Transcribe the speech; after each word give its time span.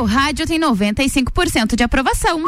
seu 0.00 0.04
rádio 0.06 0.46
tem 0.46 0.58
95% 0.58 1.76
de 1.76 1.82
aprovação. 1.82 2.42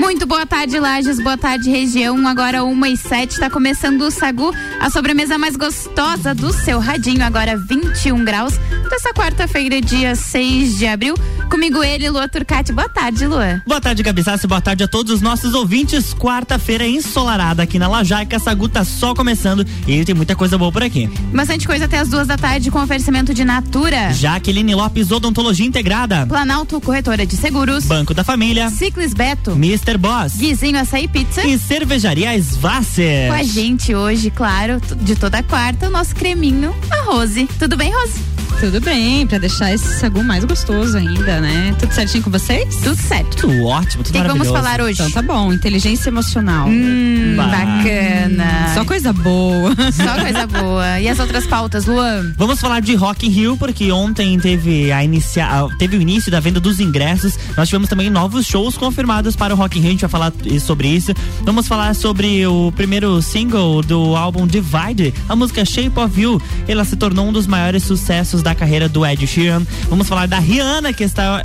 Muito 0.00 0.26
boa 0.26 0.44
tarde, 0.44 0.80
Lages. 0.80 1.22
Boa 1.22 1.38
tarde, 1.38 1.70
região. 1.70 2.26
Agora, 2.26 2.64
uma 2.64 2.88
e 2.88 2.96
sete. 2.96 3.32
Está 3.32 3.48
começando 3.48 4.02
o 4.02 4.10
Sagu, 4.10 4.52
a 4.80 4.90
sobremesa 4.90 5.38
mais 5.38 5.54
gostosa 5.54 6.34
do 6.34 6.52
seu 6.52 6.80
radinho. 6.80 7.22
Agora, 7.22 7.56
21 7.56 8.24
graus. 8.24 8.54
Dessa 8.88 9.12
quarta-feira, 9.12 9.80
dia 9.80 10.16
6 10.16 10.78
de 10.78 10.86
abril. 10.86 11.14
Comigo 11.50 11.84
ele, 11.84 12.08
Lua 12.10 12.26
Turcati. 12.26 12.72
Boa 12.72 12.88
tarde, 12.88 13.26
Lua. 13.26 13.62
Boa 13.66 13.80
tarde, 13.80 14.02
Gabi 14.02 14.22
Sassi. 14.22 14.46
Boa 14.46 14.60
tarde 14.60 14.82
a 14.82 14.88
todos 14.88 15.12
os 15.12 15.20
nossos 15.20 15.54
ouvintes. 15.54 16.12
Quarta-feira 16.14 16.86
ensolarada 16.86 17.62
aqui 17.62 17.78
na 17.78 17.86
Lajaica. 17.86 18.38
Sagu 18.38 18.68
tá 18.68 18.84
só 18.84 19.14
começando 19.14 19.64
e 19.86 20.04
tem 20.04 20.14
muita 20.14 20.34
coisa 20.34 20.58
boa 20.58 20.72
por 20.72 20.82
aqui. 20.82 21.06
Bastante 21.32 21.66
coisa 21.66 21.84
até 21.84 21.98
as 21.98 22.08
duas 22.08 22.26
da 22.26 22.36
tarde 22.36 22.70
com 22.70 22.82
oferecimento 22.82 23.32
de 23.32 23.44
Natura. 23.44 24.12
Jaqueline 24.12 24.74
Lopes, 24.74 25.10
Odontologia 25.10 25.66
Integrada. 25.66 26.26
Planalto 26.26 26.80
Corretora 26.80 27.24
de 27.24 27.36
Seguros. 27.36 27.84
Banco 27.84 28.12
da 28.14 28.24
Família. 28.24 28.68
Ciclis 28.70 29.14
Beto. 29.14 29.52
Mr. 29.52 29.96
Boss. 29.96 30.36
Guizinho 30.36 30.78
Açaí 30.78 31.06
Pizza. 31.06 31.46
E 31.46 31.58
Cervejaria 31.58 32.36
Svasser. 32.38 33.28
Com 33.28 33.34
a 33.34 33.42
gente 33.42 33.94
hoje, 33.94 34.30
claro, 34.30 34.80
de 35.02 35.14
toda 35.14 35.42
quarta, 35.42 35.86
o 35.86 35.90
nosso 35.90 36.16
creminho, 36.16 36.74
a 36.90 37.02
Rose. 37.02 37.48
Tudo 37.58 37.76
bem, 37.76 37.92
Rose? 37.92 38.37
Tudo 38.60 38.80
bem, 38.80 39.24
pra 39.24 39.38
deixar 39.38 39.72
esse 39.72 40.00
sagu 40.00 40.22
mais 40.24 40.44
gostoso 40.44 40.96
ainda, 40.98 41.40
né? 41.40 41.72
Tudo 41.78 41.92
certinho 41.94 42.24
com 42.24 42.30
vocês? 42.30 42.74
Tudo 42.82 42.96
certo. 42.96 43.36
Tudo 43.36 43.64
ótimo, 43.64 44.02
tudo 44.02 44.18
O 44.18 44.22
que 44.22 44.26
vamos 44.28 44.48
falar 44.48 44.80
hoje? 44.80 45.00
Então 45.00 45.10
tá 45.12 45.22
bom, 45.22 45.52
inteligência 45.52 46.08
emocional. 46.10 46.68
Hum, 46.68 47.34
Bah. 47.36 47.46
bacana. 47.46 48.74
Só 48.74 48.84
coisa 48.84 49.12
boa. 49.12 49.70
Só 49.92 50.20
coisa 50.20 50.44
boa. 50.48 50.98
E 51.00 51.08
as 51.08 51.20
outras 51.20 51.46
pautas, 51.46 51.86
Luan? 51.86 52.32
Vamos 52.36 52.60
falar 52.60 52.80
de 52.80 52.96
Rock 52.96 53.28
in 53.28 53.30
Rio, 53.30 53.56
porque 53.56 53.92
ontem 53.92 54.36
teve, 54.40 54.90
a 54.90 55.04
inicia, 55.04 55.46
teve 55.78 55.96
o 55.96 56.02
início 56.02 56.30
da 56.30 56.40
venda 56.40 56.58
dos 56.58 56.80
ingressos. 56.80 57.38
Nós 57.56 57.68
tivemos 57.68 57.88
também 57.88 58.10
novos 58.10 58.44
shows 58.44 58.76
confirmados 58.76 59.36
para 59.36 59.54
o 59.54 59.56
Rock 59.56 59.78
in 59.78 59.82
Rio, 59.82 59.88
a 59.90 59.92
gente 59.92 60.00
vai 60.00 60.10
falar 60.10 60.32
sobre 60.60 60.88
isso. 60.88 61.14
Vamos 61.42 61.68
falar 61.68 61.94
sobre 61.94 62.44
o 62.44 62.72
primeiro 62.72 63.22
single 63.22 63.82
do 63.82 64.16
álbum 64.16 64.48
Divide, 64.48 65.14
a 65.28 65.36
música 65.36 65.64
Shape 65.64 65.96
of 66.00 66.20
You. 66.20 66.42
Ela 66.66 66.84
se 66.84 66.96
tornou 66.96 67.28
um 67.28 67.32
dos 67.32 67.46
maiores 67.46 67.84
sucessos 67.84 68.42
da 68.42 68.47
carreira 68.54 68.88
do 68.88 69.04
Ed 69.04 69.26
Sheeran. 69.26 69.62
Vamos 69.88 70.08
falar 70.08 70.26
da 70.26 70.38
Rihanna, 70.38 70.92
que 70.92 71.04
está 71.04 71.44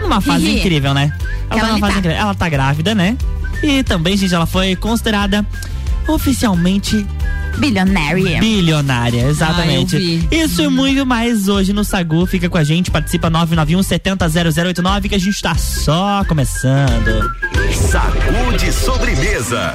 numa 0.00 0.20
fase 0.20 0.58
incrível, 0.58 0.94
né? 0.94 1.12
Ela, 1.50 1.60
Ela 1.60 1.60
tá 1.60 1.74
numa 1.74 1.80
fase 1.80 1.92
tá. 1.92 1.98
incrível. 1.98 2.18
Ela 2.18 2.34
tá 2.34 2.48
grávida, 2.48 2.94
né? 2.94 3.16
E 3.62 3.82
também, 3.82 4.16
gente, 4.16 4.34
ela 4.34 4.46
foi 4.46 4.74
considerada 4.74 5.46
oficialmente 6.08 7.06
Bilionária. 7.58 8.40
Bilionária, 8.40 9.28
exatamente. 9.28 9.96
Ah. 10.30 10.34
Isso 10.34 10.62
e 10.62 10.68
muito 10.68 11.04
mais 11.04 11.48
hoje 11.48 11.72
no 11.72 11.84
Sagu. 11.84 12.26
Fica 12.26 12.48
com 12.48 12.58
a 12.58 12.64
gente, 12.64 12.90
participa 12.90 13.28
991 13.28 13.82
70 13.82 14.28
0089 14.28 15.08
que 15.08 15.14
a 15.14 15.18
gente 15.18 15.40
tá 15.40 15.54
só 15.54 16.24
começando. 16.24 17.30
Sagu 17.90 18.56
de 18.58 18.72
sobremesa. 18.72 19.74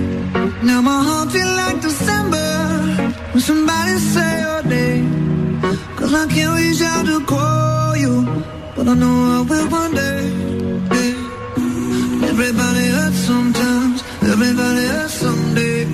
Now 0.63 0.79
my 0.79 1.01
heart 1.03 1.31
feel 1.31 1.51
like 1.61 1.81
December 1.81 2.49
when 3.31 3.41
somebody 3.41 3.97
say 3.97 4.41
your 4.41 4.63
name. 4.63 5.59
Cause 5.97 6.13
I 6.13 6.27
can't 6.27 6.53
reach 6.59 6.81
out 6.81 7.05
to 7.07 7.19
call 7.25 7.97
you, 7.97 8.25
but 8.75 8.87
I 8.87 8.93
know 8.93 9.15
I 9.37 9.41
will 9.49 9.67
one 9.69 9.93
day. 9.95 10.21
Everybody 12.31 12.85
hurts 12.97 13.21
sometimes, 13.31 14.03
everybody 14.21 14.85
hurts 14.93 15.13
someday. 15.15 15.85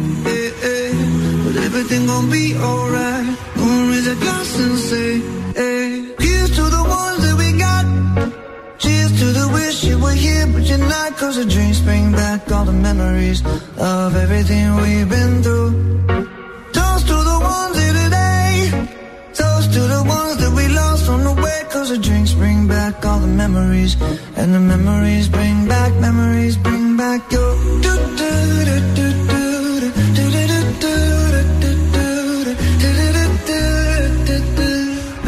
But 1.43 1.55
everything 1.67 2.05
gon' 2.07 2.29
be 2.29 2.55
alright. 2.57 3.37
Gonna 3.55 3.91
raise 3.91 4.07
a 4.07 4.15
glass 4.15 4.59
and 4.59 4.77
say, 4.77 5.19
hey. 5.55 6.06
Here, 10.27 10.47
but 10.53 10.63
you're 10.69 10.87
not. 10.95 11.09
Cause 11.17 11.35
the 11.41 11.45
dreams 11.45 11.79
bring 11.81 12.11
back 12.11 12.51
all 12.51 12.65
the 12.65 12.79
memories 12.89 13.39
of 13.95 14.15
everything 14.15 14.65
we've 14.83 15.09
been 15.17 15.33
through. 15.45 15.71
Toast 16.77 17.03
to 17.11 17.17
the 17.31 17.37
ones 17.55 17.75
here 17.81 17.95
today. 18.03 18.51
Toast 19.39 19.67
to 19.75 19.81
the 19.95 20.03
ones 20.17 20.35
that 20.41 20.51
we 20.57 20.65
lost 20.81 21.09
on 21.09 21.21
the 21.29 21.35
way. 21.43 21.59
Cause 21.73 21.89
the 21.93 21.99
drinks 22.07 22.33
bring 22.33 22.67
back 22.67 23.05
all 23.05 23.19
the 23.19 23.33
memories. 23.43 23.93
And 24.39 24.49
the 24.55 24.63
memories 24.73 25.27
bring 25.29 25.67
back, 25.67 25.91
memories 26.07 26.55
bring 26.57 26.97
back 26.97 27.21
your. 27.31 27.53
do, 27.85 27.93
do, 28.19 28.31
do, 28.69 28.77
do, 28.97 29.07
do, 29.29 29.47
do, 30.17 30.17
do, 30.17 30.27
do, 30.27 30.61
do, 30.63 31.73
do, 31.73 32.83
do, 32.83 32.91
do, 33.49 33.61
do, 34.27 34.37
do. 34.59 34.71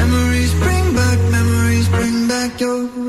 Memories 0.01 0.53
bring 0.63 0.85
back, 0.99 1.19
memories 1.37 1.87
bring 1.95 2.15
back 2.27 2.59
your. 2.59 3.08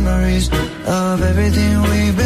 Memories 0.00 0.48
of 0.86 1.22
everything 1.22 1.80
we've 1.82 2.16
been 2.16 2.25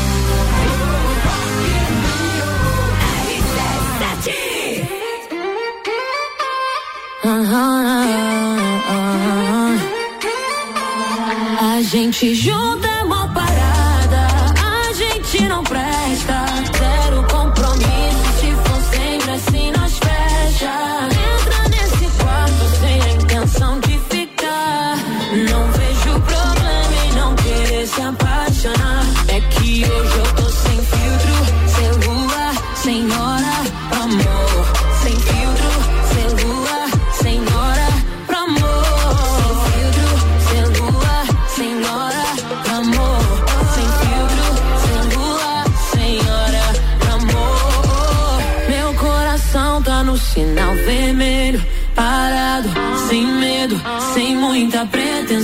A 11.59 11.81
gente 11.81 12.33
junta 12.33 12.90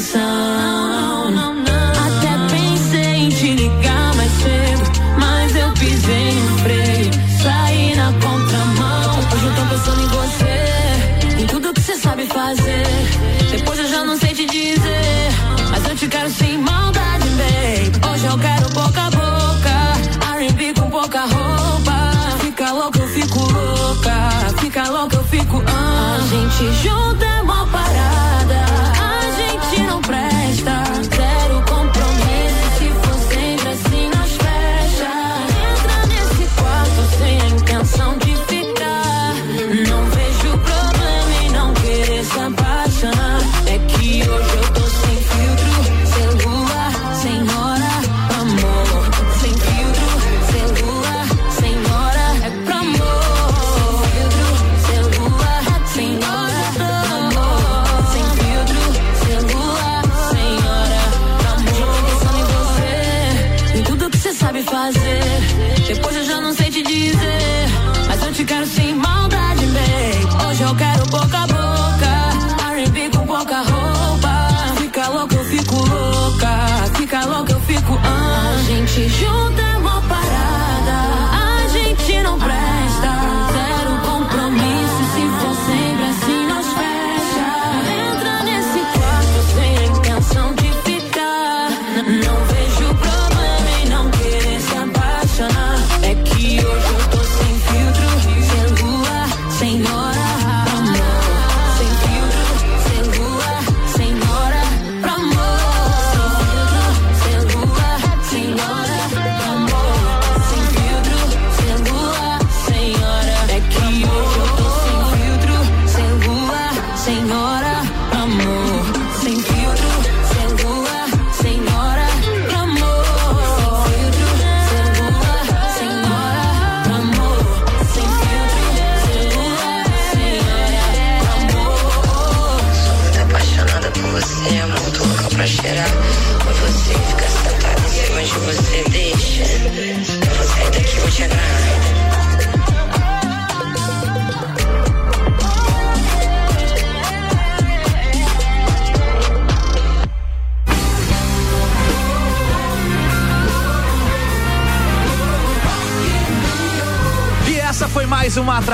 song. 0.08 0.97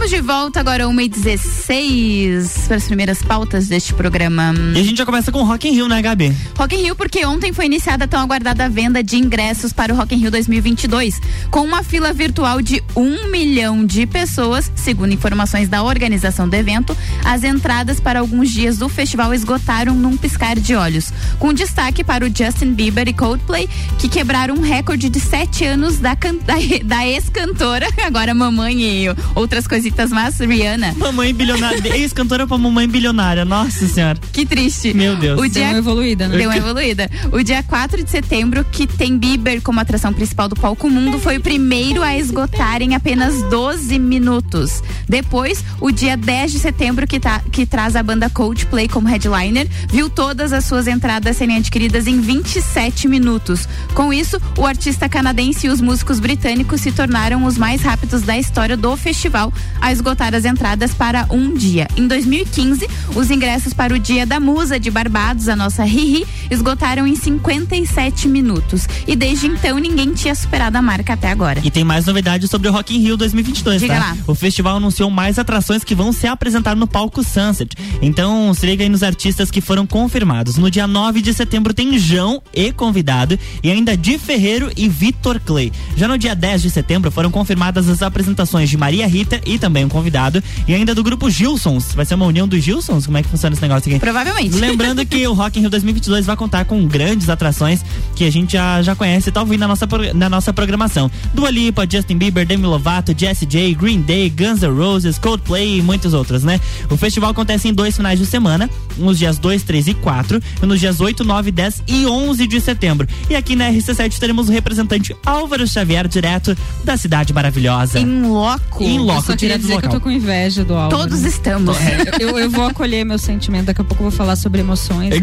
Estamos 0.00 0.16
de 0.16 0.26
volta 0.26 0.60
agora, 0.60 0.84
1h16, 0.84 2.66
para 2.66 2.76
as 2.76 2.84
primeiras 2.84 3.22
pautas 3.22 3.68
deste 3.68 3.92
programa. 3.92 4.54
E 4.74 4.80
a 4.80 4.82
gente 4.82 4.96
já 4.96 5.04
começa 5.04 5.30
com 5.30 5.42
Rock 5.42 5.68
in 5.68 5.72
Rio, 5.72 5.88
né, 5.88 6.00
Gabi? 6.00 6.34
Rock 6.56 6.74
in 6.74 6.84
Rio, 6.84 6.96
porque 6.96 7.22
ontem 7.26 7.52
foi 7.52 7.66
iniciada 7.66 8.06
a 8.06 8.08
tão 8.08 8.18
aguardada 8.18 8.66
venda 8.66 9.02
de 9.04 9.18
ingressos 9.18 9.74
para 9.74 9.92
o 9.92 9.96
Rock 9.96 10.14
in 10.14 10.18
Rio 10.18 10.30
2022, 10.30 11.20
com 11.50 11.60
uma 11.60 11.82
fila 11.82 12.14
virtual 12.14 12.62
de 12.62 12.82
um 12.96 13.30
milhão 13.30 13.84
de 13.84 14.06
pessoas, 14.06 14.72
segundo 14.80 15.12
informações 15.12 15.68
da 15.68 15.82
organização 15.82 16.48
do 16.48 16.54
evento. 16.54 16.96
As 17.24 17.44
entradas 17.44 18.00
para 18.00 18.20
alguns 18.20 18.50
dias 18.50 18.78
do 18.78 18.88
festival 18.88 19.34
esgotaram 19.34 19.94
num 19.94 20.16
piscar 20.16 20.58
de 20.58 20.74
olhos, 20.74 21.12
com 21.38 21.52
destaque 21.52 22.04
para 22.04 22.24
o 22.24 22.28
Justin 22.28 22.72
Bieber 22.72 23.08
e 23.08 23.12
Coldplay, 23.12 23.68
que 23.98 24.08
quebraram 24.08 24.54
um 24.54 24.60
recorde 24.60 25.08
de 25.08 25.20
sete 25.20 25.64
anos 25.64 25.98
da, 25.98 26.14
da, 26.44 26.54
da 26.84 27.06
ex-cantora, 27.06 27.86
agora 28.04 28.32
mamãe 28.32 28.80
e 28.80 29.06
outras 29.34 29.66
coisas 29.66 29.80
cositas 29.80 30.10
más, 30.10 30.38
Rihanna. 30.38 30.94
Mamãe 30.98 31.32
bilionária, 31.32 31.96
ex-cantora 31.96 32.46
pra 32.46 32.58
mamãe 32.58 32.86
bilionária, 32.86 33.46
nossa 33.46 33.88
senhora. 33.88 34.18
Que 34.30 34.44
triste. 34.44 34.92
Meu 34.92 35.16
Deus. 35.16 35.38
O 35.38 35.42
Deu 35.42 35.50
dia 35.50 35.68
uma 35.68 35.78
evoluída, 35.78 36.28
né? 36.28 36.36
Deu 36.36 36.50
uma 36.50 36.56
evoluída. 36.56 37.10
O 37.32 37.42
dia 37.42 37.62
4 37.62 38.04
de 38.04 38.10
setembro, 38.10 38.62
que 38.64 38.86
tem 38.86 39.16
Bieber 39.16 39.62
como 39.62 39.80
atração 39.80 40.12
principal 40.12 40.48
do 40.48 40.56
palco 40.56 40.90
mundo, 40.90 41.18
foi 41.18 41.38
o 41.38 41.40
primeiro 41.40 42.02
a 42.02 42.16
esgotar 42.16 42.82
em 42.82 42.94
apenas 42.94 43.42
12 43.48 43.98
minutos. 43.98 44.69
Depois, 45.08 45.64
o 45.80 45.90
dia 45.90 46.16
10 46.16 46.52
de 46.52 46.58
setembro, 46.58 47.06
que, 47.06 47.18
tá, 47.18 47.40
que 47.50 47.66
traz 47.66 47.96
a 47.96 48.02
banda 48.02 48.30
Coldplay 48.30 48.88
como 48.88 49.08
headliner, 49.08 49.68
viu 49.88 50.08
todas 50.08 50.52
as 50.52 50.64
suas 50.64 50.86
entradas 50.86 51.36
serem 51.36 51.56
adquiridas 51.56 52.06
em 52.06 52.20
27 52.20 53.08
minutos. 53.08 53.68
Com 53.94 54.12
isso, 54.12 54.40
o 54.56 54.64
artista 54.64 55.08
canadense 55.08 55.66
e 55.66 55.70
os 55.70 55.80
músicos 55.80 56.20
britânicos 56.20 56.80
se 56.80 56.92
tornaram 56.92 57.44
os 57.44 57.58
mais 57.58 57.82
rápidos 57.82 58.22
da 58.22 58.38
história 58.38 58.76
do 58.76 58.96
festival 58.96 59.52
a 59.80 59.92
esgotar 59.92 60.34
as 60.34 60.44
entradas 60.44 60.94
para 60.94 61.26
um 61.30 61.54
dia. 61.54 61.88
Em 61.96 62.06
2015, 62.06 62.88
os 63.14 63.30
ingressos 63.30 63.72
para 63.72 63.94
o 63.94 63.98
Dia 63.98 64.24
da 64.24 64.38
Musa 64.38 64.78
de 64.78 64.90
Barbados, 64.90 65.48
a 65.48 65.56
nossa 65.56 65.84
Riri, 65.84 66.26
esgotaram 66.50 67.06
em 67.06 67.16
57 67.16 68.28
minutos. 68.28 68.86
E 69.06 69.16
desde 69.16 69.46
então 69.46 69.78
ninguém 69.78 70.12
tinha 70.12 70.34
superado 70.34 70.76
a 70.76 70.82
marca 70.82 71.14
até 71.14 71.30
agora. 71.30 71.60
E 71.64 71.70
tem 71.70 71.84
mais 71.84 72.06
novidades 72.06 72.50
sobre 72.50 72.68
o 72.68 72.72
Rock 72.72 72.94
in 72.96 73.00
Rio 73.00 73.16
2022, 73.16 73.80
Diga 73.80 73.94
tá? 73.94 74.00
lá. 74.00 74.16
O 74.26 74.34
festival 74.34 74.59
anunciou 74.68 75.10
mais 75.10 75.38
atrações 75.38 75.84
que 75.84 75.94
vão 75.94 76.12
ser 76.12 76.28
apresentadas 76.28 76.78
no 76.78 76.86
palco 76.86 77.22
Sunset. 77.22 77.76
Então, 78.02 78.52
se 78.54 78.66
liga 78.66 78.82
aí 78.82 78.88
nos 78.88 79.02
artistas 79.02 79.50
que 79.50 79.60
foram 79.60 79.86
confirmados. 79.86 80.56
No 80.56 80.70
dia 80.70 80.86
9 80.86 81.22
de 81.22 81.32
setembro 81.32 81.72
tem 81.74 81.98
João 81.98 82.42
e 82.54 82.72
convidado 82.72 83.38
e 83.62 83.70
ainda 83.70 83.96
Di 83.96 84.18
Ferreiro 84.18 84.70
e 84.76 84.88
Vitor 84.88 85.40
Clay. 85.40 85.72
Já 85.96 86.08
no 86.08 86.18
dia 86.18 86.34
10 86.34 86.62
de 86.62 86.70
setembro 86.70 87.10
foram 87.10 87.30
confirmadas 87.30 87.88
as 87.88 88.02
apresentações 88.02 88.68
de 88.68 88.76
Maria 88.76 89.06
Rita 89.06 89.40
e 89.46 89.58
também 89.58 89.84
um 89.84 89.88
convidado 89.88 90.42
e 90.66 90.74
ainda 90.74 90.94
do 90.94 91.02
grupo 91.02 91.30
Gilsons. 91.30 91.94
Vai 91.94 92.04
ser 92.04 92.14
uma 92.14 92.26
união 92.26 92.48
dos 92.48 92.62
Gilsons? 92.62 93.06
Como 93.06 93.18
é 93.18 93.22
que 93.22 93.28
funciona 93.28 93.54
esse 93.54 93.62
negócio 93.62 93.90
aqui? 93.90 94.00
Provavelmente. 94.00 94.56
Lembrando 94.58 95.04
que 95.06 95.26
o 95.26 95.32
Rock 95.32 95.58
in 95.58 95.62
Rio 95.62 95.70
2022 95.70 96.26
vai 96.26 96.36
contar 96.36 96.64
com 96.64 96.86
grandes 96.86 97.28
atrações 97.28 97.84
que 98.16 98.24
a 98.24 98.30
gente 98.30 98.52
já, 98.54 98.82
já 98.82 98.96
conhece 98.96 99.28
e 99.28 99.32
tá 99.32 99.40
ouvindo 99.40 99.60
na 99.60 99.68
nossa, 99.68 99.86
na 100.14 100.28
nossa 100.28 100.52
programação. 100.52 101.10
Dua 101.32 101.50
Lipa, 101.50 101.86
Justin 101.88 102.16
Bieber, 102.16 102.46
Demi 102.46 102.66
Lovato, 102.66 103.14
Jessie 103.16 103.46
J, 103.46 103.74
Green 103.74 104.00
Day, 104.00 104.28
Guns 104.30 104.49
N' 104.58 104.76
Roses, 104.76 105.18
Coldplay 105.18 105.78
e 105.78 105.82
muitos 105.82 106.14
outros, 106.14 106.42
né? 106.42 106.60
O 106.90 106.96
festival 106.96 107.30
acontece 107.30 107.68
em 107.68 107.72
dois 107.72 107.96
finais 107.96 108.18
de 108.18 108.26
semana, 108.26 108.68
nos 108.96 109.18
dias 109.18 109.38
2, 109.38 109.62
3 109.62 109.88
e 109.88 109.94
4, 109.94 110.40
e 110.62 110.66
nos 110.66 110.80
dias 110.80 111.00
8, 111.00 111.24
9, 111.24 111.50
10 111.50 111.82
e 111.86 112.06
11 112.06 112.46
de 112.46 112.60
setembro. 112.60 113.06
E 113.28 113.34
aqui 113.34 113.54
na 113.54 113.70
RC7 113.70 114.18
teremos 114.18 114.48
o 114.48 114.52
representante 114.52 115.14
Álvaro 115.24 115.66
Xavier, 115.66 116.08
direto 116.08 116.56
da 116.84 116.96
cidade 116.96 117.32
maravilhosa. 117.32 117.98
Em 117.98 118.22
loco. 118.22 118.82
Em 118.82 118.98
loco, 118.98 119.34
direto 119.36 119.60
do 119.60 119.62
dizer 119.62 119.80
que 119.80 119.86
eu 119.86 119.88
local. 119.88 119.90
tô 119.92 120.00
com 120.00 120.10
inveja 120.10 120.64
do 120.64 120.74
Álvaro. 120.74 121.02
Todos 121.02 121.22
estamos. 121.22 121.76
Eu, 122.18 122.38
eu 122.38 122.50
vou 122.50 122.64
acolher 122.64 123.04
meu 123.04 123.18
sentimento, 123.18 123.66
daqui 123.66 123.80
a 123.80 123.84
pouco 123.84 124.04
eu 124.04 124.10
vou 124.10 124.16
falar 124.16 124.36
sobre 124.36 124.60
emoções. 124.60 125.10
Né? 125.10 125.16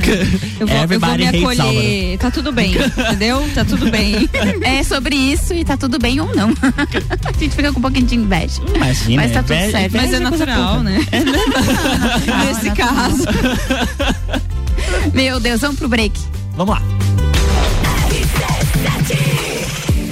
Eu, 0.60 0.68
vou, 0.68 0.78
eu 0.78 1.00
vou 1.00 1.18
me 1.18 1.28
acolher. 1.28 2.18
Tá 2.18 2.32
tudo 2.32 2.52
bem, 2.52 2.74
entendeu? 2.76 3.48
Tá 3.54 3.66
tudo 3.66 3.90
bem. 3.92 4.30
É 4.64 4.84
sobre 4.84 5.16
isso 5.16 5.54
e 5.54 5.64
tá 5.64 5.78
tudo 5.78 6.00
bem 6.00 6.20
ou 6.20 6.34
não. 6.36 6.50
a 7.26 7.32
gente 7.40 7.56
fica 7.56 7.72
com 7.72 7.80
um 7.80 7.82
pouquinho 7.82 8.06
de 8.06 8.16
inveja. 8.16 8.62
Imagina, 8.74 9.17
Mas 9.18 9.32
tá 9.32 9.42
tudo 9.44 9.54
inveja- 9.56 9.72
certo. 9.72 9.98
Mas 9.98 10.14
é 10.14 10.20
natural, 10.20 10.84
né? 10.84 11.00
Nesse 12.46 12.72
caso. 12.72 13.24
Meu 15.14 15.40
Deus, 15.40 15.60
vamos 15.62 15.78
pro 15.78 15.90
break. 15.90 16.18
Vamos 16.56 16.76
lá. 16.76 16.82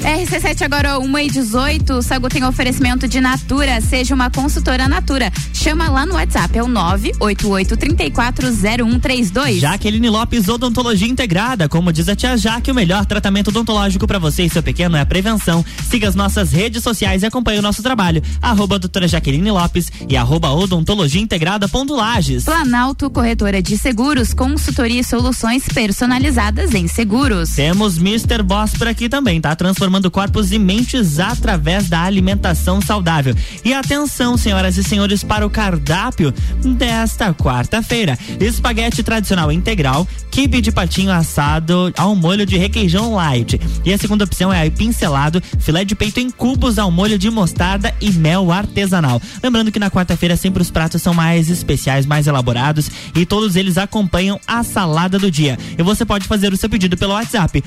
RC7 0.05 0.61
agora 0.61 0.99
1 0.99 1.17
e 1.17 1.31
18. 1.31 1.93
O 1.93 2.01
Sagu 2.03 2.29
tem 2.29 2.43
oferecimento 2.43 3.07
de 3.07 3.19
Natura. 3.19 3.81
Seja 3.81 4.13
uma 4.13 4.29
consultora 4.29 4.87
Natura. 4.87 5.31
Chama 5.51 5.89
lá 5.89 6.05
no 6.05 6.13
WhatsApp, 6.13 6.55
é 6.55 6.61
o 6.61 6.67
988340132. 6.67 9.57
Jaqueline 9.57 10.07
Lopes 10.07 10.47
Odontologia 10.47 11.07
Integrada. 11.07 11.67
Como 11.67 11.91
diz 11.91 12.07
a 12.07 12.15
tia 12.15 12.37
Jaque, 12.37 12.69
o 12.69 12.75
melhor 12.75 13.03
tratamento 13.07 13.47
odontológico 13.47 14.05
para 14.05 14.19
você 14.19 14.43
e 14.43 14.49
seu 14.49 14.61
pequeno 14.61 14.95
é 14.95 15.01
a 15.01 15.05
prevenção. 15.07 15.65
Siga 15.89 16.07
as 16.07 16.13
nossas 16.13 16.51
redes 16.51 16.83
sociais 16.83 17.23
e 17.23 17.25
acompanhe 17.25 17.57
o 17.57 17.63
nosso 17.63 17.81
trabalho. 17.81 18.21
Arroba 18.39 18.77
doutora 18.77 19.07
Jaqueline 19.07 19.49
Lopes 19.49 19.91
e 20.07 20.15
arroba 20.15 20.51
odontologia 20.51 21.19
integrada 21.19 21.67
ponto 21.67 21.95
Lages. 21.95 22.43
Planalto 22.43 23.09
Corretora 23.09 23.59
de 23.59 23.75
Seguros, 23.75 24.35
consultoria 24.35 25.01
e 25.01 25.03
soluções 25.03 25.65
personalizadas 25.65 26.75
em 26.75 26.87
seguros. 26.87 27.55
Temos 27.55 27.97
Mr. 27.97 28.43
Boss 28.43 28.73
por 28.77 28.87
aqui 28.87 29.09
também, 29.09 29.41
tá? 29.41 29.55
Transformando 29.55 29.94
corpos 30.11 30.51
e 30.51 30.59
mentes 30.59 31.19
através 31.19 31.89
da 31.89 32.01
alimentação 32.01 32.81
saudável. 32.81 33.35
E 33.63 33.73
atenção, 33.73 34.37
senhoras 34.37 34.77
e 34.77 34.83
senhores, 34.83 35.23
para 35.23 35.45
o 35.45 35.49
cardápio 35.49 36.33
desta 36.63 37.33
quarta-feira. 37.33 38.17
Espaguete 38.39 39.03
tradicional 39.03 39.51
integral, 39.51 40.07
quibe 40.31 40.61
de 40.61 40.71
patinho 40.71 41.11
assado 41.11 41.93
ao 41.97 42.15
molho 42.15 42.45
de 42.45 42.57
requeijão 42.57 43.13
light. 43.13 43.59
E 43.83 43.93
a 43.93 43.97
segunda 43.97 44.25
opção 44.25 44.51
é 44.51 44.59
aipim 44.59 44.91
selado, 44.91 45.41
filé 45.59 45.85
de 45.85 45.95
peito 45.95 46.19
em 46.19 46.29
cubos 46.29 46.77
ao 46.77 46.91
molho 46.91 47.17
de 47.17 47.29
mostarda 47.29 47.93
e 48.01 48.11
mel 48.11 48.51
artesanal. 48.51 49.21
Lembrando 49.41 49.71
que 49.71 49.79
na 49.79 49.89
quarta-feira 49.89 50.35
sempre 50.35 50.61
os 50.61 50.71
pratos 50.71 51.01
são 51.01 51.13
mais 51.13 51.49
especiais, 51.49 52.05
mais 52.05 52.27
elaborados 52.27 52.89
e 53.15 53.25
todos 53.25 53.55
eles 53.55 53.77
acompanham 53.77 54.39
a 54.47 54.63
salada 54.63 55.17
do 55.17 55.31
dia. 55.31 55.57
E 55.77 55.83
você 55.83 56.05
pode 56.05 56.27
fazer 56.27 56.51
o 56.53 56.57
seu 56.57 56.69
pedido 56.69 56.97
pelo 56.97 57.13
WhatsApp 57.13 57.63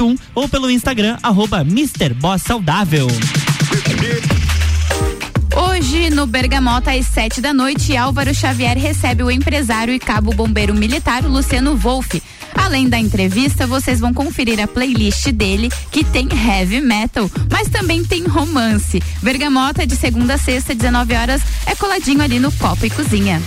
999007881 0.00 0.18
ou 0.34 0.48
pelo 0.48 0.70
Instagram 0.70 1.18
arroba 1.22 1.60
Mr. 1.60 2.14
Boss 2.14 2.42
Saudável. 2.42 3.06
Hoje, 5.54 6.10
no 6.10 6.26
Bergamota, 6.26 6.92
às 6.92 7.06
sete 7.06 7.40
da 7.40 7.52
noite, 7.52 7.96
Álvaro 7.96 8.34
Xavier 8.34 8.78
recebe 8.78 9.22
o 9.22 9.30
empresário 9.30 9.92
e 9.92 9.98
cabo 9.98 10.32
bombeiro 10.32 10.74
militar 10.74 11.24
Luciano 11.24 11.76
Wolff. 11.76 12.22
Além 12.54 12.88
da 12.88 12.98
entrevista, 12.98 13.66
vocês 13.66 14.00
vão 14.00 14.12
conferir 14.12 14.60
a 14.60 14.66
playlist 14.66 15.28
dele, 15.30 15.70
que 15.90 16.04
tem 16.04 16.28
heavy 16.32 16.80
metal, 16.80 17.30
mas 17.50 17.68
também 17.68 18.04
tem 18.04 18.24
romance. 18.24 19.02
Bergamota, 19.22 19.86
de 19.86 19.96
segunda 19.96 20.34
a 20.34 20.38
sexta, 20.38 20.74
19 20.74 21.14
horas, 21.14 21.42
é 21.66 21.74
coladinho 21.74 22.22
ali 22.22 22.38
no 22.38 22.52
Copa 22.52 22.86
e 22.86 22.90
Cozinha. 22.90 23.40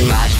Imagens, 0.00 0.39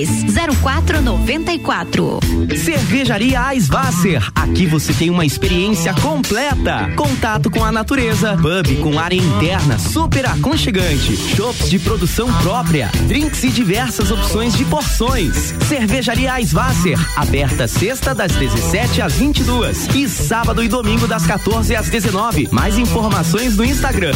3222 0.05 0.61
0494. 0.61 2.19
Cervejaria 2.63 3.53
Eisvasser. 3.53 4.27
Aqui 4.35 4.65
você 4.65 4.93
tem 4.93 5.09
uma 5.09 5.25
experiência 5.25 5.93
completa. 5.95 6.91
Contato 6.95 7.49
com 7.49 7.63
a 7.63 7.71
natureza, 7.71 8.37
pub 8.37 8.81
com 8.81 8.99
área 8.99 9.15
interna 9.15 9.77
super 9.77 10.25
aconchegante, 10.25 11.15
shops 11.15 11.69
de 11.69 11.79
produção 11.79 12.31
própria, 12.41 12.89
drinks 13.07 13.43
e 13.43 13.49
diversas 13.49 14.11
opções 14.11 14.53
de 14.55 14.65
porções. 14.65 15.53
Cervejaria 15.67 16.39
Eisvasser, 16.39 16.97
aberta 17.15 17.67
sexta 17.67 18.13
das 18.13 18.31
17 18.33 19.01
às 19.01 19.13
22 19.13 19.87
e 19.95 20.07
sábado 20.07 20.63
e 20.63 20.67
domingo 20.67 21.07
das 21.07 21.25
14 21.25 21.75
às 21.75 21.89
19. 21.89 22.49
Mais 22.51 22.77
informações 22.77 23.55
no 23.57 23.65
Instagram 23.65 24.11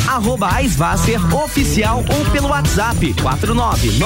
Eisvasser 0.60 1.20
oficial 1.36 2.04
ou 2.08 2.32
pelo 2.32 2.50
WhatsApp 2.50 3.14
499 3.22 4.06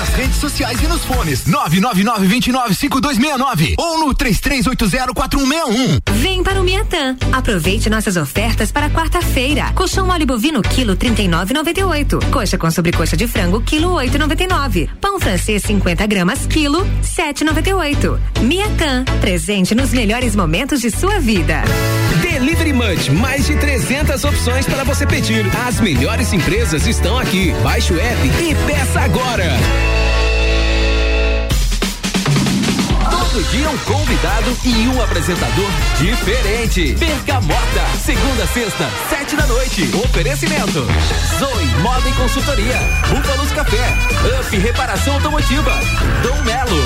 Nas 0.00 0.08
redes 0.14 0.36
sociais 0.36 0.82
e 0.82 0.86
nos 0.86 1.04
fones 1.04 1.44
999-295269 1.44 3.74
ou 3.76 3.98
no 3.98 4.14
33804161. 4.14 6.00
Vem 6.12 6.42
para 6.42 6.58
o 6.58 6.64
Miatã. 6.64 7.14
Aproveite 7.30 7.90
nossas 7.90 8.16
ofertas 8.16 8.72
para 8.72 8.88
quarta-feira. 8.88 9.70
Colchão 9.74 10.06
mole 10.06 10.24
bovino 10.24 10.62
quilo 10.62 10.96
39,98. 10.96 12.30
Coxa 12.30 12.56
com 12.56 12.70
sobrecoxa 12.70 13.14
de 13.14 13.28
frango 13.28 13.60
quilo 13.60 13.90
8,99. 13.90 14.88
Pão 14.98 15.20
francês 15.20 15.64
50 15.64 16.06
gramas 16.06 16.46
quilo 16.46 16.82
7,98. 17.02 18.18
Miatã. 18.40 19.04
Presente 19.20 19.74
nos 19.74 19.92
melhores 19.92 20.34
momentos 20.34 20.80
de 20.80 20.90
sua 20.90 21.20
vida. 21.20 21.62
Delivery 22.20 22.72
Munch, 22.72 23.10
mais 23.10 23.46
de 23.46 23.56
300 23.56 24.24
opções 24.24 24.66
para 24.66 24.84
você 24.84 25.06
pedir. 25.06 25.44
As 25.66 25.80
melhores 25.80 26.32
empresas 26.32 26.86
estão 26.86 27.18
aqui. 27.18 27.52
Baixe 27.62 27.92
o 27.92 28.00
app 28.00 28.26
e 28.26 28.54
peça 28.66 29.00
agora. 29.00 29.44
Todo 33.10 33.42
dia 33.50 33.70
um 33.70 33.78
convidado 33.78 34.56
e 34.64 34.88
um 34.88 35.00
apresentador 35.02 35.70
diferente. 35.98 36.94
Bergamota, 36.94 37.86
segunda 38.04 38.42
a 38.42 38.46
sexta, 38.48 38.90
sete 39.08 39.36
da 39.36 39.46
noite. 39.46 39.88
Oferecimento. 40.04 40.86
Zoe 41.38 41.66
Moda 41.80 42.08
e 42.08 42.12
Consultoria. 42.12 42.78
Búfalos 43.08 43.52
Café. 43.52 43.94
Up 44.40 44.56
Reparação 44.56 45.14
Automotiva. 45.14 45.78
Dom 46.22 46.42
Melo. 46.42 46.80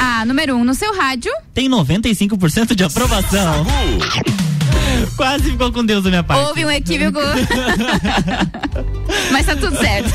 A 0.00 0.24
número 0.24 0.56
um 0.56 0.64
no 0.64 0.74
seu 0.74 0.94
rádio. 0.94 1.32
Tem 1.54 1.68
95% 1.68 2.74
de 2.74 2.84
aprovação. 2.84 3.66
Quase 5.16 5.50
ficou 5.50 5.72
com 5.72 5.84
Deus 5.84 6.04
da 6.04 6.10
minha 6.10 6.22
parte. 6.22 6.46
Houve 6.46 6.64
um 6.64 6.70
equívoco. 6.70 7.20
Mas 9.30 9.46
tá 9.46 9.56
tudo 9.56 9.76
certo. 9.76 10.10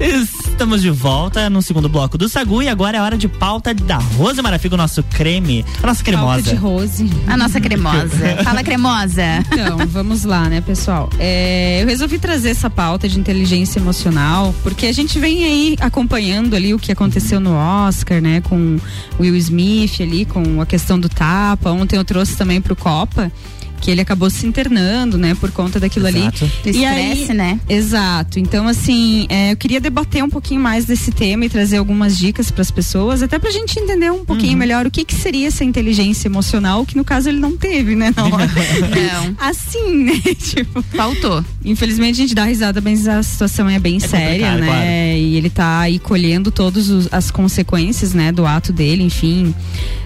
Estamos 0.00 0.82
de 0.82 0.90
volta 0.90 1.48
no 1.48 1.62
segundo 1.62 1.88
bloco 1.88 2.18
do 2.18 2.28
Sagu 2.28 2.62
e 2.62 2.68
agora 2.68 2.98
é 2.98 3.00
hora 3.00 3.16
de 3.16 3.28
pauta 3.28 3.72
da 3.72 3.98
Rose 3.98 4.42
Marafigo, 4.42 4.76
nosso 4.76 5.02
creme, 5.04 5.64
a 5.82 5.86
nossa 5.86 6.02
cremosa. 6.02 6.42
Pauta 6.42 6.50
de 6.50 6.56
rose. 6.56 7.10
A 7.26 7.36
nossa 7.36 7.60
cremosa. 7.60 8.36
Fala 8.42 8.62
cremosa. 8.62 9.22
Então, 9.52 9.78
vamos 9.86 10.24
lá, 10.24 10.48
né, 10.48 10.60
pessoal? 10.60 11.08
É, 11.18 11.82
eu 11.82 11.86
resolvi 11.86 12.18
trazer 12.18 12.50
essa 12.50 12.68
pauta 12.68 13.08
de 13.08 13.18
inteligência 13.18 13.78
emocional, 13.78 14.54
porque 14.62 14.86
a 14.86 14.92
gente 14.92 15.18
vem 15.18 15.44
aí 15.44 15.76
acompanhando 15.80 16.56
ali 16.56 16.74
o 16.74 16.78
que 16.78 16.90
aconteceu 16.90 17.40
no 17.40 17.54
Oscar, 17.54 18.20
né, 18.20 18.40
com 18.40 18.78
Will 19.18 19.36
Smith 19.36 20.00
ali, 20.00 20.24
com 20.24 20.60
a 20.60 20.66
questão 20.66 20.98
do 20.98 21.08
tapa. 21.08 21.70
Ontem 21.70 21.96
eu 21.96 22.04
trouxe 22.04 22.36
também 22.36 22.60
pro 22.60 22.74
Copa. 22.74 23.30
Que 23.80 23.90
ele 23.90 24.00
acabou 24.00 24.28
se 24.30 24.46
internando, 24.46 25.16
né, 25.18 25.34
por 25.34 25.50
conta 25.50 25.78
daquilo 25.80 26.08
Exato. 26.08 26.44
ali. 26.44 26.52
Do 26.62 26.68
estresse, 26.70 27.34
né? 27.34 27.60
Exato. 27.68 28.38
Então, 28.38 28.66
assim, 28.68 29.26
é, 29.28 29.52
eu 29.52 29.56
queria 29.56 29.80
debater 29.80 30.22
um 30.22 30.30
pouquinho 30.30 30.60
mais 30.60 30.84
desse 30.84 31.10
tema 31.12 31.44
e 31.44 31.48
trazer 31.48 31.76
algumas 31.78 32.16
dicas 32.18 32.50
para 32.50 32.62
as 32.62 32.70
pessoas, 32.70 33.22
até 33.22 33.38
pra 33.38 33.50
gente 33.50 33.78
entender 33.78 34.10
um 34.10 34.24
pouquinho 34.24 34.52
Uhum. 34.52 34.58
melhor 34.58 34.86
o 34.86 34.90
que 34.90 35.04
que 35.04 35.14
seria 35.14 35.48
essa 35.48 35.64
inteligência 35.64 36.28
emocional, 36.28 36.84
que 36.86 36.96
no 36.96 37.04
caso 37.04 37.28
ele 37.28 37.38
não 37.38 37.56
teve, 37.56 37.94
né? 37.94 38.12
Não. 38.16 38.28
Não. 38.98 39.36
assim, 39.38 40.04
né? 40.04 40.20
tipo, 40.38 40.82
Faltou. 40.94 41.44
Infelizmente 41.64 42.14
a 42.16 42.22
gente 42.22 42.34
dá 42.34 42.44
risada, 42.44 42.80
mas 42.80 43.06
a 43.06 43.22
situação 43.22 43.68
é 43.68 43.78
bem 43.78 44.00
séria, 44.00 44.50
complicado, 44.50 44.60
né? 44.60 44.66
claro. 44.66 44.88
E 45.18 45.36
ele 45.36 45.50
tá 45.50 45.80
aí 45.80 45.98
colhendo 45.98 46.50
todas 46.50 47.12
as 47.12 47.30
consequências, 47.30 48.12
né, 48.14 48.32
do 48.32 48.46
ato 48.46 48.72
dele, 48.72 49.02
enfim. 49.02 49.54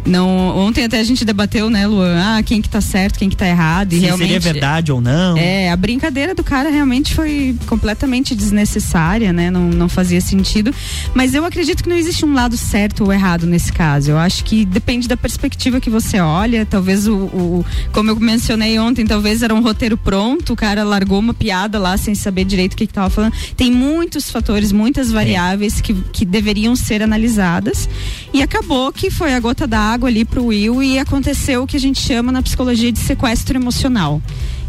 Não, 0.05 0.29
ontem 0.57 0.85
até 0.85 0.99
a 0.99 1.05
gente 1.05 1.25
debateu, 1.25 1.71
né, 1.71 1.87
Luan, 1.87 2.21
ah, 2.21 2.43
quem 2.43 2.61
que 2.61 2.69
tá 2.69 2.81
certo, 2.81 3.19
quem 3.19 3.29
que 3.31 3.37
tá 3.37 3.47
errado, 3.47 3.62
e 3.94 3.98
Se 4.01 4.05
realmente 4.07 4.29
seria 4.29 4.40
verdade 4.40 4.90
ou 4.92 5.01
não. 5.01 5.37
é, 5.37 5.70
a 5.70 5.77
brincadeira 5.77 6.35
do 6.35 6.42
cara 6.44 6.70
realmente 6.70 7.14
foi 7.14 7.55
completamente 7.66 8.35
desnecessária, 8.35 9.33
né? 9.33 9.51
Não, 9.51 9.68
não 9.68 9.88
fazia 9.88 10.20
sentido. 10.20 10.75
Mas 11.14 11.35
eu 11.35 11.44
acredito 11.44 11.83
que 11.83 11.88
não 11.88 11.96
existe 11.96 12.25
um 12.25 12.33
lado 12.35 12.57
certo 12.57 13.05
ou 13.05 13.12
errado 13.12 13.46
nesse 13.46 13.72
caso. 13.72 14.11
Eu 14.11 14.18
acho 14.18 14.44
que 14.44 14.64
depende 14.64 15.07
da 15.09 15.16
perspectiva 15.16 15.81
que 15.81 15.90
você 15.90 16.20
olha. 16.20 16.64
Talvez 16.66 17.07
o, 17.07 17.14
o- 17.14 17.64
como 17.92 18.11
eu 18.11 18.16
mencionei 18.18 18.79
ontem, 18.79 19.07
talvez 19.07 19.42
era 19.42 19.55
um 19.55 19.61
roteiro 19.62 19.96
pronto, 19.96 20.53
o 20.53 20.57
cara 20.57 20.85
largou 20.85 21.18
uma 21.18 21.35
piada 21.35 21.79
lá 21.79 21.96
sem 21.96 22.14
saber 22.14 22.44
direito 22.44 22.72
o 22.75 22.77
que, 22.77 22.87
que 22.87 22.92
tava 22.92 23.11
falando. 23.11 23.33
Tem 23.57 23.70
muitos 23.70 24.31
fatores, 24.31 24.72
muitas 24.72 25.11
variáveis 25.11 25.81
que, 25.81 25.94
que 26.12 26.25
deveriam 26.25 26.75
ser 26.77 27.03
analisadas. 27.03 27.88
E 28.33 28.42
acabou 28.42 28.92
que 28.92 29.11
foi 29.11 29.35
a 29.35 29.40
gota 29.40 29.66
d'água 29.66 30.09
ali 30.09 30.25
pro 30.25 30.46
Will 30.46 30.83
e 30.83 30.98
aconteceu 30.98 31.62
o 31.62 31.66
que 31.66 31.77
a 31.77 31.81
gente 31.81 32.01
chama 32.01 32.33
na 32.33 32.42
psicologia 32.42 32.90
de 32.92 32.98
sequestro 32.98 33.52
emocional. 33.57 34.21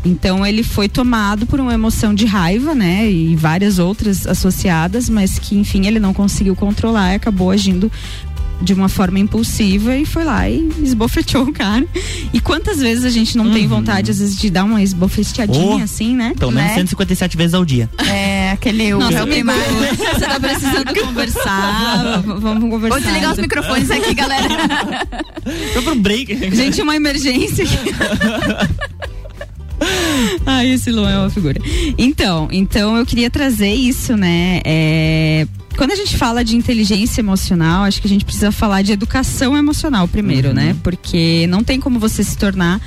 Então 0.06 0.46
ele 0.46 0.63
foi 0.63 0.89
tomado 0.89 1.46
por 1.46 1.60
uma 1.60 1.74
emoção 1.74 2.13
de 2.13 2.26
raiva, 2.26 2.76
né? 2.76 3.10
E 3.10 3.36
várias 3.36 3.80
outras 3.80 4.28
associadas, 4.28 5.10
mas 5.10 5.39
que 5.39 5.56
enfim 5.56 5.88
ele 5.88 6.00
não 6.00 6.13
conseguiu 6.13 6.56
controlar 6.56 7.13
e 7.13 7.15
acabou 7.15 7.52
agindo 7.52 7.91
de 8.63 8.73
uma 8.73 8.88
forma 8.88 9.19
impulsiva 9.19 9.95
e 9.97 10.06
foi 10.06 10.23
lá 10.23 10.49
e 10.49 10.67
esbofeteou 10.82 11.43
o 11.45 11.54
cara. 11.54 11.86
E 12.32 12.39
quantas 12.39 12.80
vezes 12.80 13.04
a 13.04 13.10
gente 13.10 13.38
não 13.38 13.52
tem 13.52 13.67
vontade, 13.67 14.10
às 14.10 14.19
vezes, 14.19 14.38
de 14.38 14.49
dar 14.49 14.63
uma 14.63 14.82
esbofeteadinha 14.82 15.78
Oh, 15.82 15.84
assim, 15.84 16.15
né? 16.15 16.34
Pelo 16.39 16.52
menos 16.52 16.69
né? 16.71 16.76
157 16.78 17.36
vezes 17.38 17.54
ao 17.54 17.65
dia. 17.65 17.89
É, 18.08 18.52
aquele 18.52 18.93
o 18.93 18.99
Nossa, 18.99 19.19
amigo, 19.19 19.32
primário. 19.32 19.63
você 19.63 20.26
tá 20.26 20.39
precisando 20.39 20.93
conversar. 21.06 22.21
Vamos 22.21 22.69
conversar. 22.69 22.99
Vou 22.99 23.06
desligar 23.06 23.34
os 23.34 23.39
microfones 23.39 23.91
aqui, 23.91 24.13
galera. 24.13 24.47
Foi 25.73 25.82
pro 25.82 25.95
break. 25.95 26.56
Gente, 26.56 26.82
uma 26.82 26.95
emergência 26.95 27.65
aqui. 27.65 27.93
Ai, 30.45 30.69
esse 30.71 30.91
Luan 30.91 31.12
é 31.12 31.17
uma 31.19 31.30
figura. 31.30 31.60
Então, 31.97 32.47
então 32.52 32.95
eu 32.97 33.06
queria 33.06 33.30
trazer 33.30 33.73
isso, 33.73 34.15
né? 34.15 34.62
É, 34.63 35.45
quando 35.77 35.91
a 35.91 35.95
gente 35.95 36.17
fala 36.17 36.43
de 36.43 36.55
inteligência 36.55 37.21
emocional, 37.21 37.83
acho 37.83 38.01
que 38.01 38.07
a 38.07 38.09
gente 38.09 38.25
precisa 38.25 38.51
falar 38.51 38.81
de 38.81 38.91
educação 38.91 39.57
emocional 39.57 40.07
primeiro, 40.07 40.53
né? 40.53 40.75
Porque 40.83 41.47
não 41.47 41.63
tem 41.63 41.79
como 41.79 41.99
você 41.99 42.23
se 42.23 42.38
tornar 42.38 42.79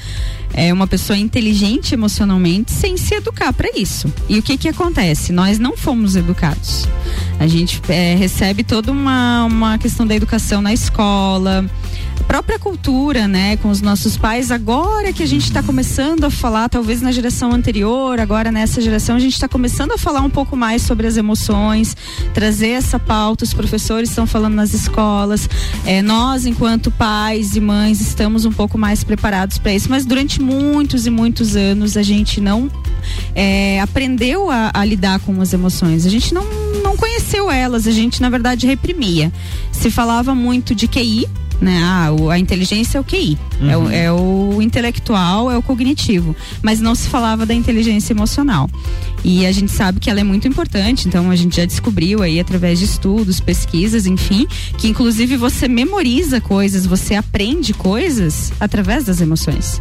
é, 0.54 0.72
uma 0.72 0.86
pessoa 0.86 1.16
inteligente 1.16 1.94
emocionalmente 1.94 2.72
sem 2.72 2.96
se 2.96 3.14
educar 3.14 3.52
para 3.52 3.68
isso. 3.76 4.12
E 4.28 4.38
o 4.38 4.42
que 4.42 4.56
que 4.56 4.68
acontece? 4.68 5.32
Nós 5.32 5.58
não 5.58 5.76
fomos 5.76 6.16
educados. 6.16 6.88
A 7.38 7.46
gente 7.46 7.80
é, 7.88 8.14
recebe 8.14 8.62
toda 8.62 8.90
uma, 8.90 9.44
uma 9.44 9.78
questão 9.78 10.06
da 10.06 10.14
educação 10.14 10.62
na 10.62 10.72
escola, 10.72 11.68
própria 12.26 12.58
cultura, 12.58 13.28
né, 13.28 13.56
com 13.56 13.70
os 13.70 13.80
nossos 13.80 14.16
pais. 14.16 14.50
Agora 14.50 15.12
que 15.12 15.22
a 15.22 15.26
gente 15.26 15.44
está 15.44 15.62
começando 15.62 16.24
a 16.24 16.30
falar, 16.30 16.68
talvez 16.68 17.00
na 17.00 17.12
geração 17.12 17.52
anterior, 17.52 18.18
agora 18.18 18.50
nessa 18.50 18.80
geração, 18.80 19.16
a 19.16 19.18
gente 19.18 19.34
está 19.34 19.48
começando 19.48 19.92
a 19.92 19.98
falar 19.98 20.20
um 20.20 20.30
pouco 20.30 20.56
mais 20.56 20.82
sobre 20.82 21.06
as 21.06 21.16
emoções, 21.16 21.96
trazer 22.34 22.70
essa 22.70 22.98
pauta. 22.98 23.44
Os 23.44 23.54
professores 23.54 24.10
estão 24.10 24.26
falando 24.26 24.54
nas 24.54 24.74
escolas. 24.74 25.48
É, 25.84 26.02
nós, 26.02 26.46
enquanto 26.46 26.90
pais 26.90 27.54
e 27.54 27.60
mães, 27.60 28.00
estamos 28.00 28.44
um 28.44 28.52
pouco 28.52 28.76
mais 28.76 29.04
preparados 29.04 29.58
para 29.58 29.72
isso. 29.72 29.88
Mas 29.88 30.04
durante 30.04 30.40
muitos 30.40 31.06
e 31.06 31.10
muitos 31.10 31.54
anos 31.54 31.96
a 31.96 32.02
gente 32.02 32.40
não 32.40 32.70
é, 33.34 33.80
aprendeu 33.80 34.50
a, 34.50 34.70
a 34.74 34.84
lidar 34.84 35.20
com 35.20 35.40
as 35.40 35.52
emoções. 35.52 36.04
A 36.04 36.10
gente 36.10 36.34
não, 36.34 36.44
não 36.82 36.96
conheceu 36.96 37.50
elas, 37.50 37.86
a 37.86 37.92
gente 37.92 38.20
na 38.20 38.28
verdade 38.28 38.66
reprimia. 38.66 39.32
Se 39.70 39.90
falava 39.90 40.34
muito 40.34 40.74
de 40.74 40.88
QI, 40.88 41.28
né? 41.60 41.80
Ah, 41.82 42.12
o- 42.12 42.30
a 42.30 42.38
inteligência 42.38 42.98
é 42.98 43.00
o 43.00 43.04
QI, 43.04 43.38
é, 43.68 43.76
o, 43.76 43.80
Uhum. 43.80 43.90
é 43.90 44.12
o 44.12 44.62
intelectual, 44.62 45.50
é 45.50 45.56
o 45.56 45.62
cognitivo, 45.62 46.34
mas 46.62 46.80
não 46.80 46.94
se 46.94 47.08
falava 47.08 47.44
da 47.46 47.54
inteligência 47.54 48.12
emocional. 48.12 48.68
E 49.24 49.44
a 49.46 49.50
gente 49.52 49.72
sabe 49.72 49.98
que 49.98 50.08
ela 50.08 50.20
é 50.20 50.24
muito 50.24 50.46
importante, 50.46 51.08
então 51.08 51.30
a 51.30 51.36
gente 51.36 51.56
já 51.56 51.64
descobriu 51.64 52.22
aí 52.22 52.38
através 52.38 52.78
de 52.78 52.84
estudos, 52.84 53.40
pesquisas, 53.40 54.06
enfim, 54.06 54.46
que 54.78 54.86
inclusive 54.88 55.36
você 55.36 55.66
memoriza 55.66 56.40
coisas, 56.40 56.86
você 56.86 57.14
aprende 57.14 57.72
coisas 57.74 58.52
através 58.60 59.04
das 59.04 59.20
emoções. 59.20 59.80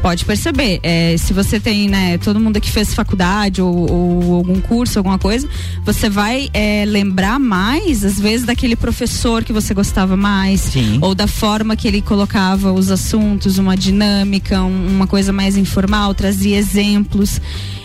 Pode 0.00 0.24
perceber, 0.24 0.80
é, 0.82 1.16
se 1.18 1.32
você 1.32 1.58
tem, 1.60 1.88
né, 1.88 2.16
todo 2.18 2.38
mundo 2.40 2.60
que 2.60 2.70
fez 2.70 2.94
faculdade 2.94 3.60
ou, 3.60 3.90
ou 3.90 4.34
algum 4.36 4.60
curso, 4.60 4.98
alguma 4.98 5.18
coisa, 5.18 5.46
você 5.84 6.08
vai 6.08 6.48
é, 6.54 6.84
lembrar 6.86 7.38
mais, 7.38 8.04
às 8.04 8.18
vezes, 8.18 8.46
daquele 8.46 8.76
professor 8.76 9.42
que 9.44 9.52
você 9.52 9.74
gostava 9.74 10.16
mais, 10.16 10.70
ou 11.02 11.14
da 11.16 11.26
forma 11.26 11.74
que 11.74 11.88
ele 11.88 12.02
colocava 12.02 12.72
os 12.72 12.90
assuntos, 12.90 13.58
uma 13.58 13.76
dinâmica, 13.76 14.62
um- 14.62 14.86
uma 14.88 15.06
coisa 15.06 15.32
mais 15.32 15.56
informal, 15.56 16.14
trazia 16.14 16.56
exemplos. 16.56 17.40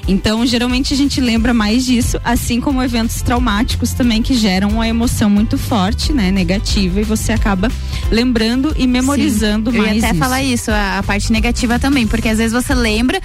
Então, 0.08 0.46
geralmente 0.46 0.94
a 0.94 0.98
gente 0.98 1.22
lembra 1.22 1.54
mais 1.54 1.86
disso, 1.86 2.20
assim 2.26 2.60
como 2.60 2.82
eventos 2.84 3.22
traumáticos 3.22 3.94
também 3.94 4.22
que 4.22 4.34
geram 4.34 4.70
uma 4.70 4.88
emoção 4.88 5.30
muito 5.30 5.58
forte, 5.58 6.12
né, 6.12 6.32
negativa, 6.32 7.00
e 7.00 7.04
você 7.04 7.32
acaba 7.32 7.72
lembrando 8.12 8.74
e 8.78 8.86
memorizando 8.88 9.72
Sim, 9.72 9.78
eu 9.78 9.84
mais 9.84 9.96
ia 9.98 10.00
até 10.04 10.10
isso. 10.12 10.20
falar 10.20 10.44
isso, 10.44 10.72
a, 10.72 10.98
a 10.98 11.04
parte 11.04 11.32
negativa 11.32 11.80
também, 11.80 12.06
porque 12.08 12.28
às 12.28 12.38
vezes 12.40 12.52
você 12.52 12.74
lembra, 12.74 13.22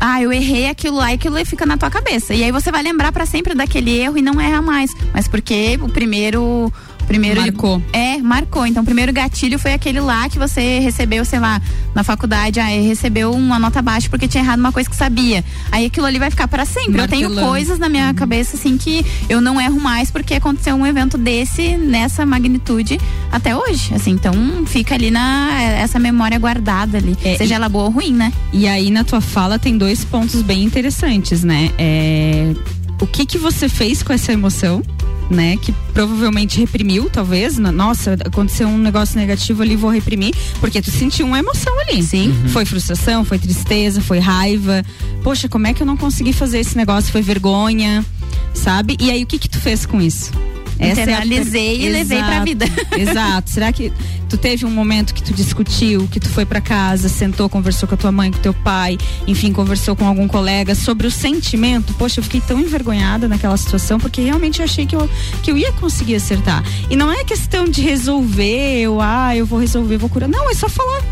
ah, 0.00 0.22
eu 0.22 0.32
errei 0.32 0.68
aquilo 0.68 0.96
lá 0.96 1.10
e 1.10 1.16
aquilo 1.16 1.36
aí 1.36 1.44
fica 1.44 1.66
na 1.66 1.76
tua 1.76 1.90
cabeça. 1.90 2.32
E 2.32 2.42
aí 2.44 2.50
você 2.52 2.70
vai 2.72 2.82
lembrar 2.82 3.12
pra 3.12 3.26
sempre 3.26 3.54
daquele 3.54 3.90
erro 3.90 4.16
e 4.16 4.22
não 4.22 4.40
erra 4.40 4.62
mais. 4.62 4.90
Mas 5.12 5.28
porque 5.28 5.78
o 5.82 5.88
primeiro. 5.90 6.72
Primeiro 7.10 7.40
Marcou. 7.40 7.82
É, 7.92 8.18
marcou. 8.18 8.64
Então, 8.64 8.84
o 8.84 8.86
primeiro 8.86 9.12
gatilho 9.12 9.58
foi 9.58 9.72
aquele 9.72 9.98
lá 9.98 10.28
que 10.28 10.38
você 10.38 10.78
recebeu, 10.78 11.24
sei 11.24 11.40
lá, 11.40 11.60
na 11.92 12.04
faculdade, 12.04 12.60
ah, 12.60 12.66
recebeu 12.66 13.32
uma 13.32 13.58
nota 13.58 13.82
baixa 13.82 14.08
porque 14.08 14.28
tinha 14.28 14.44
errado 14.44 14.60
uma 14.60 14.70
coisa 14.70 14.88
que 14.88 14.94
sabia. 14.94 15.44
Aí 15.72 15.86
aquilo 15.86 16.06
ali 16.06 16.20
vai 16.20 16.30
ficar 16.30 16.46
pra 16.46 16.64
sempre. 16.64 17.00
Eu 17.00 17.08
tenho 17.08 17.22
Martelando. 17.28 17.40
coisas 17.52 17.78
na 17.80 17.88
minha 17.88 18.14
cabeça, 18.14 18.56
assim, 18.56 18.78
que 18.78 19.04
eu 19.28 19.40
não 19.40 19.60
erro 19.60 19.80
mais 19.80 20.08
porque 20.08 20.34
aconteceu 20.34 20.76
um 20.76 20.86
evento 20.86 21.18
desse, 21.18 21.76
nessa 21.76 22.24
magnitude, 22.24 23.00
até 23.32 23.56
hoje. 23.56 23.92
Assim, 23.92 24.12
então 24.12 24.32
fica 24.64 24.94
ali 24.94 25.10
na 25.10 25.50
essa 25.80 25.98
memória 25.98 26.38
guardada 26.38 26.98
ali. 26.98 27.16
É, 27.24 27.36
seja 27.36 27.54
e- 27.54 27.56
ela 27.56 27.68
boa 27.68 27.86
ou 27.86 27.90
ruim, 27.90 28.12
né? 28.12 28.32
E 28.52 28.68
aí 28.68 28.88
na 28.88 29.02
tua 29.02 29.20
fala 29.20 29.58
tem 29.58 29.76
dois 29.76 30.04
pontos 30.04 30.42
bem 30.42 30.62
interessantes, 30.62 31.42
né? 31.42 31.72
É, 31.76 32.54
o 33.00 33.06
que 33.06 33.24
que 33.26 33.38
você 33.38 33.68
fez 33.68 34.02
com 34.02 34.12
essa 34.12 34.32
emoção? 34.32 34.82
Né, 35.30 35.56
que 35.58 35.70
provavelmente 35.94 36.58
reprimiu, 36.58 37.08
talvez. 37.08 37.56
no- 37.56 37.70
Nossa, 37.70 38.14
aconteceu 38.14 38.66
um 38.66 38.76
negócio 38.76 39.16
negativo 39.16 39.62
ali, 39.62 39.76
vou 39.76 39.88
reprimir. 39.88 40.34
Porque 40.58 40.82
tu 40.82 40.90
sentiu 40.90 41.24
uma 41.24 41.38
emoção 41.38 41.72
ali. 41.82 42.02
Sim. 42.02 42.34
Foi 42.48 42.64
frustração, 42.64 43.24
foi 43.24 43.38
tristeza, 43.38 44.00
foi 44.00 44.18
raiva. 44.18 44.82
Poxa, 45.22 45.48
como 45.48 45.68
é 45.68 45.72
que 45.72 45.82
eu 45.82 45.86
não 45.86 45.96
consegui 45.96 46.32
fazer 46.32 46.58
esse 46.58 46.76
negócio? 46.76 47.12
Foi 47.12 47.22
vergonha, 47.22 48.04
sabe? 48.52 48.96
E 48.98 49.08
aí 49.08 49.22
o 49.22 49.26
que 49.26 49.38
que 49.38 49.48
tu 49.48 49.60
fez 49.60 49.86
com 49.86 50.00
isso? 50.00 50.32
Essa 50.80 51.00
é 51.02 51.04
per- 51.06 51.14
Internalizei 51.26 51.86
e 51.86 51.88
levei 51.90 52.18
pra 52.18 52.28
Exato, 52.28 52.44
vida. 52.44 52.66
Exato. 52.98 53.50
Será 53.50 53.72
que 53.72 53.92
tu 54.28 54.36
teve 54.36 54.64
um 54.64 54.70
momento 54.70 55.12
que 55.14 55.22
tu 55.22 55.32
discutiu, 55.34 56.08
que 56.10 56.18
tu 56.20 56.28
foi 56.28 56.44
pra 56.46 56.60
casa, 56.60 57.08
sentou, 57.08 57.48
conversou 57.48 57.88
com 57.88 57.94
a 57.94 57.98
tua 57.98 58.12
mãe, 58.12 58.30
com 58.30 58.38
teu 58.38 58.54
pai, 58.54 58.96
enfim, 59.26 59.52
conversou 59.52 59.94
com 59.94 60.06
algum 60.06 60.26
colega 60.26 60.74
sobre 60.74 61.06
o 61.06 61.10
sentimento? 61.10 61.92
Poxa, 61.94 62.20
eu 62.20 62.24
fiquei 62.24 62.40
tão 62.40 62.58
envergonhada 62.60 63.28
naquela 63.28 63.56
situação 63.56 63.98
porque 63.98 64.20
realmente 64.20 64.60
eu 64.60 64.64
achei 64.64 64.86
que 64.86 64.96
eu, 64.96 65.08
que 65.42 65.50
eu 65.50 65.58
ia 65.58 65.72
conseguir 65.72 66.14
acertar. 66.16 66.64
E 66.88 66.96
não 66.96 67.12
é 67.12 67.24
questão 67.24 67.64
de 67.66 67.82
resolver, 67.82 68.80
eu, 68.80 69.00
ah, 69.00 69.36
eu 69.36 69.44
vou 69.44 69.58
resolver, 69.58 69.96
vou 69.98 70.08
curar. 70.08 70.28
Não, 70.28 70.50
é 70.50 70.54
só 70.54 70.68
falar. 70.68 71.02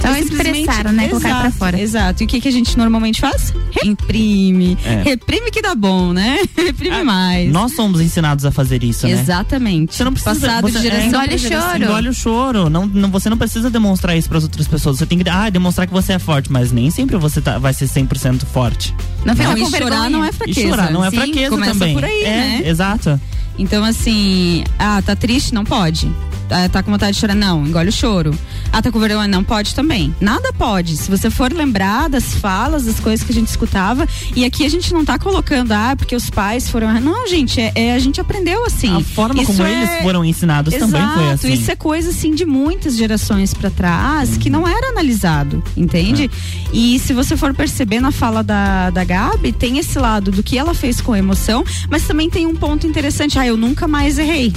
Só 0.00 0.08
É 0.08 0.22
simplesmente- 0.22 0.60
expressar, 0.60 0.92
né? 0.92 1.08
Colocar 1.08 1.28
pra 1.28 1.38
Exato, 1.40 1.56
fora. 1.58 1.80
Exato. 1.80 2.22
E 2.22 2.26
o 2.26 2.28
que, 2.28 2.40
que 2.40 2.48
a 2.48 2.52
gente 2.52 2.76
normalmente 2.76 3.20
faz? 3.20 3.52
Reprime. 3.70 4.76
É. 4.84 5.02
Reprime 5.02 5.50
que 5.50 5.62
dá 5.62 5.74
bom, 5.74 6.12
né? 6.12 6.38
Reprime 6.56 7.02
mais. 7.04 7.50
Nós 7.52 7.74
somos 7.74 8.00
ensinados 8.00 8.44
a 8.44 8.50
fazer 8.50 8.82
isso, 8.82 9.06
né? 9.06 9.12
Exatamente. 9.12 9.94
Você 9.94 10.04
não 10.04 10.12
precisa 10.12 10.34
Passado 10.34 10.66
de 10.66 10.72
você- 10.72 10.82
geração 10.82 11.20
é, 11.22 11.24
engole 11.26 11.34
o 11.34 11.38
choro. 11.38 11.84
Engole 11.84 12.08
o 12.08 12.14
choro. 12.14 12.70
Não, 12.70 12.86
não, 12.86 13.10
você 13.10 13.30
não 13.30 13.36
precisa 13.38 13.70
demonstrar 13.70 14.16
isso 14.16 14.28
para 14.28 14.38
as 14.38 14.44
outras 14.44 14.66
pessoas. 14.66 14.98
Você 14.98 15.06
tem 15.06 15.18
que 15.18 15.28
ah, 15.28 15.48
demonstrar 15.50 15.86
que 15.86 15.92
você 15.92 16.14
é 16.14 16.18
forte, 16.18 16.50
mas 16.50 16.72
nem 16.72 16.90
sempre 16.90 17.16
você 17.16 17.40
tá, 17.40 17.58
vai 17.58 17.72
ser 17.72 17.86
100% 17.86 18.44
forte. 18.46 18.94
Não 19.24 19.34
Não, 19.34 19.44
com 19.54 19.58
e 19.58 19.70
chorar 19.78 20.10
não 20.10 20.24
é 20.24 20.28
E 20.28 20.32
fraqueza. 20.32 20.68
chorar 20.68 20.90
não 20.90 21.04
é 21.04 21.10
Sim, 21.10 21.16
fraqueza 21.16 21.50
começa 21.50 21.72
também. 21.72 21.94
por 21.94 22.04
aí, 22.04 22.22
é, 22.24 22.30
né? 22.30 22.62
exato. 22.64 23.20
Então, 23.58 23.84
assim, 23.84 24.64
ah, 24.78 25.00
tá 25.04 25.14
triste? 25.14 25.54
Não 25.54 25.64
pode. 25.64 26.10
Ah, 26.50 26.68
tá 26.68 26.82
com 26.82 26.90
vontade 26.90 27.12
de 27.14 27.20
chorar? 27.20 27.34
Não, 27.34 27.66
engole 27.66 27.88
o 27.88 27.92
choro. 27.92 28.36
Ah, 28.72 28.82
tá 28.82 28.90
com 28.90 28.98
vergonha? 28.98 29.26
Não 29.28 29.42
pode 29.42 29.74
também. 29.74 30.14
Nada 30.20 30.52
pode. 30.52 30.96
Se 30.96 31.10
você 31.10 31.30
for 31.30 31.52
lembrar 31.52 32.08
das 32.08 32.34
falas, 32.34 32.84
das 32.84 33.00
coisas 33.00 33.24
que 33.24 33.32
a 33.32 33.34
gente 33.34 33.48
escutava, 33.48 34.06
e 34.36 34.44
aqui 34.44 34.64
a 34.64 34.68
gente 34.68 34.92
não 34.92 35.04
tá 35.04 35.18
colocando, 35.18 35.72
ah, 35.72 35.94
porque 35.96 36.14
os 36.14 36.28
pais 36.30 36.68
foram. 36.68 37.00
Não, 37.00 37.26
gente, 37.26 37.60
é, 37.60 37.72
é- 37.74 37.94
a 37.94 37.98
gente 37.98 38.20
aprendeu 38.20 38.64
assim. 38.66 38.94
A 38.96 39.00
forma 39.00 39.42
Isso 39.42 39.52
como 39.52 39.66
é- 39.66 39.72
eles 39.72 40.02
foram 40.02 40.24
ensinados 40.24 40.74
também 40.74 41.00
foi 41.00 41.10
Exato, 41.10 41.30
assim. 41.34 41.52
Isso 41.52 41.70
é 41.70 41.76
coisa 41.76 42.10
assim 42.10 42.34
de 42.34 42.44
muitas 42.44 42.96
gerações 42.96 43.54
pra 43.54 43.70
trás 43.70 44.36
que 44.36 44.50
não 44.50 44.66
era 44.66 44.88
analisado, 44.88 45.62
entende? 45.76 46.30
E 46.72 46.98
se 46.98 47.12
você 47.12 47.36
for 47.36 47.54
perceber 47.54 48.00
na 48.00 48.10
fala 48.10 48.42
da, 48.42 48.90
da 48.90 49.04
Gabi, 49.04 49.52
tem 49.52 49.78
esse 49.78 49.98
lado 49.98 50.30
do 50.30 50.42
que 50.42 50.58
ela 50.58 50.74
fez 50.74 51.00
com 51.00 51.14
emoção, 51.16 51.64
mas 51.90 52.06
também 52.06 52.28
tem 52.28 52.46
um 52.46 52.54
ponto 52.54 52.86
interessante. 52.86 53.38
Ah, 53.38 53.46
eu 53.46 53.56
nunca 53.56 53.86
mais 53.88 54.18
errei. 54.18 54.52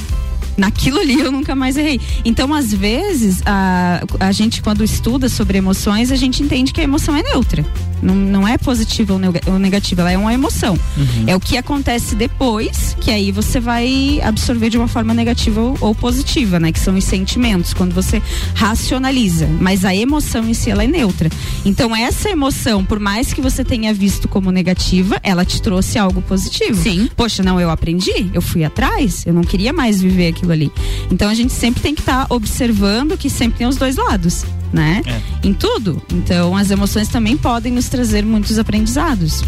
Naquilo 0.57 0.99
ali 0.99 1.19
eu 1.19 1.31
nunca 1.31 1.55
mais 1.55 1.75
errei. 1.77 1.99
Então, 2.23 2.53
às 2.53 2.73
vezes, 2.73 3.41
a, 3.45 4.03
a 4.19 4.31
gente, 4.31 4.61
quando 4.61 4.83
estuda 4.83 5.27
sobre 5.29 5.57
emoções, 5.57 6.11
a 6.11 6.15
gente 6.15 6.41
entende 6.41 6.71
que 6.73 6.81
a 6.81 6.83
emoção 6.83 7.15
é 7.15 7.21
neutra. 7.23 7.65
Não, 8.01 8.13
não 8.13 8.47
é 8.47 8.57
positiva 8.57 9.13
ou 9.13 9.19
nega- 9.19 9.41
ou 9.47 9.57
negativa, 9.57 10.01
ela 10.01 10.11
é 10.11 10.17
uma 10.17 10.33
emoção. 10.33 10.77
É 11.25 11.35
o 11.35 11.39
que 11.39 11.57
acontece 11.57 12.13
depois, 12.15 12.95
que 13.01 13.09
aí 13.09 13.31
você 13.31 13.59
vai 13.59 14.19
absorver 14.23 14.69
de 14.69 14.77
uma 14.77 14.87
forma 14.87 15.13
negativa 15.13 15.59
ou, 15.61 15.77
ou 15.81 15.95
positiva, 15.95 16.59
né? 16.59 16.71
Que 16.71 16.79
são 16.79 16.95
os 16.95 17.03
sentimentos, 17.03 17.73
quando 17.73 17.93
você 17.93 18.21
racionaliza. 18.53 19.47
Mas 19.59 19.85
a 19.85 19.95
emoção 19.95 20.47
em 20.47 20.53
si, 20.53 20.69
ela 20.69 20.83
é 20.83 20.87
neutra. 20.87 21.29
Então, 21.63 21.95
essa 21.95 22.29
emoção, 22.29 22.83
por 22.83 22.99
mais 22.99 23.31
que 23.33 23.41
você 23.41 23.63
tenha 23.63 23.93
visto 23.93 24.27
como 24.27 24.51
negativa, 24.51 25.19
ela 25.23 25.45
te 25.45 25.61
trouxe 25.61 25.97
algo 25.97 26.21
positivo. 26.21 26.81
Sim. 26.81 27.09
Poxa, 27.15 27.41
não, 27.43 27.59
eu 27.59 27.69
aprendi, 27.69 28.29
eu 28.33 28.41
fui 28.41 28.63
atrás, 28.63 29.23
eu 29.25 29.33
não 29.33 29.41
queria 29.43 29.71
mais 29.73 30.01
viver 30.01 30.27
aquilo 30.29 30.44
ali. 30.51 30.71
Então, 31.11 31.29
a 31.29 31.33
gente 31.33 31.53
sempre 31.53 31.81
tem 31.81 31.93
que 31.95 32.01
estar 32.01 32.27
observando 32.29 33.17
que 33.17 33.29
sempre 33.29 33.59
tem 33.59 33.67
os 33.67 33.75
dois 33.75 33.95
lados. 33.95 34.45
Né? 34.73 35.01
Em 35.41 35.53
tudo. 35.53 36.01
Então, 36.11 36.55
as 36.55 36.69
emoções 36.69 37.07
também 37.07 37.37
podem 37.37 37.71
nos 37.71 37.87
trazer 37.87 38.25
muitos 38.25 38.59
aprendizados. 38.59 39.41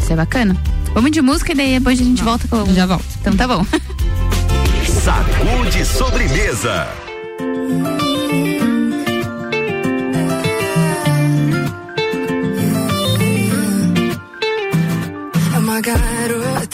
Isso 0.00 0.12
é 0.12 0.16
bacana. 0.16 0.56
Vamos 0.94 1.10
de 1.10 1.20
música 1.20 1.52
e 1.52 1.54
daí 1.54 1.78
depois 1.78 2.00
a 2.00 2.04
gente 2.04 2.22
volta 2.22 2.46
com. 2.46 2.72
Já 2.72 2.86
volto. 2.86 3.04
Então 3.20 3.36
tá 3.36 3.48
bom. 3.48 3.66
Sacude 4.86 5.84
sobremesa. 5.84 7.03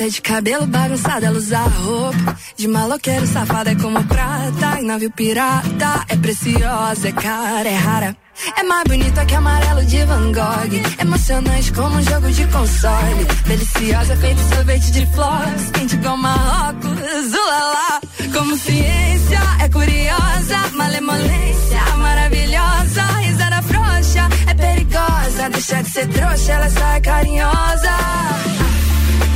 Garota 0.00 0.08
de 0.08 0.22
cabelo 0.22 0.66
bagunçado, 0.66 1.26
ela 1.26 1.36
usa 1.36 1.58
roupa 1.58 2.36
de 2.56 2.66
maloqueiro, 2.66 3.26
safada 3.26 3.70
é 3.70 3.74
como 3.74 4.02
prata, 4.04 4.80
em 4.80 4.84
navio 4.84 5.10
pirata, 5.10 6.06
é 6.08 6.16
preciosa, 6.16 7.08
é 7.08 7.12
cara, 7.12 7.68
é 7.68 7.74
rara. 7.74 8.16
É 8.56 8.62
mais 8.62 8.84
bonita 8.84 9.24
que 9.26 9.34
amarelo 9.34 9.84
de 9.84 10.02
Van 10.04 10.32
Gogh, 10.32 11.00
emocionante 11.00 11.72
como 11.72 11.96
um 11.96 12.02
jogo 12.02 12.30
de 12.30 12.46
console, 12.46 13.24
deliciosa 13.46 14.16
feito 14.16 14.40
sorvete 14.54 14.90
de 14.92 15.06
flores, 15.06 15.70
quente 15.72 15.94
igual 15.96 16.16
Marrocos, 16.16 17.34
ulala. 17.34 18.00
Como 18.32 18.56
ciência, 18.56 19.40
é 19.62 19.68
curiosa, 19.68 20.56
malemolência, 20.74 21.96
maravilhosa, 21.98 23.02
risada 23.20 23.62
frouxa, 23.62 24.28
é 24.48 24.54
perigosa, 24.54 25.50
deixa 25.50 25.82
de 25.82 25.90
ser 25.90 26.08
trouxa, 26.08 26.52
ela 26.52 26.70
só 26.70 26.86
é 26.86 27.00
carinhosa. 27.00 27.90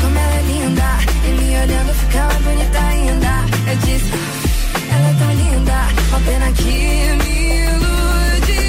Como 0.04 0.18
ela 0.18 0.34
é 0.34 0.42
linda, 0.42 0.98
e 1.24 1.28
me 1.28 1.48
olhando 1.62 1.94
fica 1.94 2.22
mais 2.26 2.42
bonita 2.42 2.78
ainda. 2.78 3.32
Eu 3.70 3.76
disse, 3.78 4.12
ela 4.92 5.08
é 5.08 5.14
tão 5.18 5.32
linda, 5.32 5.78
uma 6.10 6.20
pena 6.20 6.52
que 6.52 6.74
me 7.20 7.32
ilude. 7.64 8.64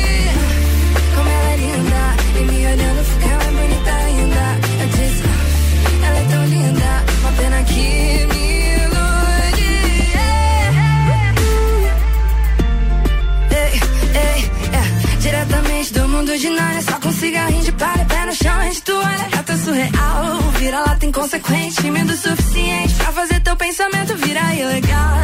Como 1.13 1.29
ela 1.29 1.49
é 1.51 1.57
linda, 1.57 2.01
e 2.39 2.41
me 2.49 2.65
olhando 2.65 3.03
fica 3.03 3.27
mais 3.35 3.53
bonita 3.59 3.91
ainda. 3.91 4.43
Eu 4.79 4.87
disse, 4.87 5.23
ela 6.05 6.17
é 6.17 6.25
tão 6.31 6.45
linda, 6.45 6.89
uma 7.19 7.31
pena 7.33 7.63
que 7.63 7.85
me 8.31 8.43
ilude. 8.77 9.73
Ei, 13.51 13.73
ei, 14.23 14.39
é, 14.71 14.83
diretamente 15.19 15.93
do 15.93 16.07
mundo 16.07 16.37
de 16.37 16.49
Nárnia, 16.49 16.81
só 16.81 16.97
com 16.97 17.11
cigarrinho 17.11 17.63
de 17.63 17.71
palha, 17.73 18.05
pé 18.05 18.25
no 18.25 18.33
chão, 18.33 18.57
a 18.57 18.63
gente 18.63 18.81
toalha, 18.83 19.27
gata 19.31 19.57
surreal. 19.57 20.44
Vira 20.57 20.79
lá, 20.79 20.95
tem 20.95 21.11
consequente, 21.11 21.75
tímido 21.81 22.13
o 22.13 22.17
suficiente 22.17 22.93
pra 22.95 23.11
fazer 23.11 23.39
teu 23.41 23.55
pensamento 23.55 24.15
virar 24.15 24.55
ilegal. 24.55 25.17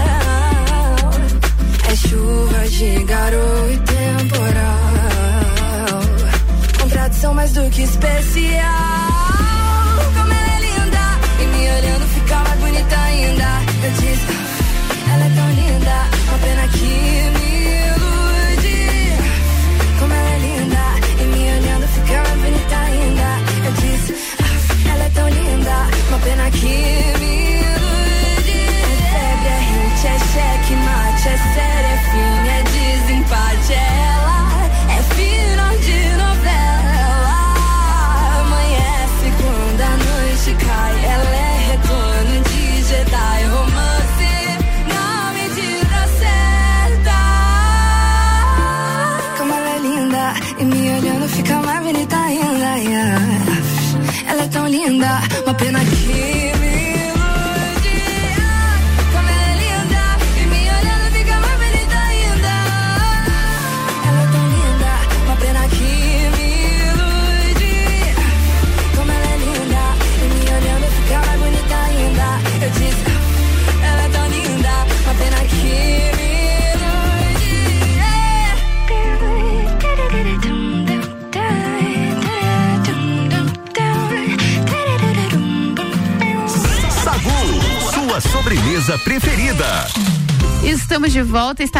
É 1.89 1.95
chuva 1.95 2.69
de 2.69 3.03
garoto 3.03 3.71
e 3.71 3.77
temporal. 3.79 4.91
Contradição 6.79 7.33
mais 7.33 7.51
do 7.53 7.69
que 7.69 7.81
especial. 7.81 9.50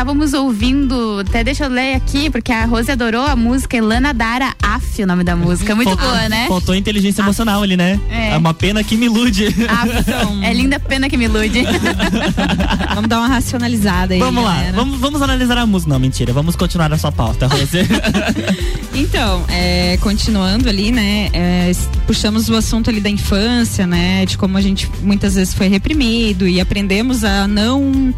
Estávamos 0.02 0.34
ouvindo, 0.34 1.20
até 1.20 1.44
deixa 1.44 1.66
eu 1.66 1.70
ler 1.70 1.94
aqui, 1.94 2.28
porque 2.32 2.52
a 2.52 2.66
Rose 2.66 2.90
adorou 2.90 3.24
a 3.24 3.36
música 3.36 3.78
Elana 3.78 4.12
Dara 4.12 4.52
Af, 4.60 5.04
o 5.04 5.06
nome 5.06 5.24
da 5.24 5.36
música, 5.36 5.76
muito 5.76 5.90
Faltou- 5.90 6.10
boa, 6.10 6.28
né? 6.28 6.48
Faltou 6.48 6.74
inteligência 6.74 7.22
emocional 7.22 7.62
ali, 7.62 7.78
né? 7.78 8.00
É. 8.10 8.30
É 8.30 8.38
uma 8.38 8.52
pena 8.52 8.84
que 8.84 8.98
me 8.98 9.06
ilude. 9.06 9.46
Af, 9.46 9.92
é 10.42 10.54
linda 10.56 10.80
pena 10.80 11.08
que 11.08 11.16
me 11.16 11.26
ilude. 11.26 11.62
Vamos 12.96 13.08
dar 13.08 13.20
uma 13.20 13.28
racionalizada 13.28 14.16
aí. 14.16 14.20
Vamos 14.20 14.44
lá, 14.44 14.56
galera. 14.56 14.74
vamos, 14.74 15.00
vamos 15.00 15.22
analisar 15.22 15.60
a 15.60 15.68
música. 15.68 15.92
Não, 15.94 16.00
mentira, 16.00 16.34
vamos 16.34 16.56
continuar 16.56 16.92
a 16.92 16.98
sua 16.98 17.12
pauta, 17.12 17.46
Rose. 17.46 17.78
Então, 18.94 19.46
é, 19.48 19.98
continuando 20.02 20.68
ali, 20.68 20.92
né? 20.92 21.30
é, 21.32 21.72
puxamos 22.06 22.50
o 22.50 22.56
assunto 22.56 22.90
ali 22.90 23.00
da 23.00 23.10
infância, 23.10 23.88
né? 23.88 24.26
De 24.26 24.38
como 24.38 24.58
a 24.58 24.62
gente 24.62 24.90
muitas 25.02 25.36
vezes 25.36 25.54
foi 25.54 25.70
reprimido 25.70 26.46
e 26.46 26.60
aprendemos 26.60 27.24
a 27.24 27.48
não 27.48 28.14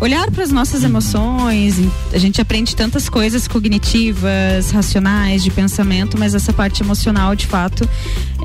olhar 0.00 0.30
para 0.30 0.42
as 0.44 0.50
nossas 0.50 0.82
emoções. 0.84 1.76
A 2.12 2.18
gente 2.18 2.40
aprende 2.40 2.74
tantas 2.76 3.08
coisas 3.08 3.48
cognitivas, 3.48 4.70
racionais, 4.70 5.42
de 5.42 5.50
pensamento, 5.50 6.18
mas 6.18 6.34
essa 6.34 6.52
parte 6.52 6.82
emocional, 6.82 7.34
de 7.34 7.46
fato, 7.46 7.88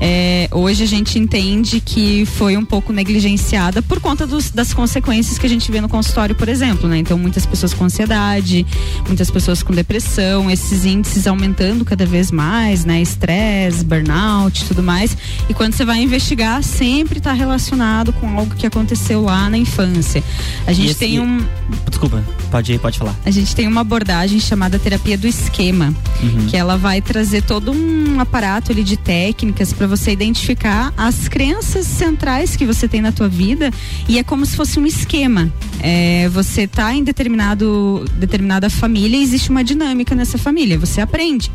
é, 0.00 0.48
hoje 0.52 0.82
a 0.82 0.86
gente 0.86 1.18
entende 1.18 1.80
que 1.80 2.24
foi 2.24 2.56
um 2.56 2.64
pouco 2.64 2.92
negligenciada 2.92 3.82
por 3.82 4.00
conta 4.00 4.26
dos- 4.26 4.50
das 4.50 4.72
consequências 4.72 5.38
que 5.38 5.46
a 5.46 5.48
gente 5.48 5.70
vê 5.70 5.80
no 5.80 5.88
consultório, 5.88 6.34
por 6.34 6.48
exemplo, 6.48 6.88
né? 6.88 6.98
Então, 6.98 7.18
muitas 7.18 7.44
pessoas 7.44 7.74
com 7.74 7.84
ansiedade, 7.84 8.64
muitas 9.06 9.30
pessoas 9.30 9.62
com 9.62 9.74
depressão, 9.74 10.50
esses 10.50 10.84
índices 10.84 11.26
aumentando 11.26 11.84
cada 11.84 12.06
vez 12.06 12.30
mais, 12.30 12.84
né? 12.84 13.02
Estresse, 13.02 13.84
burnout, 13.84 14.64
tudo 14.66 14.82
mais. 14.82 15.16
E 15.48 15.52
quando 15.54 15.74
você 15.74 15.84
vai 15.84 16.00
investigar, 16.02 16.62
sempre 16.62 17.18
está 17.18 17.32
relacionado 17.32 18.12
com 18.14 18.38
algo 18.38 18.54
que 18.54 18.66
aconteceu 18.66 19.20
lá 19.22 19.50
na 19.50 19.58
infância. 19.58 20.22
A 20.66 20.72
gente 20.72 20.90
esse- 20.90 20.98
tem 20.98 21.20
um 21.20 21.40
Desculpa, 21.88 22.24
pode, 22.50 22.78
pode 22.78 22.98
falar. 22.98 23.14
A 23.24 23.30
gente 23.30 23.54
tem 23.54 23.66
uma 23.68 23.82
abordagem 23.82 24.40
chamada 24.40 24.78
terapia 24.78 25.16
do 25.16 25.26
esquema, 25.26 25.94
Uhum. 26.22 26.46
que 26.48 26.56
ela 26.56 26.76
vai 26.76 27.00
trazer 27.00 27.42
todo 27.42 27.72
um 27.72 28.18
aparato 28.20 28.72
ali 28.72 28.82
de 28.82 28.96
técnicas 28.96 29.72
para 29.72 29.86
você 29.86 30.10
identificar 30.10 30.92
as 30.96 31.28
crenças 31.28 31.86
centrais 31.86 32.56
que 32.56 32.66
você 32.66 32.88
tem 32.88 33.00
na 33.00 33.12
tua 33.12 33.28
vida 33.28 33.70
e 34.08 34.18
é 34.18 34.22
como 34.24 34.44
se 34.44 34.56
fosse 34.56 34.78
um 34.80 34.86
esquema. 34.86 35.52
É, 35.80 36.28
você 36.30 36.66
tá 36.66 36.92
em 36.94 37.04
determinado 37.04 38.04
determinada 38.18 38.68
família 38.68 39.16
e 39.16 39.22
existe 39.22 39.50
uma 39.50 39.62
dinâmica 39.64 40.14
nessa 40.14 40.36
família. 40.38 40.78
Você 40.78 41.00
aprende 41.00 41.50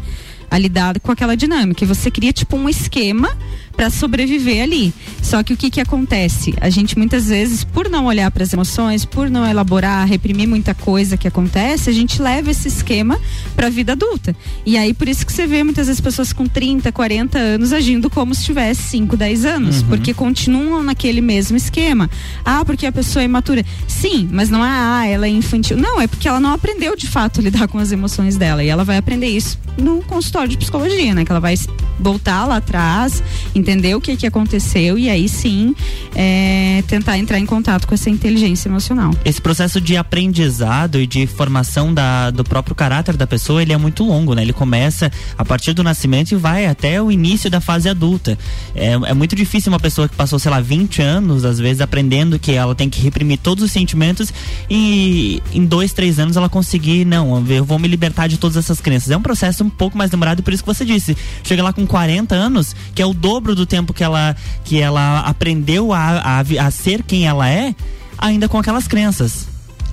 a 0.49 0.57
lidar 0.57 0.99
com 0.99 1.11
aquela 1.11 1.35
dinâmica. 1.35 1.83
E 1.83 1.87
você 1.87 2.09
cria 2.11 2.31
tipo 2.31 2.55
um 2.55 2.69
esquema 2.69 3.35
para 3.75 3.89
sobreviver 3.89 4.63
ali. 4.63 4.93
Só 5.21 5.41
que 5.43 5.53
o 5.53 5.57
que 5.57 5.69
que 5.69 5.81
acontece? 5.81 6.53
A 6.61 6.69
gente 6.69 6.97
muitas 6.97 7.27
vezes, 7.27 7.63
por 7.63 7.89
não 7.89 8.05
olhar 8.05 8.29
para 8.31 8.43
as 8.43 8.53
emoções, 8.53 9.03
por 9.05 9.29
não 9.29 9.45
elaborar, 9.47 10.07
reprimir 10.07 10.47
muita 10.47 10.73
coisa 10.73 11.17
que 11.17 11.27
acontece, 11.27 11.89
a 11.89 11.93
gente 11.93 12.21
leva 12.21 12.51
esse 12.51 12.67
esquema 12.67 13.19
para 13.55 13.67
a 13.67 13.69
vida 13.69 13.93
adulta. 13.93 14.35
E 14.65 14.77
aí 14.77 14.93
por 14.93 15.07
isso 15.09 15.25
que 15.25 15.33
você 15.33 15.47
vê 15.47 15.63
muitas 15.63 15.87
vezes 15.87 15.99
pessoas 16.01 16.31
com 16.31 16.45
30, 16.45 16.91
40 16.91 17.37
anos 17.37 17.73
agindo 17.73 18.09
como 18.09 18.33
se 18.35 18.43
tivesse 18.45 18.83
5, 18.83 19.17
10 19.17 19.45
anos, 19.45 19.81
Uhum. 19.81 19.87
porque 19.87 20.13
continuam 20.13 20.83
naquele 20.83 21.21
mesmo 21.21 21.57
esquema. 21.57 22.09
Ah, 22.43 22.63
porque 22.63 22.85
a 22.85 22.91
pessoa 22.91 23.23
é 23.23 23.25
imatura. 23.25 23.65
Sim, 23.87 24.29
mas 24.31 24.49
não 24.49 24.63
é 24.63 24.69
ah, 24.69 25.05
ela 25.07 25.25
é 25.25 25.29
infantil. 25.29 25.75
Não, 25.77 25.99
é 25.99 26.07
porque 26.07 26.27
ela 26.27 26.39
não 26.39 26.53
aprendeu 26.53 26.95
de 26.95 27.07
fato 27.07 27.39
a 27.39 27.43
lidar 27.43 27.67
com 27.67 27.77
as 27.79 27.91
emoções 27.91 28.37
dela 28.37 28.63
e 28.63 28.67
ela 28.67 28.83
vai 28.83 28.97
aprender 28.97 29.27
isso 29.27 29.59
no 29.77 30.01
consultório 30.03 30.47
de 30.49 30.57
psicologia, 30.57 31.13
né? 31.13 31.25
Que 31.25 31.31
ela 31.31 31.39
vai 31.41 31.55
voltar 31.99 32.45
lá 32.45 32.57
atrás, 32.57 33.21
entender 33.65 33.95
o 33.95 34.01
que 34.01 34.15
que 34.15 34.27
aconteceu 34.27 34.95
e 34.95 35.09
aí 35.09 35.27
sim 35.27 35.73
é, 36.13 36.83
tentar 36.87 37.17
entrar 37.17 37.39
em 37.39 37.45
contato 37.47 37.87
com 37.87 37.95
essa 37.95 38.11
inteligência 38.11 38.69
emocional. 38.69 39.11
Esse 39.25 39.41
processo 39.41 39.81
de 39.81 39.97
aprendizado 39.97 40.99
e 40.99 41.07
de 41.07 41.25
formação 41.25 41.91
da, 41.91 42.29
do 42.29 42.43
próprio 42.43 42.75
caráter 42.75 43.17
da 43.17 43.25
pessoa, 43.25 43.63
ele 43.63 43.73
é 43.73 43.77
muito 43.77 44.03
longo, 44.03 44.35
né? 44.35 44.43
Ele 44.43 44.53
começa 44.53 45.11
a 45.35 45.43
partir 45.43 45.73
do 45.73 45.81
nascimento 45.81 46.31
e 46.31 46.35
vai 46.35 46.67
até 46.67 47.01
o 47.01 47.11
início 47.11 47.49
da 47.49 47.59
fase 47.59 47.89
adulta. 47.89 48.37
É, 48.75 48.91
é 48.91 49.13
muito 49.13 49.35
difícil 49.35 49.71
uma 49.71 49.79
pessoa 49.79 50.07
que 50.07 50.15
passou, 50.15 50.37
sei 50.37 50.51
lá, 50.51 50.61
20 50.61 51.01
anos, 51.01 51.43
às 51.43 51.59
vezes, 51.59 51.81
aprendendo 51.81 52.37
que 52.37 52.51
ela 52.51 52.75
tem 52.75 52.87
que 52.87 53.01
reprimir 53.01 53.39
todos 53.39 53.63
os 53.63 53.71
sentimentos 53.71 54.31
e 54.69 55.41
em 55.51 55.65
dois, 55.65 55.91
três 55.91 56.19
anos 56.19 56.37
ela 56.37 56.49
conseguir, 56.49 57.03
não, 57.03 57.43
eu 57.49 57.65
vou 57.65 57.79
me 57.79 57.87
libertar 57.87 58.27
de 58.27 58.37
todas 58.37 58.57
essas 58.57 58.79
crenças. 58.79 59.09
É 59.09 59.17
um 59.17 59.21
processo 59.21 59.63
um 59.63 59.69
pouco 59.69 59.97
mais 59.97 60.11
demorado, 60.11 60.43
por 60.43 60.53
isso 60.53 60.63
que 60.63 60.67
você 60.67 60.85
disse. 60.85 61.17
Chega 61.43 61.63
lá 61.63 61.73
com 61.73 61.87
40 61.87 62.35
anos, 62.35 62.75
que 62.93 63.01
é 63.01 63.05
o 63.05 63.13
dobro 63.13 63.54
do 63.55 63.65
tempo 63.65 63.93
que 63.93 64.03
ela, 64.03 64.35
que 64.63 64.79
ela 64.79 65.21
aprendeu 65.21 65.93
a, 65.93 66.19
a, 66.19 66.39
a 66.39 66.71
ser 66.71 67.03
quem 67.03 67.27
ela 67.27 67.49
é, 67.49 67.73
ainda 68.17 68.47
com 68.47 68.57
aquelas 68.57 68.87
crenças. 68.87 69.47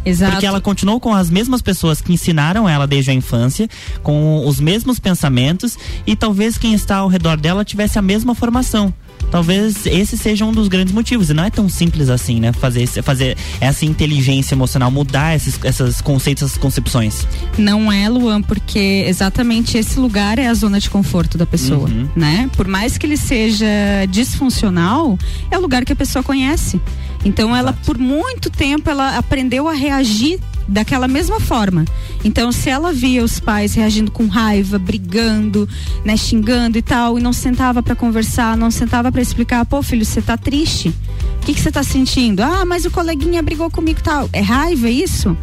Exato. 0.04 0.32
Porque 0.32 0.46
ela 0.46 0.60
continuou 0.60 0.98
com 0.98 1.14
as 1.14 1.30
mesmas 1.30 1.62
pessoas 1.62 2.00
que 2.00 2.12
ensinaram 2.12 2.68
ela 2.68 2.86
desde 2.86 3.10
a 3.10 3.14
infância, 3.14 3.68
com 4.02 4.46
os 4.46 4.58
mesmos 4.58 4.98
pensamentos 4.98 5.78
e 6.06 6.16
talvez 6.16 6.58
quem 6.58 6.74
está 6.74 6.96
ao 6.96 7.08
redor 7.08 7.36
dela 7.36 7.64
tivesse 7.64 7.98
a 7.98 8.02
mesma 8.02 8.34
formação. 8.34 8.92
Talvez 9.32 9.86
esse 9.86 10.16
seja 10.16 10.44
um 10.44 10.52
dos 10.52 10.68
grandes 10.68 10.94
motivos. 10.94 11.30
E 11.30 11.34
não 11.34 11.42
é 11.42 11.50
tão 11.50 11.68
simples 11.68 12.08
assim, 12.08 12.38
né? 12.38 12.52
Fazer, 12.52 12.86
fazer 13.02 13.36
essa 13.60 13.84
inteligência 13.84 14.54
emocional, 14.54 14.90
mudar 14.90 15.34
esses, 15.34 15.58
esses 15.64 16.00
conceitos, 16.00 16.44
essas 16.44 16.58
concepções. 16.58 17.26
Não 17.58 17.90
é, 17.90 18.08
Luan, 18.08 18.42
porque 18.42 19.04
exatamente 19.08 19.76
esse 19.78 19.98
lugar 19.98 20.38
é 20.38 20.46
a 20.46 20.54
zona 20.54 20.78
de 20.78 20.88
conforto 20.90 21.36
da 21.38 21.46
pessoa, 21.46 21.88
Uhum. 21.88 22.08
né? 22.14 22.48
Por 22.56 22.68
mais 22.68 22.98
que 22.98 23.06
ele 23.06 23.16
seja 23.16 23.66
disfuncional, 24.10 25.18
é 25.50 25.58
o 25.58 25.60
lugar 25.60 25.84
que 25.84 25.92
a 25.92 25.96
pessoa 25.96 26.22
conhece. 26.22 26.80
Então 27.24 27.54
ela 27.56 27.72
por 27.72 27.96
muito 27.98 28.50
tempo 28.50 28.90
ela 28.90 29.16
aprendeu 29.16 29.68
a 29.68 29.72
reagir 29.72 30.38
daquela 30.68 31.08
mesma 31.08 31.40
forma. 31.40 31.84
Então 32.24 32.52
se 32.52 32.70
ela 32.70 32.92
via 32.92 33.22
os 33.24 33.40
pais 33.40 33.74
reagindo 33.74 34.10
com 34.10 34.26
raiva, 34.26 34.78
brigando, 34.78 35.68
né, 36.04 36.16
xingando 36.16 36.78
e 36.78 36.82
tal, 36.82 37.18
e 37.18 37.22
não 37.22 37.32
sentava 37.32 37.82
para 37.82 37.94
conversar, 37.94 38.56
não 38.56 38.70
sentava 38.70 39.10
para 39.10 39.22
explicar, 39.22 39.64
pô, 39.66 39.82
filho, 39.82 40.04
você 40.04 40.22
tá 40.22 40.36
triste? 40.36 40.88
O 40.88 41.44
que 41.44 41.60
você 41.60 41.72
tá 41.72 41.82
sentindo? 41.82 42.40
Ah, 42.42 42.64
mas 42.64 42.84
o 42.84 42.90
coleguinha 42.90 43.42
brigou 43.42 43.70
comigo 43.70 43.98
e 43.98 44.02
tal. 44.02 44.30
É 44.32 44.40
raiva 44.40 44.88
é 44.88 44.92
isso? 44.92 45.36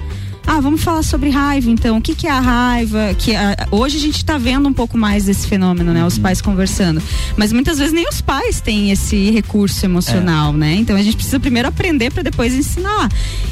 Ah, 0.47 0.60
vamos 0.62 0.82
falar 0.84 1.04
sobre 1.04 1.30
raiva 1.30 1.69
então. 1.69 1.97
O 1.97 2.02
que, 2.02 2.15
que 2.15 2.25
é 2.25 2.32
a 2.32 2.39
raiva? 2.39 3.13
Que 3.17 3.36
a- 3.36 3.67
hoje 3.69 3.97
a 3.97 3.99
gente 3.99 4.17
está 4.17 4.38
vendo 4.38 4.67
um 4.67 4.73
pouco 4.73 4.97
mais 4.97 5.25
desse 5.25 5.45
fenômeno, 5.47 5.93
né? 5.93 6.04
Os 6.04 6.17
pais 6.17 6.41
conversando. 6.41 7.02
Mas 7.38 7.54
muitas 7.54 7.78
vezes 7.78 7.93
nem 7.93 8.08
os 8.10 8.19
pais 8.19 8.60
têm 8.60 8.89
esse 8.91 9.30
recurso 9.30 9.86
emocional, 9.86 10.52
né? 10.52 10.73
Então 10.75 10.95
a 10.95 11.04
gente 11.04 11.15
precisa 11.15 11.39
primeiro 11.39 11.67
aprender 11.67 12.12
para 12.12 12.23
depois 12.23 12.54
ensinar. 12.56 13.10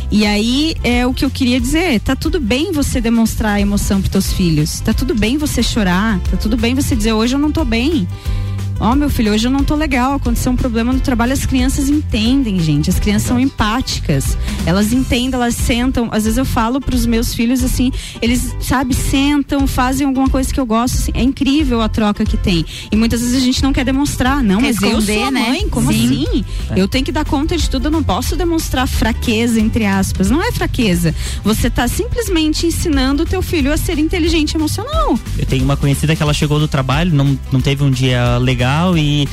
E 0.10 0.26
aí 0.26 0.76
é 0.84 1.06
o 1.06 1.14
que 1.14 1.24
eu 1.24 1.30
queria 1.30 1.62
dizer. 1.62 2.00
Tá 2.00 2.16
tudo 2.16 2.40
bem 2.40 2.72
você 2.72 3.00
demonstrar 3.00 3.62
emoção 3.62 4.02
para 4.02 4.10
teus 4.10 4.34
filhos. 4.34 4.80
Tá 4.80 4.92
tudo 4.94 5.14
bem 5.14 5.38
você 5.38 5.62
chorar. 5.62 6.20
Tá 6.32 6.38
tudo 6.38 6.58
bem 6.58 6.74
você 6.74 6.96
dizer 6.96 7.14
hoje 7.14 7.36
eu 7.36 7.40
não 7.40 7.52
tô 7.52 7.64
bem. 7.64 8.08
Ó, 8.80 8.94
meu 8.94 9.10
filho, 9.10 9.34
hoje 9.34 9.48
eu 9.48 9.52
não 9.52 9.64
tô 9.64 9.76
legal, 9.76 10.14
aconteceu 10.14 10.52
um 10.52 10.56
problema 10.56 10.94
no 10.94 11.00
trabalho, 11.00 11.34
as 11.34 11.46
crianças 11.46 11.90
entendem, 11.90 12.60
gente. 12.60 12.90
As 12.90 13.00
crianças 13.00 13.28
são 13.28 13.40
empáticas. 13.40 14.38
Elas 14.68 14.94
entendem, 14.94 15.34
elas 15.34 15.56
sentam. 15.56 16.10
Às 16.12 16.26
vezes 16.26 16.38
eu 16.38 16.46
falo 16.46 16.80
pros 16.80 17.06
meus 17.06 17.34
filhos 17.34 17.64
assim, 17.64 17.92
eles, 18.22 18.56
sabe, 18.60 18.94
sentam, 18.94 19.66
fazem 19.66 20.06
alguma 20.06 20.30
coisa 20.30 20.54
que 20.54 20.60
eu 20.60 20.66
gosto, 20.66 20.96
assim. 20.96 21.12
É 21.16 21.24
incrível 21.24 21.82
a 21.82 21.90
troca 21.90 22.24
que 22.24 22.38
tem. 22.38 22.64
E 22.92 22.96
muitas 22.96 23.22
vezes 23.22 23.36
a 23.36 23.40
gente 23.40 23.64
não 23.64 23.74
quer 23.74 23.84
demonstrar. 23.84 24.44
Não, 24.44 24.62
Quer 24.62 24.68
mas 24.68 24.82
eu 24.82 25.02
sou 25.02 25.24
a 25.24 25.32
né? 25.32 25.50
mãe, 25.50 25.70
como 25.70 25.92
Sim. 25.92 26.06
assim? 26.06 26.46
É. 26.70 26.80
Eu 26.80 26.88
tenho 26.88 27.04
que 27.04 27.12
dar 27.12 27.26
conta 27.26 27.58
de 27.58 27.68
tudo, 27.68 27.88
eu 27.88 27.92
não 27.92 28.04
posso 28.04 28.36
demonstrar 28.36 28.88
fraqueza, 28.88 29.60
entre 29.60 29.86
aspas. 29.86 30.30
Não 30.30 30.44
é 30.44 30.52
fraqueza. 30.52 31.16
Você 31.44 31.70
tá 31.70 31.88
simplesmente 31.88 32.68
ensinando 32.68 33.24
o 33.24 33.26
teu 33.26 33.42
filho 33.42 33.74
a 33.74 33.78
ser 33.78 33.98
inteligente 33.98 34.56
emocional. 34.56 35.18
Eu 35.38 35.46
tenho 35.48 35.64
uma 35.64 35.76
conhecida 35.76 36.16
que 36.16 36.22
ela 36.22 36.34
chegou 36.34 36.60
do 36.60 36.68
trabalho, 36.68 37.14
não, 37.14 37.38
não 37.52 37.60
teve 37.60 37.84
um 37.84 37.90
dia 37.90 38.38
legal 38.38 38.67
e 38.98 39.28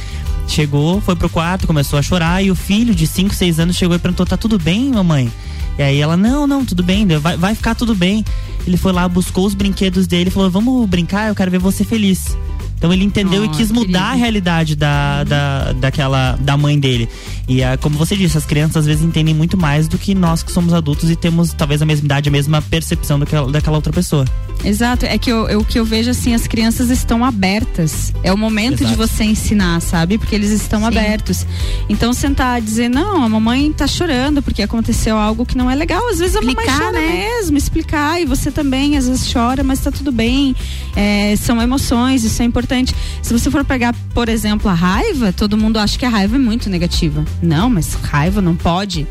chegou, 0.46 1.00
foi 1.00 1.16
pro 1.16 1.28
quarto, 1.28 1.66
começou 1.66 1.98
a 1.98 2.02
chorar 2.02 2.42
e 2.42 2.50
o 2.50 2.54
filho 2.54 2.94
de 2.94 3.06
5, 3.06 3.34
6 3.34 3.60
anos 3.60 3.76
chegou 3.76 3.96
e 3.96 3.98
perguntou: 3.98 4.26
tá 4.26 4.36
tudo 4.36 4.58
bem, 4.58 4.90
mamãe? 4.90 5.30
E 5.78 5.82
aí 5.82 6.00
ela, 6.00 6.16
não, 6.16 6.46
não, 6.46 6.64
tudo 6.64 6.82
bem, 6.82 7.06
vai, 7.18 7.36
vai 7.36 7.54
ficar 7.54 7.74
tudo 7.74 7.94
bem. 7.94 8.24
Ele 8.66 8.76
foi 8.76 8.92
lá, 8.92 9.08
buscou 9.08 9.44
os 9.46 9.54
brinquedos 9.54 10.06
dele 10.06 10.30
falou: 10.30 10.50
vamos 10.50 10.88
brincar, 10.88 11.28
eu 11.28 11.34
quero 11.34 11.50
ver 11.50 11.58
você 11.58 11.84
feliz. 11.84 12.36
Então 12.84 12.92
ele 12.92 13.02
entendeu 13.04 13.40
Oh, 13.40 13.44
e 13.46 13.48
quis 13.48 13.72
mudar 13.72 14.10
a 14.10 14.12
realidade 14.12 14.76
da, 14.76 15.24
da, 15.24 15.72
daquela, 15.72 16.36
da 16.38 16.54
mãe 16.54 16.78
dele. 16.78 17.08
E 17.48 17.64
ah, 17.64 17.78
como 17.78 17.96
você 17.96 18.14
disse, 18.14 18.36
as 18.36 18.44
crianças 18.44 18.76
às 18.76 18.86
vezes 18.86 19.02
entendem 19.02 19.34
muito 19.34 19.56
mais 19.56 19.88
do 19.88 19.96
que 19.96 20.14
nós 20.14 20.42
que 20.42 20.52
somos 20.52 20.74
adultos 20.74 21.08
e 21.10 21.16
temos 21.16 21.54
talvez 21.54 21.80
a 21.80 21.86
mesma 21.86 22.04
idade, 22.04 22.28
a 22.28 22.32
mesma 22.32 22.60
percepção 22.60 23.18
daquela, 23.18 23.50
daquela 23.50 23.76
outra 23.76 23.90
pessoa. 23.90 24.26
Exato, 24.62 25.06
é 25.06 25.16
que 25.16 25.30
eu, 25.32 25.48
eu- 25.48 25.60
o 25.60 25.64
que 25.64 25.78
eu 25.78 25.84
vejo 25.84 26.10
assim, 26.10 26.34
as 26.34 26.46
crianças 26.46 26.90
estão 26.90 27.24
abertas. 27.24 28.12
É 28.22 28.30
o 28.30 28.36
momento 28.36 28.76
de 28.78 28.84
Exato. 28.84 28.98
você 28.98 29.24
ensinar, 29.24 29.80
sabe? 29.80 30.18
Porque 30.18 30.34
eles 30.34 30.50
estão 30.50 30.84
abertos. 30.86 31.46
Então 31.88 32.12
sentar 32.12 32.60
e 32.60 32.64
dizer, 32.64 32.88
não, 32.90 33.22
a 33.22 33.28
mamãe 33.30 33.72
tá 33.72 33.86
chorando 33.86 34.42
porque 34.42 34.62
aconteceu 34.62 35.16
algo 35.16 35.46
que 35.46 35.56
não 35.56 35.70
é 35.70 35.74
legal. 35.74 36.06
Às 36.10 36.18
vezes 36.18 36.36
a 36.36 36.40
mamãe 36.42 36.54
Explicar, 36.54 36.78
chora 36.78 36.92
né? 37.00 37.08
mesmo, 37.38 37.56
explicar, 37.56 38.20
e 38.20 38.26
você 38.26 38.50
também 38.50 38.96
às 38.98 39.08
vezes 39.08 39.30
chora, 39.32 39.62
mas 39.64 39.80
tá 39.80 39.90
tudo 39.90 40.12
bem. 40.12 40.54
É, 40.94 41.34
são 41.36 41.60
emoções, 41.62 42.24
isso 42.24 42.40
é 42.42 42.44
importante. 42.44 42.73
Se 43.22 43.32
você 43.32 43.50
for 43.50 43.64
pegar, 43.64 43.94
por 44.12 44.28
exemplo, 44.28 44.68
a 44.70 44.74
raiva, 44.74 45.32
todo 45.32 45.56
mundo 45.56 45.78
acha 45.78 45.98
que 45.98 46.04
a 46.04 46.08
raiva 46.08 46.36
é 46.36 46.38
muito 46.38 46.68
negativa. 46.68 47.24
Não, 47.42 47.70
mas 47.70 47.94
raiva 47.94 48.40
não 48.40 48.56
pode. 48.56 49.06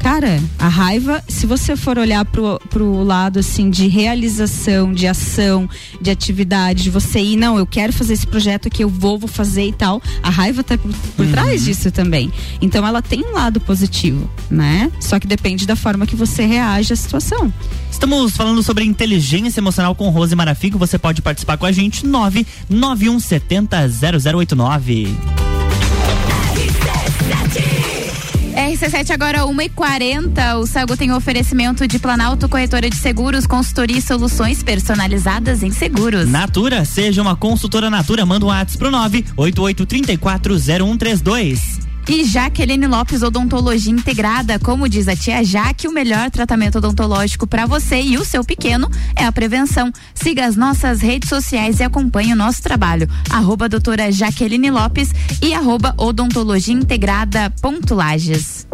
Cara, 0.00 0.40
a 0.58 0.68
raiva, 0.68 1.22
se 1.28 1.44
você 1.44 1.76
for 1.76 1.98
olhar 1.98 2.24
pro, 2.24 2.60
pro 2.70 3.02
lado 3.02 3.40
assim 3.40 3.68
de 3.68 3.88
realização, 3.88 4.92
de 4.92 5.06
ação, 5.06 5.68
de 6.00 6.10
atividade, 6.10 6.84
de 6.84 6.90
você 6.90 7.20
ir, 7.20 7.36
não, 7.36 7.58
eu 7.58 7.66
quero 7.66 7.92
fazer 7.92 8.14
esse 8.14 8.26
projeto 8.26 8.68
aqui, 8.68 8.84
eu 8.84 8.88
vou, 8.88 9.18
vou 9.18 9.28
fazer 9.28 9.66
e 9.66 9.72
tal, 9.72 10.00
a 10.22 10.30
raiva 10.30 10.62
tá 10.62 10.78
por, 10.78 10.92
por 11.16 11.26
trás 11.26 11.64
disso 11.64 11.90
também. 11.90 12.32
Então 12.62 12.86
ela 12.86 13.02
tem 13.02 13.24
um 13.24 13.32
lado 13.32 13.60
positivo, 13.60 14.30
né? 14.48 14.90
Só 15.00 15.18
que 15.18 15.26
depende 15.26 15.66
da 15.66 15.74
forma 15.74 16.06
que 16.06 16.16
você 16.16 16.46
reage 16.46 16.92
à 16.92 16.96
situação. 16.96 17.52
Estamos 17.98 18.36
falando 18.36 18.62
sobre 18.62 18.84
inteligência 18.84 19.58
emocional 19.58 19.92
com 19.92 20.08
Rose 20.10 20.36
Marafico. 20.36 20.78
Você 20.78 20.96
pode 20.96 21.20
participar 21.20 21.58
com 21.58 21.66
a 21.66 21.72
gente, 21.72 22.06
99170 22.06 23.76
0089. 24.36 25.16
RC7 28.54 29.10
agora 29.10 29.40
1h40. 29.40 30.58
O 30.58 30.66
Sago 30.66 30.96
tem 30.96 31.10
oferecimento 31.10 31.88
de 31.88 31.98
Planalto 31.98 32.48
Corretora 32.48 32.88
de 32.88 32.94
Seguros, 32.94 33.48
consultoria 33.48 33.98
e 33.98 34.02
soluções 34.02 34.62
personalizadas 34.62 35.64
em 35.64 35.72
seguros. 35.72 36.28
Natura, 36.28 36.84
seja 36.84 37.20
uma 37.20 37.34
consultora 37.34 37.90
Natura, 37.90 38.24
manda 38.24 38.44
um 38.44 38.48
WhatsApp 38.50 38.78
pro 38.78 38.92
988340132. 38.92 41.87
E 42.08 42.24
Jaqueline 42.24 42.86
Lopes 42.86 43.22
Odontologia 43.22 43.92
Integrada, 43.92 44.58
como 44.58 44.88
diz 44.88 45.06
a 45.08 45.14
tia 45.14 45.44
Jaque, 45.44 45.86
o 45.86 45.92
melhor 45.92 46.30
tratamento 46.30 46.78
odontológico 46.78 47.46
para 47.46 47.66
você 47.66 48.00
e 48.00 48.16
o 48.16 48.24
seu 48.24 48.42
pequeno 48.42 48.90
é 49.14 49.26
a 49.26 49.30
prevenção. 49.30 49.92
Siga 50.14 50.46
as 50.46 50.56
nossas 50.56 51.02
redes 51.02 51.28
sociais 51.28 51.80
e 51.80 51.82
acompanhe 51.82 52.32
o 52.32 52.36
nosso 52.36 52.62
trabalho. 52.62 53.06
Arroba 53.28 53.68
doutora 53.68 54.10
Jaqueline 54.10 54.70
Lopes 54.70 55.10
e 55.42 55.52
arroba 55.52 55.92
odontologia 55.98 56.72
integrada 56.72 57.50
ponto 57.60 57.94
Lages. 57.94 58.66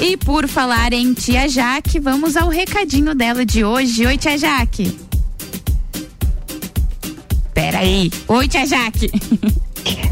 E 0.00 0.16
por 0.16 0.48
falar 0.48 0.94
em 0.94 1.12
tia 1.12 1.46
Jaque, 1.50 2.00
vamos 2.00 2.34
ao 2.34 2.48
recadinho 2.48 3.14
dela 3.14 3.44
de 3.44 3.62
hoje. 3.62 4.06
Oi, 4.06 4.16
tia 4.16 4.38
Jaque. 4.38 4.98
Peraí. 7.52 8.10
Oi, 8.26 8.48
tia 8.48 8.66
Jaque. 8.66 9.10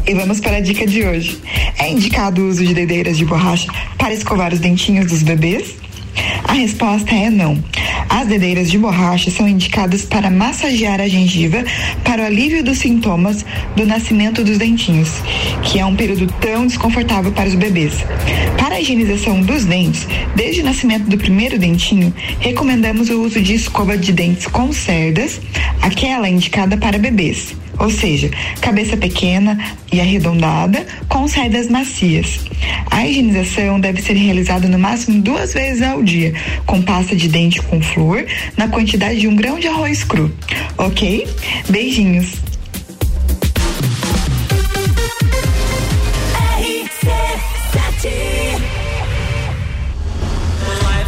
E 0.05 0.13
vamos 0.13 0.39
para 0.39 0.57
a 0.57 0.59
dica 0.59 0.85
de 0.85 1.03
hoje. 1.03 1.37
É 1.79 1.89
indicado 1.89 2.41
o 2.41 2.49
uso 2.49 2.65
de 2.65 2.73
dedeiras 2.73 3.17
de 3.17 3.25
borracha 3.25 3.71
para 3.97 4.13
escovar 4.13 4.53
os 4.53 4.59
dentinhos 4.59 5.07
dos 5.07 5.23
bebês? 5.23 5.75
A 6.43 6.53
resposta 6.53 7.15
é 7.15 7.29
não. 7.29 7.57
As 8.09 8.27
dedeiras 8.27 8.69
de 8.69 8.77
borracha 8.77 9.31
são 9.31 9.47
indicadas 9.47 10.03
para 10.03 10.29
massagear 10.29 11.01
a 11.01 11.07
gengiva 11.07 11.63
para 12.03 12.21
o 12.21 12.25
alívio 12.25 12.63
dos 12.63 12.77
sintomas 12.77 13.43
do 13.75 13.85
nascimento 13.85 14.43
dos 14.43 14.57
dentinhos, 14.57 15.09
que 15.63 15.79
é 15.79 15.85
um 15.85 15.95
período 15.95 16.27
tão 16.39 16.67
desconfortável 16.67 17.31
para 17.31 17.49
os 17.49 17.55
bebês. 17.55 17.93
Para 18.57 18.75
a 18.75 18.81
higienização 18.81 19.41
dos 19.41 19.65
dentes, 19.65 20.07
desde 20.35 20.61
o 20.61 20.65
nascimento 20.65 21.09
do 21.09 21.17
primeiro 21.17 21.57
dentinho, 21.57 22.13
recomendamos 22.39 23.09
o 23.09 23.21
uso 23.21 23.41
de 23.41 23.55
escova 23.55 23.97
de 23.97 24.11
dentes 24.11 24.45
com 24.47 24.71
cerdas, 24.71 25.41
aquela 25.81 26.29
indicada 26.29 26.77
para 26.77 26.99
bebês 26.99 27.55
ou 27.79 27.89
seja, 27.89 28.29
cabeça 28.61 28.95
pequena 28.95 29.57
e 29.91 29.99
arredondada 29.99 30.85
com 31.07 31.27
cerdas 31.27 31.67
macias. 31.67 32.39
A 32.89 33.05
higienização 33.05 33.79
deve 33.79 34.01
ser 34.01 34.13
realizada 34.13 34.67
no 34.67 34.79
máximo 34.79 35.21
duas 35.21 35.53
vezes 35.53 35.81
ao 35.81 36.03
dia, 36.03 36.33
com 36.65 36.81
pasta 36.81 37.15
de 37.15 37.27
dente 37.27 37.61
com 37.61 37.81
flúor, 37.81 38.25
na 38.57 38.67
quantidade 38.67 39.19
de 39.19 39.27
um 39.27 39.35
grão 39.35 39.59
de 39.59 39.67
arroz 39.67 40.03
cru. 40.03 40.31
Ok? 40.77 41.27
Beijinhos! 41.69 42.52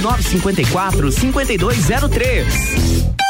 9954 0.00 1.10
5203. 1.10 3.29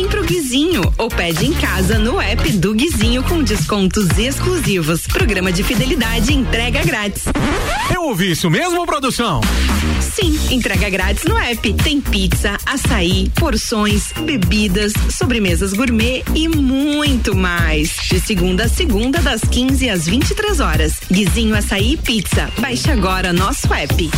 pro 0.21 0.27
Guizinho 0.27 0.81
ou 0.97 1.09
pede 1.09 1.47
em 1.47 1.53
casa 1.53 1.97
no 1.97 2.21
app 2.21 2.51
do 2.53 2.73
Guizinho 2.73 3.23
com 3.23 3.41
descontos 3.41 4.07
exclusivos. 4.17 5.07
Programa 5.07 5.51
de 5.51 5.63
fidelidade 5.63 6.33
entrega 6.33 6.83
grátis. 6.83 7.23
Eu 7.93 8.03
ouvi 8.03 8.31
isso 8.31 8.49
mesmo, 8.49 8.85
produção? 8.85 9.41
Sim, 9.99 10.39
entrega 10.51 10.89
grátis 10.89 11.23
no 11.23 11.37
app. 11.37 11.73
Tem 11.73 11.99
pizza, 11.99 12.57
açaí, 12.65 13.31
porções, 13.35 14.11
bebidas, 14.23 14.93
sobremesas 15.09 15.73
gourmet 15.73 16.23
e 16.35 16.47
muito 16.47 17.35
mais. 17.35 17.95
De 18.09 18.19
segunda 18.19 18.65
a 18.65 18.69
segunda, 18.69 19.19
das 19.19 19.41
15 19.41 19.89
às 19.89 20.05
23 20.05 20.59
horas. 20.59 20.93
Guizinho 21.11 21.55
Açaí 21.55 21.93
e 21.93 21.97
Pizza. 21.97 22.49
Baixe 22.59 22.91
agora 22.91 23.33
nosso 23.33 23.73
app. 23.73 24.09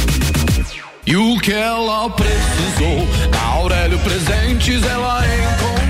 E 1.06 1.16
o 1.18 1.38
que 1.38 1.52
ela 1.52 2.10
precisou, 2.10 3.08
na 3.30 3.42
Aurélio 3.42 4.00
Presentes 4.00 4.84
ela 4.84 5.22
encontrou. 5.26 5.83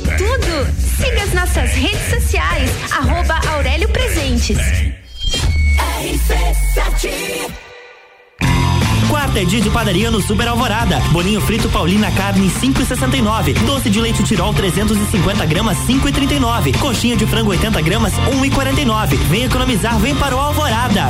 De 0.00 0.16
tudo. 0.16 0.66
Siga 0.96 1.22
as 1.22 1.32
nossas 1.32 1.70
redes 1.72 2.10
sociais, 2.10 2.70
arroba 2.92 3.40
Aurélio 3.52 3.88
Presentes. 3.88 4.58
RC7 6.00 7.68
Quarta 9.08 9.40
é 9.40 9.44
dia 9.44 9.60
de 9.60 9.70
padaria 9.70 10.10
no 10.10 10.20
Super 10.20 10.48
Alvorada. 10.48 11.00
Bolinho 11.10 11.40
frito 11.40 11.68
Paulina 11.70 12.10
carne 12.12 12.50
5,69. 12.50 13.54
Doce 13.64 13.88
de 13.88 14.00
leite 14.00 14.22
Tirol 14.22 14.52
350 14.52 15.46
gramas 15.46 15.78
5,39. 15.86 16.78
Coxinha 16.78 17.16
de 17.16 17.26
frango 17.26 17.50
80 17.50 17.80
gramas 17.80 18.12
1,49. 18.14 19.16
Vem 19.28 19.44
economizar, 19.44 19.98
vem 19.98 20.14
para 20.14 20.36
o 20.36 20.38
Alvorada. 20.38 21.08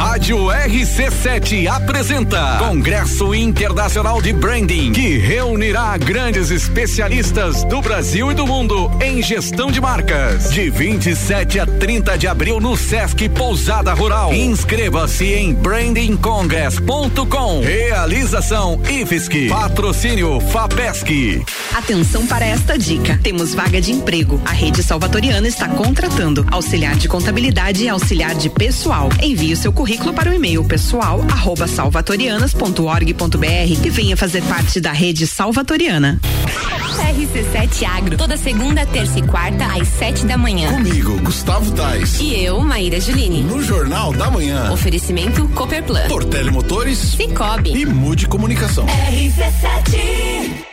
Rádio 0.00 0.46
RC7 0.46 1.66
apresenta 1.66 2.56
Congresso 2.58 3.34
Internacional 3.34 4.22
de 4.22 4.32
Branding, 4.32 4.92
que 4.92 5.18
reunirá 5.18 5.94
grandes 5.98 6.50
especialistas 6.50 7.64
do 7.64 7.82
Brasil 7.82 8.32
e 8.32 8.34
do 8.34 8.46
mundo 8.46 8.90
em 9.02 9.22
gestão 9.22 9.70
de 9.70 9.78
marcas. 9.78 10.50
De 10.52 10.70
27 10.70 11.60
a 11.60 11.66
30 11.66 12.16
de 12.16 12.26
abril 12.26 12.58
no 12.58 12.78
Sesc 12.78 13.28
Pousada 13.28 13.92
Rural. 13.92 14.32
Inscreva-se 14.32 15.34
em 15.34 15.52
brandingcongress.com. 15.52 17.60
Realiza 17.60 18.30
Organização 18.30 18.80
IFSC. 18.88 19.48
Patrocínio 19.48 20.40
FAPESC. 20.40 21.44
Atenção 21.76 22.26
para 22.26 22.46
esta 22.46 22.78
dica. 22.78 23.18
Temos 23.22 23.54
vaga 23.54 23.80
de 23.80 23.92
emprego. 23.92 24.40
A 24.44 24.52
rede 24.52 24.82
salvatoriana 24.82 25.46
está 25.46 25.68
contratando 25.68 26.46
auxiliar 26.50 26.96
de 26.96 27.08
contabilidade 27.08 27.84
e 27.84 27.88
auxiliar 27.88 28.34
de 28.34 28.48
pessoal. 28.48 29.08
Envie 29.20 29.52
o 29.52 29.56
seu 29.56 29.72
currículo 29.72 29.89
para 29.98 30.30
o 30.30 30.34
e-mail 30.34 30.64
pessoal 30.64 31.20
arroba 31.30 31.66
salvatorianas.org.br 31.66 33.84
e 33.84 33.90
venha 33.90 34.16
fazer 34.16 34.42
parte 34.42 34.80
da 34.80 34.92
rede 34.92 35.26
salvatoriana. 35.26 36.20
RC7 37.10 37.84
Agro, 37.84 38.16
toda 38.16 38.36
segunda, 38.36 38.86
terça 38.86 39.18
e 39.18 39.22
quarta, 39.22 39.66
às 39.66 39.88
sete 39.88 40.24
da 40.26 40.36
manhã. 40.36 40.70
Comigo, 40.70 41.18
Gustavo 41.20 41.70
Tais. 41.72 42.20
E 42.20 42.44
eu, 42.44 42.60
Maíra 42.60 43.00
Juline. 43.00 43.42
No 43.42 43.62
Jornal 43.62 44.12
da 44.12 44.30
Manhã. 44.30 44.70
Oferecimento 44.70 45.48
Copperplan. 45.48 46.08
Portele 46.08 46.50
Motores. 46.50 46.98
Cicobi. 46.98 47.72
E 47.72 47.84
Mude 47.84 48.28
Comunicação. 48.28 48.86
RC7 48.86 50.69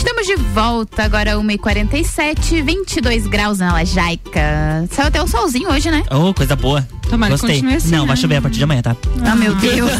Estamos 0.00 0.26
de 0.26 0.34
volta 0.36 1.04
agora 1.04 1.32
1h47, 1.36 2.62
22 2.62 3.26
graus 3.26 3.58
na 3.58 3.74
Lajaica. 3.74 4.86
Saiu 4.90 5.08
até 5.08 5.22
o 5.22 5.26
solzinho 5.28 5.68
hoje, 5.70 5.90
né? 5.90 6.02
Oh, 6.10 6.32
coisa 6.32 6.56
boa. 6.56 6.86
Tomara 7.10 7.34
que 7.34 7.40
Gostei. 7.40 7.56
continue 7.56 7.74
assim, 7.76 7.90
Não, 7.90 8.00
né? 8.02 8.06
vai 8.06 8.16
chover 8.16 8.36
a 8.36 8.42
partir 8.42 8.56
de 8.58 8.64
amanhã, 8.64 8.80
tá? 8.80 8.96
Ah, 9.22 9.36
meu 9.36 9.54
Deus. 9.56 9.90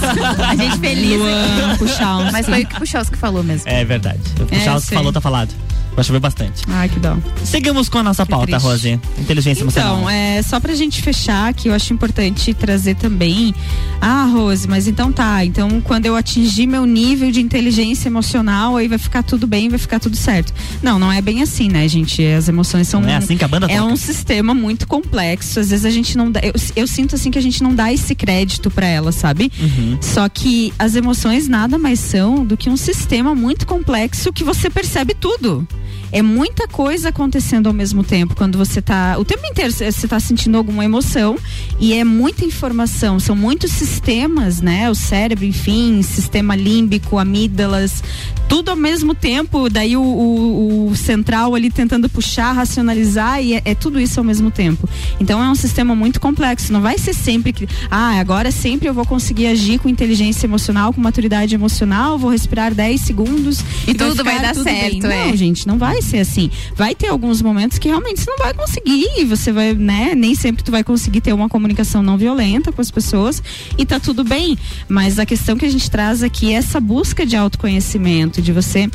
A 0.49 0.57
gente 0.57 0.79
feliz. 0.79 1.19
Luan, 1.19 1.77
Puxaus. 1.77 2.33
Mas 2.33 2.47
foi 2.47 2.63
o 2.63 2.67
que 2.67 2.75
Puxaus 2.79 3.11
que 3.11 3.19
falou 3.19 3.43
mesmo. 3.43 3.69
É 3.69 3.85
verdade. 3.85 4.21
O 4.41 4.55
É, 4.55 4.61
Charles 4.61 4.85
sei. 4.85 4.97
falou, 4.97 5.13
tá 5.13 5.21
falado. 5.21 5.53
Vai 5.95 6.05
chover 6.05 6.21
bastante. 6.21 6.63
Ai, 6.69 6.89
que 6.89 6.99
dó. 7.01 7.17
Seguimos 7.45 7.89
com 7.89 7.99
a 7.99 8.03
nossa 8.03 8.25
pauta, 8.25 8.47
triste. 8.47 8.63
Rose. 8.65 9.01
Inteligência 9.19 9.63
emocional. 9.63 9.97
Então, 9.99 10.11
é, 10.11 10.41
só 10.43 10.59
pra 10.61 10.75
gente 10.75 11.03
fechar, 11.03 11.53
que 11.53 11.69
eu 11.69 11.75
acho 11.75 11.93
importante 11.93 12.55
trazer 12.55 12.95
também. 12.97 13.55
Ah, 14.01 14.25
Rose, 14.25 14.67
mas 14.69 14.87
então 14.87 15.13
tá. 15.13 15.45
Então, 15.45 15.81
quando 15.81 16.07
eu 16.07 16.17
atingir 16.17 16.67
meu 16.67 16.87
nível 16.87 17.31
de 17.31 17.41
inteligência 17.41 18.09
emocional, 18.09 18.77
aí 18.77 18.89
vai 18.89 18.99
ficar 18.99 19.23
tudo 19.23 19.47
bem, 19.47 19.69
vai 19.69 19.79
ficar 19.79 19.99
tudo 19.99 20.17
certo. 20.17 20.55
Não, 20.83 20.99
não 20.99 21.13
é 21.13 21.21
bem 21.21 21.43
assim, 21.43 21.69
né, 21.69 21.87
gente? 21.89 22.25
As 22.25 22.49
emoções 22.49 22.89
são. 22.89 23.01
Não 23.01 23.09
é 23.09 23.17
assim 23.17 23.37
que 23.37 23.45
a 23.45 23.49
banda 23.49 23.67
É 23.67 23.77
toca. 23.79 23.93
um 23.93 23.97
sistema 23.97 24.55
muito 24.55 24.87
complexo. 24.87 25.61
Às 25.61 25.71
vezes 25.71 25.85
a 25.85 25.91
gente 25.91 26.17
não 26.17 26.31
dá. 26.31 26.41
Eu, 26.43 26.53
eu 26.77 26.87
sinto 26.87 27.15
assim 27.15 27.31
que 27.31 27.39
a 27.39 27.43
gente 27.43 27.63
não 27.63 27.75
dá 27.75 27.93
esse 27.93 28.15
crédito 28.15 28.71
pra 28.71 28.87
ela, 28.87 29.13
sabe? 29.13 29.51
Uhum. 29.61 29.99
Só 30.01 30.29
que 30.29 30.73
as 30.79 30.95
emoções 30.95 31.49
nada 31.49 31.77
mais 31.77 31.99
são 32.01 32.45
do 32.45 32.57
que 32.57 32.71
um 32.71 32.77
sistema 32.77 33.35
muito 33.35 33.67
complexo 33.67 34.33
que 34.33 34.45
você 34.45 34.71
percebe 34.71 35.15
tudo. 35.15 35.67
É 36.13 36.23
muita 36.23 36.67
coisa 36.67 37.11
acontecendo 37.11 37.69
ao 37.69 37.73
mesmo 37.73 38.03
tempo 38.03 38.35
quando 38.35 38.59
você 38.59 38.83
tá. 38.83 39.17
O 39.19 39.25
tempo 39.25 39.47
inteiro 39.47 39.73
você 39.73 39.91
você 39.91 40.09
tá 40.09 40.19
sentindo 40.19 40.57
alguma 40.57 40.85
emoção 40.85 41.39
e 41.79 41.95
é 41.95 42.03
muita 42.05 42.45
informação, 42.45 43.21
são 43.21 43.37
muitos 43.37 43.71
sistemas, 43.71 44.61
né? 44.61 44.91
O 44.91 44.95
cérebro, 44.95 45.45
enfim, 45.45 46.03
sistema 46.03 46.57
límbico, 46.57 47.19
amígdalas, 47.19 48.03
tudo 48.51 48.69
ao 48.71 48.77
mesmo 48.77 49.15
tempo, 49.15 49.71
daí 49.71 49.97
o, 49.97 50.03
o- 50.03 50.89
o 50.91 50.97
central 50.97 51.55
ali 51.55 51.71
tentando 51.71 52.09
puxar, 52.09 52.51
racionalizar 52.53 53.41
e 53.41 53.55
é, 53.55 53.63
é 53.65 53.75
tudo 53.77 54.01
isso 54.01 54.19
ao 54.19 54.25
mesmo 54.25 54.51
tempo. 54.51 54.89
Então 55.21 55.41
é 55.43 55.49
um 55.49 55.55
sistema 55.55 55.95
muito 55.95 56.21
complexo. 56.21 56.73
Não 56.73 56.81
vai 56.81 56.99
ser 56.99 57.15
sempre 57.15 57.53
que, 57.53 57.69
ah, 57.89 58.19
agora 58.19 58.51
sempre 58.51 58.89
eu 58.89 58.93
vou 58.93 59.07
conseguir 59.07 59.47
agir 59.47 59.79
com 59.79 59.89
inteligência 59.89 60.47
emocional, 60.47 60.93
com 60.93 61.01
maturidade 61.01 61.55
emocional, 61.55 62.19
vou 62.19 62.31
respirar 62.33 62.75
10 62.75 63.01
segundos 63.01 63.61
E 63.87 63.95
tudo 63.95 64.25
vai 64.25 64.35
ficar 64.35 64.47
dar 64.49 64.55
tudo 64.55 64.65
certo, 64.65 65.07
bem. 65.09 65.13
é. 65.21 65.27
Não, 65.29 65.37
gente, 65.37 65.67
não 65.69 65.79
vai 65.79 66.03
ser 66.03 66.19
assim. 66.19 66.51
Vai 66.75 66.93
ter 66.95 67.07
alguns 67.07 67.41
momentos 67.41 67.79
que 67.79 67.87
realmente 67.89 68.21
você 68.21 68.31
não 68.31 68.39
vai 68.39 68.53
conseguir, 68.53 69.07
e 69.17 69.25
você 69.25 69.53
vai, 69.53 69.75
né? 69.75 70.13
Nem 70.17 70.35
sempre 70.35 70.65
tu 70.65 70.73
vai 70.73 70.83
conseguir 70.83 71.21
ter 71.21 71.33
uma 71.33 71.49
comunicação 71.49 72.03
não 72.03 72.19
violenta 72.19 72.73
com 72.73 72.81
as 72.83 72.91
pessoas 72.91 73.41
e 73.79 73.87
tá 73.87 74.01
tudo 74.01 74.25
bem. 74.25 74.59
Mas 74.89 75.21
a 75.21 75.25
questão 75.25 75.57
que 75.57 75.65
a 75.65 75.71
gente 75.71 75.89
traz 75.89 76.21
aqui 76.23 76.53
é 76.53 76.57
essa 76.57 76.81
busca 76.81 77.25
de 77.25 77.37
autoconhecimento, 77.37 78.40
de 78.41 78.53
você 78.53 78.89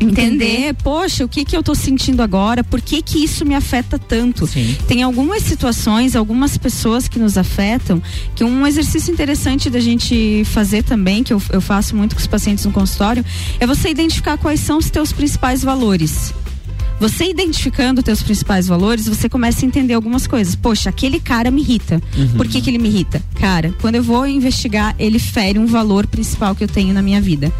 entender, 0.00 0.74
poxa, 0.82 1.24
o 1.24 1.28
que 1.28 1.44
que 1.44 1.56
eu 1.56 1.62
tô 1.62 1.74
sentindo 1.74 2.22
agora? 2.22 2.64
Por 2.64 2.80
que 2.80 3.02
que 3.02 3.22
isso 3.22 3.44
me 3.44 3.54
afeta 3.54 3.98
tanto? 3.98 4.48
Tem 4.86 5.02
algumas 5.02 5.42
situações, 5.42 6.16
algumas 6.16 6.56
pessoas 6.58 7.08
que 7.08 7.18
nos 7.18 7.38
afetam, 7.38 8.02
que 8.34 8.44
um 8.44 8.66
exercício 8.66 9.12
interessante 9.12 9.70
da 9.70 9.80
gente 9.80 10.42
fazer 10.46 10.82
também, 10.82 11.22
que 11.22 11.32
eu, 11.32 11.40
eu 11.50 11.60
faço 11.60 11.96
muito 11.96 12.14
com 12.14 12.20
os 12.20 12.26
pacientes 12.26 12.64
no 12.64 12.72
consultório, 12.72 13.24
é 13.60 13.66
você 13.66 13.90
identificar 13.90 14.36
quais 14.38 14.60
são 14.60 14.78
os 14.78 14.90
teus 14.90 15.12
principais 15.12 15.62
valores. 15.62 16.34
Você 17.00 17.24
identificando 17.24 17.98
os 17.98 18.04
teus 18.04 18.22
principais 18.22 18.68
valores, 18.68 19.08
você 19.08 19.28
começa 19.28 19.64
a 19.64 19.66
entender 19.66 19.92
algumas 19.92 20.24
coisas. 20.28 20.54
Poxa, 20.54 20.88
aquele 20.88 21.18
cara 21.18 21.50
me 21.50 21.60
irrita. 21.60 22.00
Uhum. 22.16 22.36
Por 22.36 22.46
que, 22.46 22.60
que 22.60 22.70
ele 22.70 22.78
me 22.78 22.88
irrita? 22.88 23.20
Cara, 23.40 23.74
quando 23.80 23.96
eu 23.96 24.04
vou 24.04 24.24
investigar, 24.24 24.94
ele 25.00 25.18
fere 25.18 25.58
um 25.58 25.66
valor 25.66 26.06
principal 26.06 26.54
que 26.54 26.62
eu 26.62 26.68
tenho 26.68 26.94
na 26.94 27.02
minha 27.02 27.20
vida. 27.20 27.52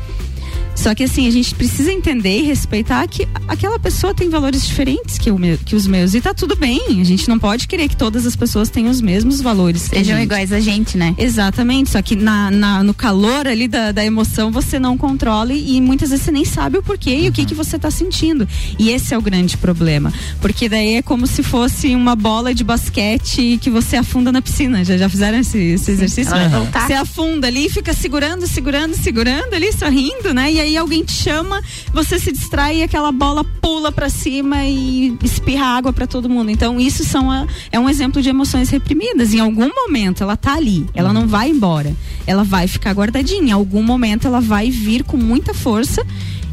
Só 0.75 0.95
que 0.95 1.05
assim, 1.05 1.29
a 1.29 1.31
gente 1.31 1.55
precisa 1.55 1.93
entender 1.93 2.41
e 2.41 2.43
respeitar 2.43 3.07
que 3.07 3.29
aquela 3.47 3.79
pessoa 3.79 4.15
tem 4.15 4.29
valores 4.29 4.67
diferentes 4.67 5.19
que, 5.19 5.31
o 5.31 5.39
meu, 5.39 5.57
que 5.59 5.77
os 5.77 5.87
meus. 5.87 6.15
E 6.15 6.21
tá 6.21 6.35
tudo 6.35 6.57
bem. 6.57 6.81
A 7.01 7.05
gente 7.05 7.29
não 7.29 7.39
pode 7.39 7.69
querer 7.69 7.89
que 7.89 7.97
todas 7.97 8.27
as 8.27 8.35
pessoas 8.35 8.69
tenham 8.71 8.91
os 8.91 9.01
mesmos 9.01 9.41
valores. 9.41 9.83
Sejam 9.83 10.19
iguais 10.21 10.53
a 10.53 10.61
gente, 10.61 10.97
né? 10.97 11.15
Exatamente, 11.19 11.91
só 11.91 12.01
que 12.03 12.17
na, 12.17 12.51
na- 12.51 12.83
no 12.83 12.95
calor 12.95 13.47
ali 13.47 13.69
da, 13.69 13.93
da 13.93 14.05
emoção 14.05 14.51
você 14.51 14.79
não 14.79 14.97
controla 14.99 15.53
e, 15.53 15.77
e 15.77 15.81
muitas 15.81 16.11
vezes 16.11 16.25
você 16.25 16.33
nem 16.33 16.45
sabe 16.45 16.79
o 16.79 16.83
porquê 16.83 17.17
e 17.17 17.29
o 17.29 17.33
que, 17.33 17.45
que 17.45 17.55
você 17.55 17.79
tá 17.79 17.91
sentindo. 17.91 18.49
E 18.79 18.91
esse 18.91 19.15
é 19.15 19.19
o 19.19 19.23
grande 19.23 19.57
problema. 19.57 20.13
Porque 20.41 20.69
daí 20.69 20.95
é 20.95 21.03
como 21.03 21.27
se 21.27 21.43
fosse 21.43 21.95
uma 21.95 22.17
bola 22.17 22.55
de 22.55 22.65
basquete 22.65 23.59
que 23.61 23.71
você 23.71 23.97
afunda 23.97 24.33
na 24.33 24.41
piscina. 24.43 24.85
Já, 24.85 24.97
já 24.97 25.09
fizeram 25.09 25.39
esse, 25.39 25.59
esse 25.59 25.91
exercício? 25.91 26.33
voltar. 26.49 26.87
Você 26.87 26.95
afunda 26.95 27.47
ali 27.47 27.67
e 27.67 27.71
fica 27.71 27.93
segurando, 27.93 28.47
segurando, 28.47 28.95
segurando 28.95 29.55
ali, 29.55 29.73
sorrindo, 29.73 30.33
né? 30.35 30.53
E 30.53 30.61
aí 30.63 30.77
alguém 30.77 31.05
te 31.05 31.13
chama, 31.13 31.63
você 31.93 32.19
se 32.19 32.33
distrai 32.33 32.79
e 32.79 32.83
aquela 32.83 33.13
bola 33.13 33.45
pula 33.45 33.93
pra 33.93 34.09
cima 34.09 34.65
e 34.65 35.17
espirra 35.23 35.67
água 35.67 35.93
pra 35.93 36.07
todo 36.07 36.29
mundo. 36.29 36.51
Então, 36.51 36.81
isso 36.81 37.05
são 37.05 37.31
a- 37.31 37.47
é 37.71 37.79
um 37.79 37.89
exemplo 37.89 38.23
de 38.23 38.29
emoções 38.29 38.71
reprimidas. 38.71 39.35
Em 39.35 39.41
algum 39.41 39.69
momento 39.75 40.23
ela 40.23 40.37
tá 40.37 40.55
ali, 40.55 40.87
ela 40.95 41.13
não 41.13 41.27
vai 41.27 41.51
embora. 41.51 41.95
Ela 42.27 42.45
vai 42.45 42.67
ficar 42.67 42.93
guardadinha. 42.95 43.43
Em 43.43 43.53
algum 43.53 43.83
momento 43.83 44.27
ela 44.27 44.41
vai 44.41 44.71
vir 44.71 45.03
com 45.05 45.17
muita 45.17 45.53
força 45.53 46.07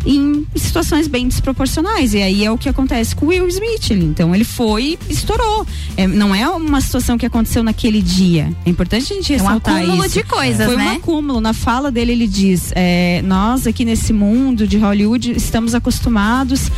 em 0.05 0.45
situações 0.55 1.07
bem 1.07 1.27
desproporcionais. 1.27 2.13
E 2.13 2.21
aí 2.21 2.45
é 2.45 2.51
o 2.51 2.57
que 2.57 2.69
acontece 2.69 3.15
com 3.15 3.25
o 3.25 3.29
Will 3.29 3.47
Smith. 3.47 3.91
ele- 3.91 4.05
Então 4.05 4.33
ele 4.33 4.43
foi 4.43 4.97
e 5.09 5.13
estourou. 5.13 5.65
É, 5.97 6.07
não 6.07 6.33
é 6.33 6.47
uma 6.49 6.81
situação 6.81 7.17
que 7.17 7.25
aconteceu 7.25 7.63
naquele 7.63 8.01
dia. 8.01 8.53
É 8.65 8.69
importante 8.69 9.11
a 9.11 9.15
gente 9.15 9.33
É 9.33 9.35
um 9.35 9.39
ressaltar 9.39 9.77
acúmulo 9.77 10.05
isso. 10.05 10.13
de 10.15 10.23
coisas, 10.23 10.65
Foi 10.65 10.75
um 10.75 10.79
né? 10.79 10.95
acúmulo. 10.97 11.41
Na 11.41 11.53
fala 11.53 11.91
dele, 11.91 12.11
ele 12.13 12.27
diz: 12.27 12.71
é, 12.75 13.21
Nós 13.25 13.67
aqui 13.67 13.83
nesse 13.85 14.13
mundo 14.13 14.67
de 14.67 14.77
Hollywood 14.77 15.31
estamos 15.31 15.73
acostumados 15.75 16.69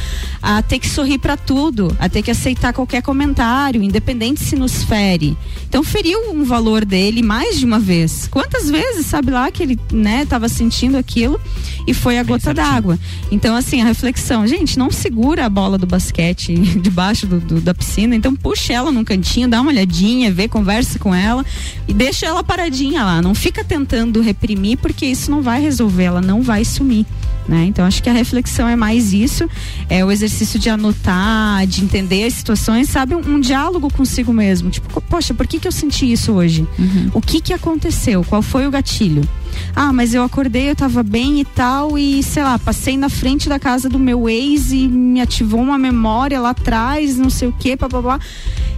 a 0.42 0.62
ter 0.62 0.80
que 0.80 0.90
sorrir 0.90 1.18
pra 1.20 1.38
tudo, 1.38 1.96
a 2.00 2.10
ter 2.10 2.22
que 2.24 2.32
aceitar 2.32 2.74
qualquer 2.74 3.02
comentário, 3.02 3.84
independente 3.84 4.40
se 4.44 4.56
nos 4.56 4.84
fere. 4.84 5.38
Então 5.70 5.84
feriu 5.84 6.32
um 6.34 6.44
valor 6.44 6.84
dele 6.84 7.22
mais 7.22 7.60
de 7.60 7.66
uma 7.66 7.80
vez. 7.80 8.28
Quantas 8.32 8.70
vezes, 8.70 9.06
sabe 9.06 9.32
lá, 9.32 9.50
que 9.52 9.62
ele 9.64 9.80
né, 9.92 10.26
tava 10.26 10.50
sentindo 10.50 10.98
aquilo 10.98 11.40
e 11.88 11.94
foi 11.94 12.18
a 12.18 12.24
gota 12.24 12.54
d'água. 12.54 13.00
Então, 13.32 13.56
assim, 13.56 13.82
a 13.82 13.86
reflexão, 13.86 14.46
gente, 14.46 14.78
não 14.78 14.92
segura 14.92 15.46
a 15.46 15.50
bola 15.50 15.78
do 15.78 15.86
basquete 15.88 16.54
debaixo 16.82 17.26
do- 17.26 17.40
do- 17.40 17.62
da 17.62 17.74
piscina, 17.74 18.16
então 18.16 18.36
puxa 18.36 18.74
ela 18.74 18.92
num 18.92 19.04
cantinho, 19.04 19.48
dá 19.48 19.62
uma 19.62 19.72
olhadinha, 19.72 20.32
vê, 20.32 20.48
conversa 20.48 21.00
com 21.00 21.16
ela 21.16 21.46
e 21.88 21.94
deixa 21.94 22.26
ela 22.26 22.44
paradinha 22.44 23.04
lá. 23.04 23.22
Não 23.22 23.34
fica 23.34 23.64
tentando 23.64 24.20
reprimir, 24.22 24.78
porque 24.78 25.06
isso 25.06 25.32
não 25.32 25.42
vai 25.42 25.62
resolver, 25.62 26.04
ela 26.04 26.22
não 26.22 26.42
vai 26.42 26.66
sumir. 26.66 27.06
Né? 27.48 27.66
Então 27.66 27.86
acho 27.86 28.02
que 28.02 28.10
a 28.10 28.14
reflexão 28.14 28.68
é 28.68 28.76
mais 28.76 29.14
isso, 29.14 29.50
é 29.90 30.06
o 30.06 30.12
exercício 30.12 30.60
de 30.60 30.70
anotar, 30.70 31.66
de 31.66 31.84
entender 31.84 32.24
as 32.26 32.34
situações, 32.34 32.90
sabe, 32.90 33.16
um, 33.16 33.36
um 33.36 33.40
diálogo 33.40 33.92
consigo 33.92 34.32
mesmo. 34.32 34.70
Tipo, 34.70 35.02
poxa, 35.02 35.34
por 35.34 35.48
que, 35.48 35.60
que 35.60 35.68
eu 35.68 35.72
senti 35.72 36.12
isso 36.12 36.32
hoje? 36.34 36.68
O 37.14 37.22
que 37.22 37.42
que 37.42 37.54
aconteceu? 37.54 38.24
Qual 38.24 38.42
foi 38.42 38.68
o 38.68 38.72
gatilho? 38.72 39.28
Ah, 39.76 39.92
mas 39.92 40.14
eu 40.14 40.24
acordei, 40.24 40.70
eu 40.70 40.76
tava 40.76 41.04
bem 41.04 41.40
e 41.40 41.46
tal, 41.46 41.98
e 41.98 42.22
sei 42.24 42.44
lá, 42.44 42.58
passei 42.60 42.98
na 42.98 43.10
frente 43.10 43.50
da 43.50 43.60
casa 43.60 43.90
do 43.90 44.00
meu 44.00 44.30
ex 44.30 44.72
e 44.72 44.88
me 44.88 45.22
ativou 45.22 45.62
uma 45.62 45.78
memória 45.78 46.40
lá 46.40 46.52
atrás, 46.52 47.18
não 47.18 47.30
sei 47.30 47.48
o 47.48 47.52
que, 47.54 47.76
blá. 47.76 48.20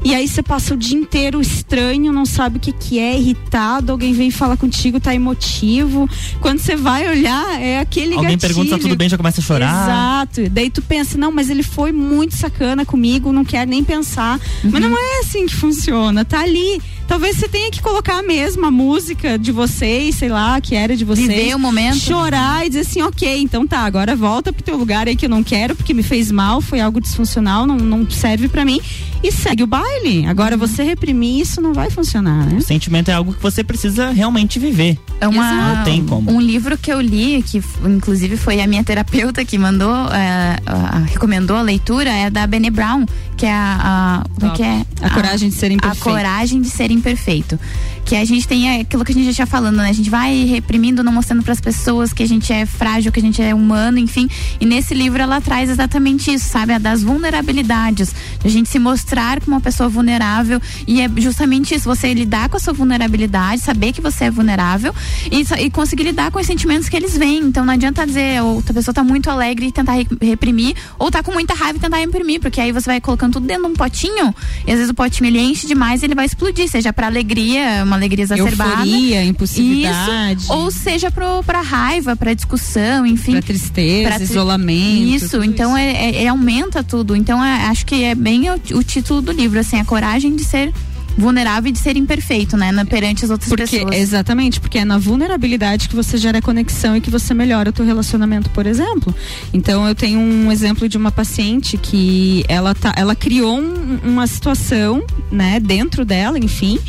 E 0.04 0.14
aí 0.14 0.28
você 0.28 0.44
passa 0.44 0.74
o 0.74 0.78
dia 0.78 0.98
inteiro 0.98 1.40
estranho, 1.40 2.12
não 2.12 2.26
sabe 2.26 2.58
o 2.58 2.60
que 2.60 2.74
que 2.74 3.00
é, 3.00 3.18
irritado, 3.18 3.92
alguém 3.92 4.14
vem 4.14 4.30
falar 4.30 4.58
contigo, 4.58 5.00
tá 5.00 5.16
emotivo. 5.16 6.10
Quando 6.42 6.60
você 6.60 6.76
vai 6.76 7.08
olhar, 7.08 7.62
é 7.62 7.80
aquele 7.80 8.16
Alguém 8.16 8.32
gatilho. 8.32 8.42
pergunta 8.42 8.68
se 8.68 8.76
tá 8.76 8.78
tudo 8.80 8.98
bem, 8.98 9.08
já 9.08 9.16
começa 9.16 9.40
a 9.40 9.44
chorar. 9.44 9.84
Exato. 9.84 10.50
Daí 10.50 10.70
tu 10.70 10.82
pensa, 10.82 11.18
não, 11.18 11.32
mas 11.32 11.50
ele 11.50 11.64
foi 11.64 11.94
muito 11.94 12.36
sacana 12.36 12.86
comigo, 12.86 13.32
não 13.32 13.46
quer 13.46 13.66
nem 13.66 13.84
pensar. 13.84 14.40
Mas 14.64 14.82
não 14.82 14.98
é 14.98 15.20
assim 15.22 15.46
que 15.46 15.56
funciona, 15.56 16.26
tá 16.26 16.42
ali. 16.42 16.82
Talvez 17.08 17.38
você 17.38 17.48
tenha 17.48 17.70
que 17.70 17.82
colocar 17.82 18.18
a 18.20 18.24
mesma 18.24 18.72
música 18.72 19.38
de 19.38 19.52
vocês, 19.52 20.16
sei 20.16 20.30
lá, 20.30 20.60
que 20.60 20.76
era 20.76 20.96
de 20.96 21.06
vocês. 21.06 21.28
Viver 21.28 21.56
o 21.56 21.60
momento. 21.60 21.98
Chorar 21.98 22.66
e 22.66 22.70
dizer 22.70 22.82
assim, 22.82 23.02
ok, 23.02 23.42
então 23.42 23.68
tá, 23.68 23.80
agora 23.80 24.16
volta 24.16 24.52
pro 24.52 24.64
teu 24.64 24.76
lugar 24.78 25.08
aí 25.08 25.16
que 25.16 25.26
eu 25.26 25.30
não 25.30 25.44
quero, 25.44 25.76
porque 25.76 25.94
me 25.94 26.02
fez 26.02 26.32
mal, 26.32 26.60
foi 26.62 26.80
algo 26.80 27.00
disfuncional, 27.00 27.68
não, 27.68 27.76
não 27.78 28.10
serve 28.10 28.48
pra 28.48 28.66
mim. 28.66 28.80
E 29.22 29.32
segue 29.32 29.64
o 29.64 29.68
baile. 29.68 30.26
Agora 30.26 30.58
você 30.58 30.84
reprimir 30.84 31.40
isso 31.40 31.62
não 31.62 31.74
vai 31.74 31.90
funcionar, 31.90 32.46
né? 32.46 32.58
O 32.58 32.62
sentimento 32.62 33.10
é 33.10 33.14
algo 33.14 33.34
que 33.34 33.42
você 33.42 33.64
precisa 33.64 34.10
realmente 34.12 34.60
viver. 34.60 34.98
É 35.22 35.28
uma, 35.28 35.76
Não 35.76 35.84
tem 35.86 36.06
como. 36.06 36.30
Um 36.30 36.42
livro 36.42 36.78
que 36.78 36.92
eu 36.92 37.00
li, 37.00 37.42
que 37.42 37.62
inclusive 37.86 38.36
foi 38.36 38.60
a 38.60 38.68
minha 38.68 38.84
terapeuta 38.84 39.46
que 39.46 39.58
mandou, 39.58 39.94
é, 40.12 40.58
a- 40.66 40.98
a- 40.98 41.00
recomendou 41.00 41.56
a 41.56 41.62
leitura, 41.62 42.10
é 42.10 42.30
da 42.30 42.46
Bene 42.46 42.70
Brown, 42.70 43.06
que 43.38 43.46
é 43.46 43.54
a. 43.54 44.24
a 44.26 44.40
como 44.40 44.52
é 44.52 44.56
que 44.56 44.64
é? 44.64 44.86
A 45.02 45.10
coragem 45.12 45.48
de 45.50 45.56
ser 45.56 45.72
imperfeito. 45.72 46.10
A 46.10 46.12
coragem 46.12 46.62
de 46.62 46.70
ser 46.70 46.92
imperfeito. 46.94 47.60
Que 48.06 48.16
a 48.18 48.26
gente 48.26 48.48
tem 48.48 48.82
aquilo 48.82 49.04
que 49.04 49.12
a 49.12 49.16
gente 49.16 49.26
já 49.28 49.34
tinha 49.34 49.48
falando, 49.48 49.78
né? 49.78 49.90
A 49.90 49.94
gente 49.94 50.10
vai 50.10 50.44
reprimindo, 50.44 51.04
não 51.04 51.12
mostrando 51.12 51.42
para 51.42 51.54
as 51.54 51.62
pessoas 51.62 52.14
que 52.14 52.22
a 52.22 52.28
gente 52.28 52.52
é 52.52 52.66
frágil, 52.66 53.12
que 53.12 53.20
a 53.20 53.24
gente 53.24 53.42
é 53.42 53.56
humano, 53.56 53.98
enfim. 53.98 54.28
E 54.60 54.66
nesse 54.66 54.94
livro 54.94 55.22
ela 55.22 55.40
traz 55.42 55.70
exatamente 55.70 56.32
isso, 56.34 56.50
sabe? 56.50 56.74
A 56.74 56.78
das 56.78 57.02
vulnerabilidades. 57.02 58.14
A 58.44 58.48
gente 58.48 58.70
se 58.70 58.78
mostrar 58.78 59.40
como 59.40 59.56
uma 59.56 59.62
pessoa 59.62 59.88
vulnerável. 59.90 60.62
E 60.86 61.02
é 61.02 61.10
justamente 61.18 61.74
isso, 61.74 61.86
você 61.86 62.14
lidar 62.14 62.50
com 62.50 62.58
a 62.58 62.60
sua 62.60 62.74
vulnerabilidade, 62.74 63.62
saber 63.62 63.94
que 63.94 64.02
você 64.02 64.26
é 64.26 64.32
vulnerável 64.32 64.94
e, 65.32 65.42
e 65.64 65.70
conseguir 65.70 66.04
lidar 66.04 66.30
com 66.30 66.40
os 66.40 66.46
sentimentos 66.46 66.90
que 66.90 66.96
eles 66.96 67.18
vêm. 67.18 67.40
Então 67.40 67.66
não 67.66 67.74
adianta 67.74 68.06
dizer, 68.06 68.42
outra 68.44 68.74
pessoa 68.74 68.94
tá 68.94 69.04
muito 69.04 69.30
alegre 69.30 69.68
e 69.68 69.72
tentar 69.72 69.94
re- 69.94 70.08
reprimir, 70.22 70.76
ou 71.00 71.10
tá 71.10 71.24
com 71.24 71.32
muita 71.32 71.54
raiva 71.54 71.78
e 71.78 71.82
tentar 71.82 71.98
reprimir, 71.98 72.40
porque 72.40 72.60
aí 72.60 72.72
você 72.72 72.86
vai 72.86 73.02
colocando 73.02 73.34
tudo 73.34 73.48
dentro 73.48 73.64
de 73.66 73.72
um 73.72 73.76
potinho, 73.76 74.36
e 74.68 74.72
às 74.72 74.78
vezes 74.78 74.90
o 74.90 74.94
potinho 74.94 75.28
ele 75.28 75.40
enche 75.40 75.66
demais 75.66 76.02
e 76.02 76.06
ele 76.06 76.16
vai 76.16 76.26
explodir, 76.26 76.68
seja 76.68 76.92
pra 76.92 77.08
alegria, 77.08 77.82
uma 77.84 77.93
alegria 77.96 78.24
exacerbada. 78.24 78.82
Euforia, 78.86 79.24
impulsividade. 79.24 80.44
Isso, 80.44 80.54
ou 80.54 80.72
seja 80.72 81.10
pro, 81.12 81.44
pra 81.44 81.62
raiva, 81.62 82.16
pra 82.16 82.34
discussão, 82.34 83.06
enfim. 83.06 83.34
Pra 83.34 83.42
tristeza, 83.42 84.08
Pra 84.10 84.16
tri- 84.20 84.24
isolamento, 84.26 85.08
Isso, 85.16 85.44
então 85.44 85.76
é, 85.78 85.92
é- 85.92 86.24
é- 86.24 86.28
aumenta 86.28 86.84
tudo. 86.84 87.16
Então 87.16 87.44
é- 87.44 87.68
acho 87.68 87.86
que 87.86 88.04
é 88.04 88.16
bem 88.16 88.50
o, 88.50 88.56
o 88.78 88.84
título 88.84 89.22
do 89.22 89.32
livro, 89.32 89.60
assim, 89.60 89.80
a 89.80 89.86
coragem 89.86 90.36
de 90.36 90.44
ser 90.44 90.74
vulnerável 91.18 91.70
e 91.70 91.72
de 91.72 91.80
ser 91.80 91.96
imperfeito, 91.98 92.58
né? 92.58 92.72
na- 92.72 92.86
perante 92.86 93.24
as 93.24 93.30
outras 93.32 93.50
Porque, 93.50 93.64
pessoas. 93.80 93.96
exatamente, 93.96 94.60
porque 94.60 94.80
é 94.80 94.86
na 94.86 94.98
vulnerabilidade 94.98 95.88
que 95.90 95.96
você 95.96 96.18
gera 96.18 96.42
conexão 96.42 96.96
e 96.98 97.02
que 97.02 97.10
você 97.10 97.34
melhora 97.34 97.70
o 97.70 97.74
teu 97.74 97.86
relacionamento, 97.86 98.50
por 98.50 98.66
exemplo. 98.66 99.14
Então 99.54 99.88
eu 99.88 99.94
tenho 99.96 100.20
um 100.20 100.52
exemplo 100.52 100.88
de 100.90 100.98
uma 100.98 101.12
paciente 101.12 101.78
que 101.78 102.44
ela 102.48 102.74
tá, 102.74 102.94
ela 102.96 103.16
criou 103.16 103.60
um- 103.60 104.00
uma 104.04 104.26
situação, 104.28 105.04
né, 105.32 105.60
dentro 105.60 106.04
dela, 106.06 106.38
enfim. 106.40 106.80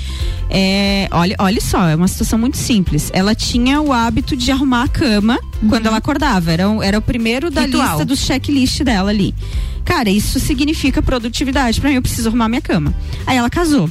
É, 0.50 1.08
olha, 1.10 1.34
olha 1.38 1.60
só, 1.60 1.88
é 1.88 1.96
uma 1.96 2.06
situação 2.08 2.38
muito 2.38 2.56
simples. 2.56 3.10
Ela 3.12 3.34
tinha 3.34 3.80
o 3.80 3.92
hábito 3.92 4.36
de 4.36 4.50
arrumar 4.50 4.84
a 4.84 4.88
cama 4.88 5.38
quando 5.68 5.86
ela 5.86 5.96
acordava. 5.96 6.52
Era, 6.52 6.68
o- 6.70 6.82
era 6.82 6.98
o 6.98 7.02
primeiro 7.02 7.50
da 7.50 7.62
Ritual. 7.62 7.88
lista 7.88 8.04
do 8.04 8.16
checklist 8.16 8.82
dela 8.82 9.10
ali. 9.10 9.34
Cara, 9.84 10.08
isso 10.10 10.38
significa 10.40 11.02
produtividade. 11.02 11.80
Pra 11.80 11.90
mim, 11.90 11.96
eu 11.96 12.02
preciso 12.02 12.28
arrumar 12.28 12.48
minha 12.48 12.60
cama. 12.62 12.94
Aí 13.26 13.36
ela 13.36 13.50
casou. 13.50 13.90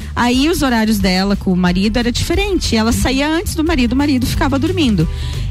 Aí 0.15 0.49
os 0.49 0.61
horários 0.61 0.99
dela 0.99 1.35
com 1.35 1.51
o 1.51 1.57
marido 1.57 1.97
era 1.97 2.11
diferente. 2.11 2.75
Ela 2.75 2.91
saía 2.91 3.27
antes 3.27 3.55
do 3.55 3.63
marido, 3.63 3.93
o 3.93 3.95
marido 3.95 4.25
ficava 4.25 4.59
dormindo. 4.59 5.07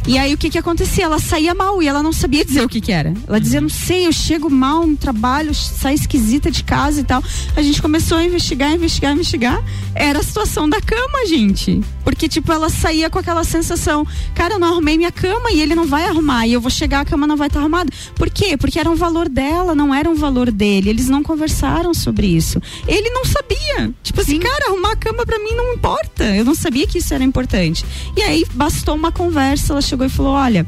E 0.06 0.18
aí 0.18 0.32
o 0.34 0.38
que 0.38 0.50
que 0.50 0.58
acontecia? 0.58 1.04
Ela 1.04 1.18
saía 1.18 1.54
mal 1.54 1.82
e 1.82 1.86
ela 1.86 2.02
não 2.02 2.12
sabia 2.12 2.44
dizer 2.44 2.64
o 2.64 2.68
que 2.68 2.80
que 2.80 2.90
era. 2.90 3.14
Ela 3.28 3.40
dizia, 3.40 3.60
não 3.60 3.68
sei, 3.68 4.06
eu 4.06 4.12
chego 4.12 4.50
mal 4.50 4.86
no 4.86 4.96
trabalho, 4.96 5.54
saio 5.54 5.94
esquisita 5.94 6.50
de 6.50 6.64
casa 6.64 7.00
e 7.00 7.04
tal. 7.04 7.22
A 7.54 7.62
gente 7.62 7.80
começou 7.80 8.18
a 8.18 8.24
investigar, 8.24 8.72
investigar, 8.72 9.12
investigar. 9.12 9.62
Era 9.94 10.18
a 10.18 10.22
situação 10.22 10.68
da 10.68 10.80
cama, 10.80 11.26
gente. 11.26 11.80
Porque, 12.02 12.28
tipo, 12.28 12.50
ela 12.50 12.68
saía 12.68 13.10
com 13.10 13.18
aquela 13.18 13.44
sensação, 13.44 14.06
cara, 14.34 14.54
eu 14.54 14.58
não 14.58 14.68
arrumei 14.68 14.96
minha 14.96 15.12
cama 15.12 15.52
e 15.52 15.60
ele 15.60 15.74
não 15.74 15.86
vai 15.86 16.04
arrumar. 16.04 16.46
E 16.46 16.54
eu 16.54 16.60
vou 16.60 16.70
chegar, 16.70 17.00
a 17.00 17.04
cama 17.04 17.26
não 17.26 17.36
vai 17.36 17.48
estar 17.48 17.60
arrumada. 17.60 17.92
Por 18.14 18.30
quê? 18.30 18.56
Porque 18.56 18.78
era 18.78 18.90
um 18.90 18.96
valor 18.96 19.28
dela, 19.28 19.74
não 19.74 19.94
era 19.94 20.08
um 20.08 20.14
valor 20.14 20.50
dele. 20.50 20.90
Eles 20.90 21.08
não 21.08 21.22
conversaram 21.22 21.92
sobre 21.92 22.26
isso. 22.26 22.60
Ele 22.88 23.10
não 23.10 23.24
sabia. 23.24 23.92
Tipo 24.02 24.22
assim, 24.22 24.38
cara, 24.38 24.49
arrumar 24.68 24.92
a 24.92 24.96
cama 24.96 25.24
pra 25.24 25.38
mim 25.38 25.54
não 25.54 25.74
importa. 25.74 26.24
Eu 26.24 26.44
não 26.44 26.54
sabia 26.54 26.86
que 26.86 26.98
isso 26.98 27.12
era 27.14 27.24
importante. 27.24 27.84
E 28.16 28.22
aí 28.22 28.44
bastou 28.52 28.94
uma 28.94 29.12
conversa, 29.12 29.72
ela 29.72 29.82
chegou 29.82 30.06
e 30.06 30.10
falou: 30.10 30.32
olha. 30.32 30.66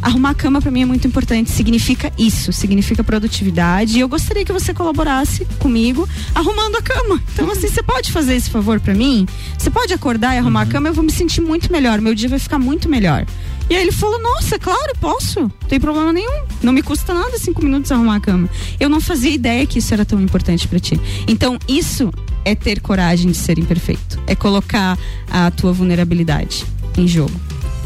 Arrumar 0.00 0.30
a 0.30 0.34
cama 0.34 0.60
pra 0.62 0.70
mim 0.70 0.82
é 0.82 0.84
muito 0.84 1.08
importante, 1.08 1.50
significa 1.50 2.12
isso, 2.16 2.52
significa 2.52 3.02
produtividade. 3.02 3.96
E 3.96 4.00
eu 4.00 4.08
gostaria 4.08 4.44
que 4.44 4.52
você 4.52 4.72
colaborasse 4.72 5.44
comigo 5.58 6.08
arrumando 6.36 6.76
a 6.76 6.82
cama. 6.82 7.20
Então, 7.34 7.50
assim, 7.50 7.66
você 7.66 7.82
pode 7.82 8.12
fazer 8.12 8.36
esse 8.36 8.48
favor 8.48 8.78
pra 8.78 8.94
mim? 8.94 9.26
Você 9.58 9.70
pode 9.70 9.92
acordar 9.92 10.36
e 10.36 10.38
arrumar 10.38 10.62
a 10.62 10.66
cama? 10.66 10.88
Eu 10.88 10.94
vou 10.94 11.02
me 11.02 11.10
sentir 11.10 11.40
muito 11.40 11.72
melhor, 11.72 12.00
meu 12.00 12.14
dia 12.14 12.28
vai 12.28 12.38
ficar 12.38 12.60
muito 12.60 12.88
melhor. 12.88 13.26
E 13.70 13.76
aí 13.76 13.82
ele 13.82 13.92
falou: 13.92 14.20
Nossa, 14.20 14.58
claro, 14.58 14.92
posso, 15.00 15.40
não 15.40 15.48
tem 15.68 15.78
problema 15.78 16.12
nenhum. 16.12 16.44
Não 16.62 16.72
me 16.72 16.82
custa 16.82 17.12
nada 17.12 17.38
cinco 17.38 17.62
minutos 17.62 17.92
arrumar 17.92 18.16
a 18.16 18.20
cama. 18.20 18.48
Eu 18.80 18.88
não 18.88 19.00
fazia 19.00 19.30
ideia 19.30 19.66
que 19.66 19.78
isso 19.78 19.92
era 19.92 20.04
tão 20.04 20.20
importante 20.20 20.66
pra 20.66 20.78
ti. 20.78 20.98
Então, 21.26 21.58
isso 21.68 22.10
é 22.48 22.54
ter 22.54 22.80
coragem 22.80 23.30
de 23.30 23.36
ser 23.36 23.58
imperfeito. 23.58 24.20
É 24.26 24.34
colocar 24.34 24.98
a 25.30 25.50
tua 25.50 25.72
vulnerabilidade 25.72 26.64
em 26.96 27.06
jogo. 27.06 27.32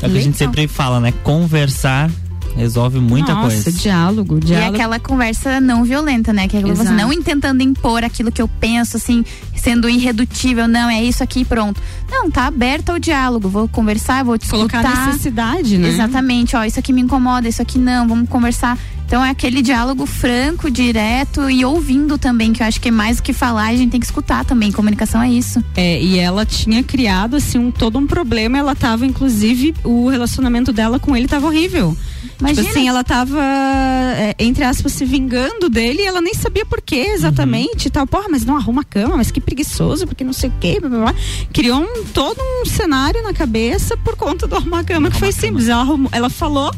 É 0.00 0.06
o 0.06 0.10
que 0.10 0.18
a 0.18 0.20
gente 0.20 0.36
sempre 0.38 0.66
fala, 0.66 1.00
né? 1.00 1.12
Conversar 1.22 2.10
resolve 2.56 3.00
muita 3.00 3.34
Nossa, 3.34 3.48
coisa. 3.48 3.72
diálogo, 3.72 4.36
E 4.36 4.40
diálogo. 4.40 4.74
aquela 4.74 5.00
conversa 5.00 5.60
não 5.60 5.84
violenta, 5.84 6.32
né? 6.32 6.48
Que 6.48 6.58
é 6.58 6.60
você 6.60 6.90
não 6.90 7.10
tentando 7.22 7.62
impor 7.62 8.04
aquilo 8.04 8.30
que 8.30 8.42
eu 8.42 8.48
penso, 8.48 8.96
assim, 8.96 9.24
sendo 9.56 9.88
irredutível, 9.88 10.66
não, 10.66 10.90
é 10.90 11.02
isso 11.02 11.22
aqui, 11.22 11.44
pronto. 11.44 11.80
Não, 12.10 12.30
tá 12.30 12.46
aberto 12.46 12.90
ao 12.90 12.98
diálogo. 12.98 13.48
Vou 13.48 13.68
conversar, 13.68 14.24
vou 14.24 14.36
discutir. 14.36 14.68
Colocar 14.68 14.86
a 14.86 15.06
necessidade, 15.06 15.78
né? 15.78 15.88
Exatamente, 15.88 16.56
ó, 16.56 16.64
isso 16.64 16.78
aqui 16.78 16.92
me 16.92 17.00
incomoda, 17.00 17.48
isso 17.48 17.62
aqui 17.62 17.78
não, 17.78 18.06
vamos 18.08 18.28
conversar. 18.28 18.78
Então 19.12 19.22
é 19.22 19.28
aquele 19.28 19.60
diálogo 19.60 20.06
franco, 20.06 20.70
direto 20.70 21.50
e 21.50 21.66
ouvindo 21.66 22.16
também, 22.16 22.50
que 22.50 22.62
eu 22.62 22.66
acho 22.66 22.80
que 22.80 22.88
é 22.88 22.90
mais 22.90 23.18
do 23.18 23.22
que 23.22 23.34
falar, 23.34 23.66
a 23.66 23.76
gente 23.76 23.90
tem 23.90 24.00
que 24.00 24.06
escutar 24.06 24.42
também. 24.42 24.72
Comunicação 24.72 25.20
é 25.20 25.28
isso. 25.30 25.62
É, 25.76 26.00
e 26.00 26.18
ela 26.18 26.46
tinha 26.46 26.82
criado 26.82 27.36
assim 27.36 27.58
um, 27.58 27.70
todo 27.70 27.98
um 27.98 28.06
problema. 28.06 28.56
Ela 28.56 28.74
tava, 28.74 29.04
inclusive, 29.04 29.74
o 29.84 30.08
relacionamento 30.08 30.72
dela 30.72 30.98
com 30.98 31.14
ele 31.14 31.28
tava 31.28 31.46
horrível. 31.46 31.94
Imagina. 32.40 32.62
Tipo 32.62 32.70
assim, 32.78 32.88
ela 32.88 33.04
tava, 33.04 33.38
é, 33.38 34.34
entre 34.38 34.64
aspas, 34.64 34.92
se 34.94 35.04
vingando 35.04 35.68
dele 35.68 36.00
e 36.00 36.06
ela 36.06 36.22
nem 36.22 36.32
sabia 36.32 36.64
por 36.64 36.80
quê 36.80 37.08
exatamente 37.10 37.88
e 37.88 37.90
tal. 37.90 38.06
Porra, 38.06 38.28
mas 38.30 38.46
não 38.46 38.56
arruma 38.56 38.80
a 38.80 38.84
cama, 38.84 39.18
mas 39.18 39.30
que 39.30 39.42
preguiçoso, 39.42 40.06
porque 40.06 40.24
não 40.24 40.32
sei 40.32 40.48
o 40.48 40.54
quê. 40.58 40.78
Blá, 40.80 40.88
blá, 40.88 40.98
blá. 41.00 41.14
Criou 41.52 41.82
um, 41.82 42.04
todo 42.14 42.38
um 42.40 42.64
cenário 42.64 43.22
na 43.22 43.34
cabeça 43.34 43.94
por 43.94 44.16
conta 44.16 44.46
do 44.46 44.56
arrumar 44.56 44.78
a 44.80 44.84
cama, 44.84 45.10
que 45.10 45.18
foi 45.18 45.32
simples. 45.32 45.68
Ela, 45.68 45.82
arrumou- 45.82 46.08
ela 46.12 46.30
falou, 46.30 46.72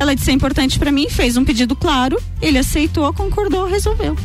ela 0.00 0.14
disse 0.14 0.30
é 0.30 0.34
importante 0.34 0.78
pra 0.78 0.90
mim, 0.90 1.10
fez 1.10 1.36
um 1.36 1.44
pedido 1.44 1.76
claro, 1.76 2.18
ele 2.40 2.56
aceitou, 2.56 3.12
concordou, 3.12 3.66
resolveu. 3.66 4.16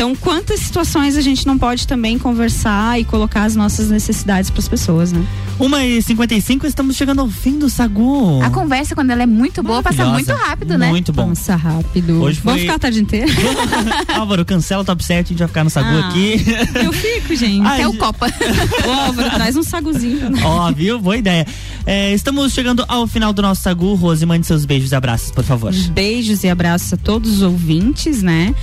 Então, 0.00 0.16
quantas 0.16 0.60
situações 0.60 1.14
a 1.14 1.20
gente 1.20 1.46
não 1.46 1.58
pode 1.58 1.86
também 1.86 2.18
conversar 2.18 2.98
e 2.98 3.04
colocar 3.04 3.42
as 3.44 3.54
nossas 3.54 3.90
necessidades 3.90 4.48
para 4.48 4.58
as 4.60 4.66
pessoas, 4.66 5.12
né? 5.12 5.22
1h55, 5.60 6.64
estamos 6.64 6.96
chegando 6.96 7.20
ao 7.20 7.28
fim 7.28 7.58
do 7.58 7.68
Sagu. 7.68 8.40
A 8.42 8.48
conversa, 8.48 8.94
quando 8.94 9.10
ela 9.10 9.24
é 9.24 9.26
muito 9.26 9.62
boa, 9.62 9.82
passa 9.82 10.06
muito 10.06 10.32
rápido, 10.32 10.78
né? 10.78 10.88
Muito 10.88 11.12
bom. 11.12 11.28
Passa 11.28 11.54
rápido. 11.54 12.14
Hoje 12.22 12.40
Vamos 12.42 12.60
foi- 12.60 12.60
ficar 12.62 12.76
a 12.76 12.78
tarde 12.78 13.02
inteira? 13.02 13.26
Álvaro, 14.16 14.42
cancela 14.46 14.80
o 14.80 14.86
top 14.86 15.04
7, 15.04 15.18
a 15.18 15.28
gente 15.28 15.38
vai 15.38 15.48
ficar 15.48 15.64
no 15.64 15.68
Sagu 15.68 15.86
Ah, 15.86 16.08
aqui. 16.08 16.42
Eu 16.82 16.94
fico, 16.94 17.36
gente. 17.36 17.66
Ai, 17.66 17.82
Até 17.82 17.88
o. 17.88 17.98
Copa. 17.98 18.26
Ô, 18.88 18.90
Álvaro, 18.90 19.30
traz 19.32 19.54
um 19.54 19.62
saguzinho. 19.62 20.32
Ó, 20.42 20.72
viu? 20.72 20.98
Boa 20.98 21.18
ideia. 21.18 21.46
É, 21.84 22.14
estamos 22.14 22.54
chegando 22.54 22.82
ao 22.88 23.06
final 23.06 23.34
do 23.34 23.42
nosso 23.42 23.60
Sagu. 23.60 23.94
Rose, 23.96 24.24
mande 24.24 24.46
seus 24.46 24.64
beijos 24.64 24.92
e 24.92 24.94
abraços, 24.94 25.30
por 25.30 25.44
favor. 25.44 25.74
Beijos 25.92 26.42
e 26.42 26.48
abraços 26.48 26.94
a 26.94 26.96
todos 26.96 27.34
os 27.34 27.42
ouvintes, 27.42 28.22
né? 28.22 28.54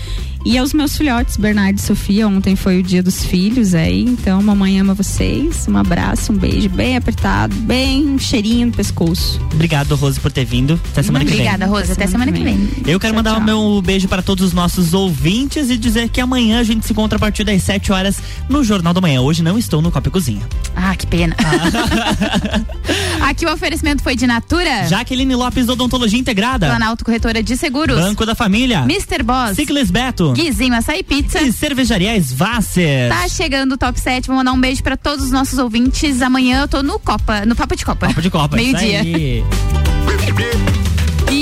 E 0.47 0.57
aos 0.57 0.71
meus 0.71 0.95
filhotes, 0.95 1.35
Bernardo 1.35 1.77
e 1.77 1.81
Sofia. 1.81 2.25
Ontem 2.25 2.55
foi 2.55 2.79
o 2.79 2.83
dia 2.83 3.03
dos 3.03 3.25
filhos 3.25 3.75
aí, 3.75 4.03
então 4.03 4.41
mamãe 4.41 4.79
ama 4.79 4.93
vocês. 4.93 5.67
Um 5.67 5.75
abraço, 5.75 6.31
um 6.31 6.37
beijo 6.37 6.69
bem 6.69 6.95
apertado, 6.95 7.53
bem 7.53 8.07
um 8.07 8.17
cheirinho 8.17 8.67
no 8.67 8.71
pescoço. 8.71 9.41
Obrigado, 9.53 9.93
Rose, 9.97 10.17
por 10.21 10.31
ter 10.31 10.45
vindo. 10.45 10.79
Até 10.93 11.03
semana 11.03 11.25
que 11.25 11.31
vem. 11.31 11.41
Obrigada, 11.41 11.65
Rose. 11.65 11.91
Até 11.91 12.07
semana 12.07 12.31
que 12.31 12.41
vem. 12.41 12.69
Eu 12.87 12.97
quero 12.97 13.11
Tchau, 13.11 13.15
mandar 13.15 13.33
o 13.33 13.35
tchau. 13.35 13.43
meu 13.43 13.81
beijo 13.81 14.07
para 14.07 14.21
todos 14.21 14.45
os 14.45 14.53
nossos 14.53 14.93
ouvintes 14.93 15.69
e 15.69 15.75
dizer 15.75 16.07
que 16.07 16.21
amanhã 16.21 16.61
a 16.61 16.63
gente 16.63 16.85
se 16.85 16.93
encontra 16.93 17.17
a 17.17 17.19
partir 17.19 17.43
das 17.43 17.61
7 17.63 17.91
horas 17.91 18.15
no 18.47 18.63
Jornal 18.63 18.93
da 18.93 19.01
Manhã. 19.01 19.19
Hoje 19.19 19.43
não 19.43 19.57
estou 19.57 19.81
no 19.81 19.91
Copa 19.91 20.07
e 20.07 20.11
Cozinha. 20.11 20.47
Ah, 20.73 20.95
que 20.95 21.05
pena. 21.05 21.35
Aqui 23.19 23.45
o 23.45 23.51
oferecimento 23.51 24.01
foi 24.01 24.15
de 24.15 24.25
Natura. 24.25 24.87
Jaqueline 24.87 25.35
Lopes, 25.35 25.67
Odontologia 25.67 26.17
Integrada. 26.17 26.67
Planalto 26.67 27.03
Corretora 27.03 27.43
de 27.43 27.57
Seguros. 27.57 27.99
Banco 27.99 28.25
da 28.25 28.33
Família. 28.33 28.83
Mr. 28.83 29.23
Boss. 29.23 29.57
Ciclis 29.57 29.91
Beto. 29.91 30.36
Guizinho 30.37 30.75
Açaí 30.75 31.01
Pizza. 31.01 31.41
E 31.41 31.51
Cervejaria 31.51 32.15
Svasser. 32.19 33.09
Tá 33.09 33.27
chegando 33.27 33.71
o 33.71 33.77
top 33.77 33.99
7. 33.99 34.27
Vou 34.27 34.35
mandar 34.35 34.51
um 34.51 34.61
beijo 34.61 34.83
pra 34.83 34.95
todos 34.95 35.25
os 35.25 35.31
nossos 35.31 35.57
ouvintes. 35.57 36.21
Amanhã 36.21 36.61
eu 36.61 36.67
tô 36.67 36.83
no 36.83 36.99
Copa, 36.99 37.43
no 37.43 37.55
Papo 37.55 37.75
de 37.75 37.83
Copa. 37.83 38.07
Copa 38.07 38.21
de 38.21 38.29
Copa. 38.29 38.55
Meio-dia. 38.55 39.01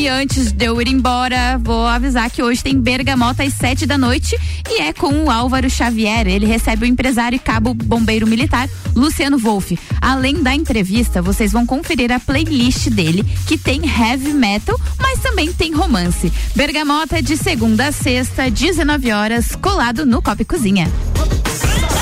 E 0.06 0.08
antes 0.08 0.52
de 0.52 0.66
eu 0.66 0.80
ir 0.80 0.88
embora, 0.88 1.58
vou 1.58 1.88
avisar 1.88 2.30
que 2.30 2.44
hoje 2.44 2.62
tem 2.62 2.80
Bergamota 2.80 3.42
às 3.42 3.56
sete 3.56 3.88
da 3.88 3.98
noite 3.98 4.38
e 4.70 4.80
é 4.80 4.94
com 4.94 5.24
o 5.24 5.32
Álvaro 5.32 5.68
Xavier. 5.68 6.28
Ele 6.28 6.46
recebe 6.46 6.86
o 6.86 6.88
empresário 6.88 7.36
e 7.36 7.40
cabo 7.40 7.74
bombeiro 7.74 8.28
militar 8.28 8.70
Luciano 8.96 9.40
Wolff. 9.40 9.80
Além 10.00 10.44
da 10.44 10.54
entrevista, 10.54 11.24
vocês 11.24 11.52
vão 11.52 11.66
conferir 11.66 12.12
a 12.12 12.20
playlist 12.20 12.88
dele, 12.92 13.24
que 13.48 13.58
tem 13.58 13.82
heavy 13.84 14.32
metal, 14.32 14.80
mas 15.02 15.22
também 15.22 15.52
tem 15.52 15.74
romance. 15.74 16.32
Bergamota 16.56 17.20
de 17.20 17.36
segunda 17.36 17.88
a 17.88 17.92
sexta, 17.92 18.52
19 18.52 19.12
horas, 19.12 19.56
colado 19.56 20.06
no 20.06 20.22
Copa 20.22 20.44
e 20.44 20.46
Cozinha. 20.46 20.88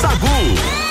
Ah, 0.03 0.82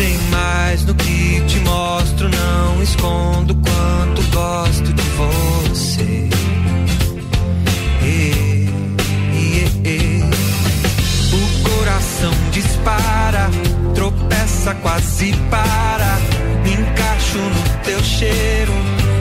Tem 0.00 0.16
mais 0.30 0.82
no 0.86 0.94
que 0.94 1.42
te 1.46 1.60
mostro, 1.60 2.26
não 2.30 2.82
escondo 2.82 3.54
quanto 3.54 4.22
gosto 4.34 4.94
de 4.94 5.02
você. 5.02 6.26
E, 8.02 8.66
e, 9.34 9.66
e. 9.84 10.22
O 11.34 11.68
coração 11.68 12.32
dispara, 12.50 13.50
tropeça, 13.94 14.74
quase 14.76 15.34
para. 15.50 16.18
Me 16.64 16.72
encaixo 16.72 17.36
no 17.36 17.84
teu 17.84 18.02
cheiro 18.02 18.72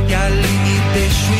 e 0.07 0.15
ali 0.15 0.47
me 0.47 0.93
deixo 0.93 1.38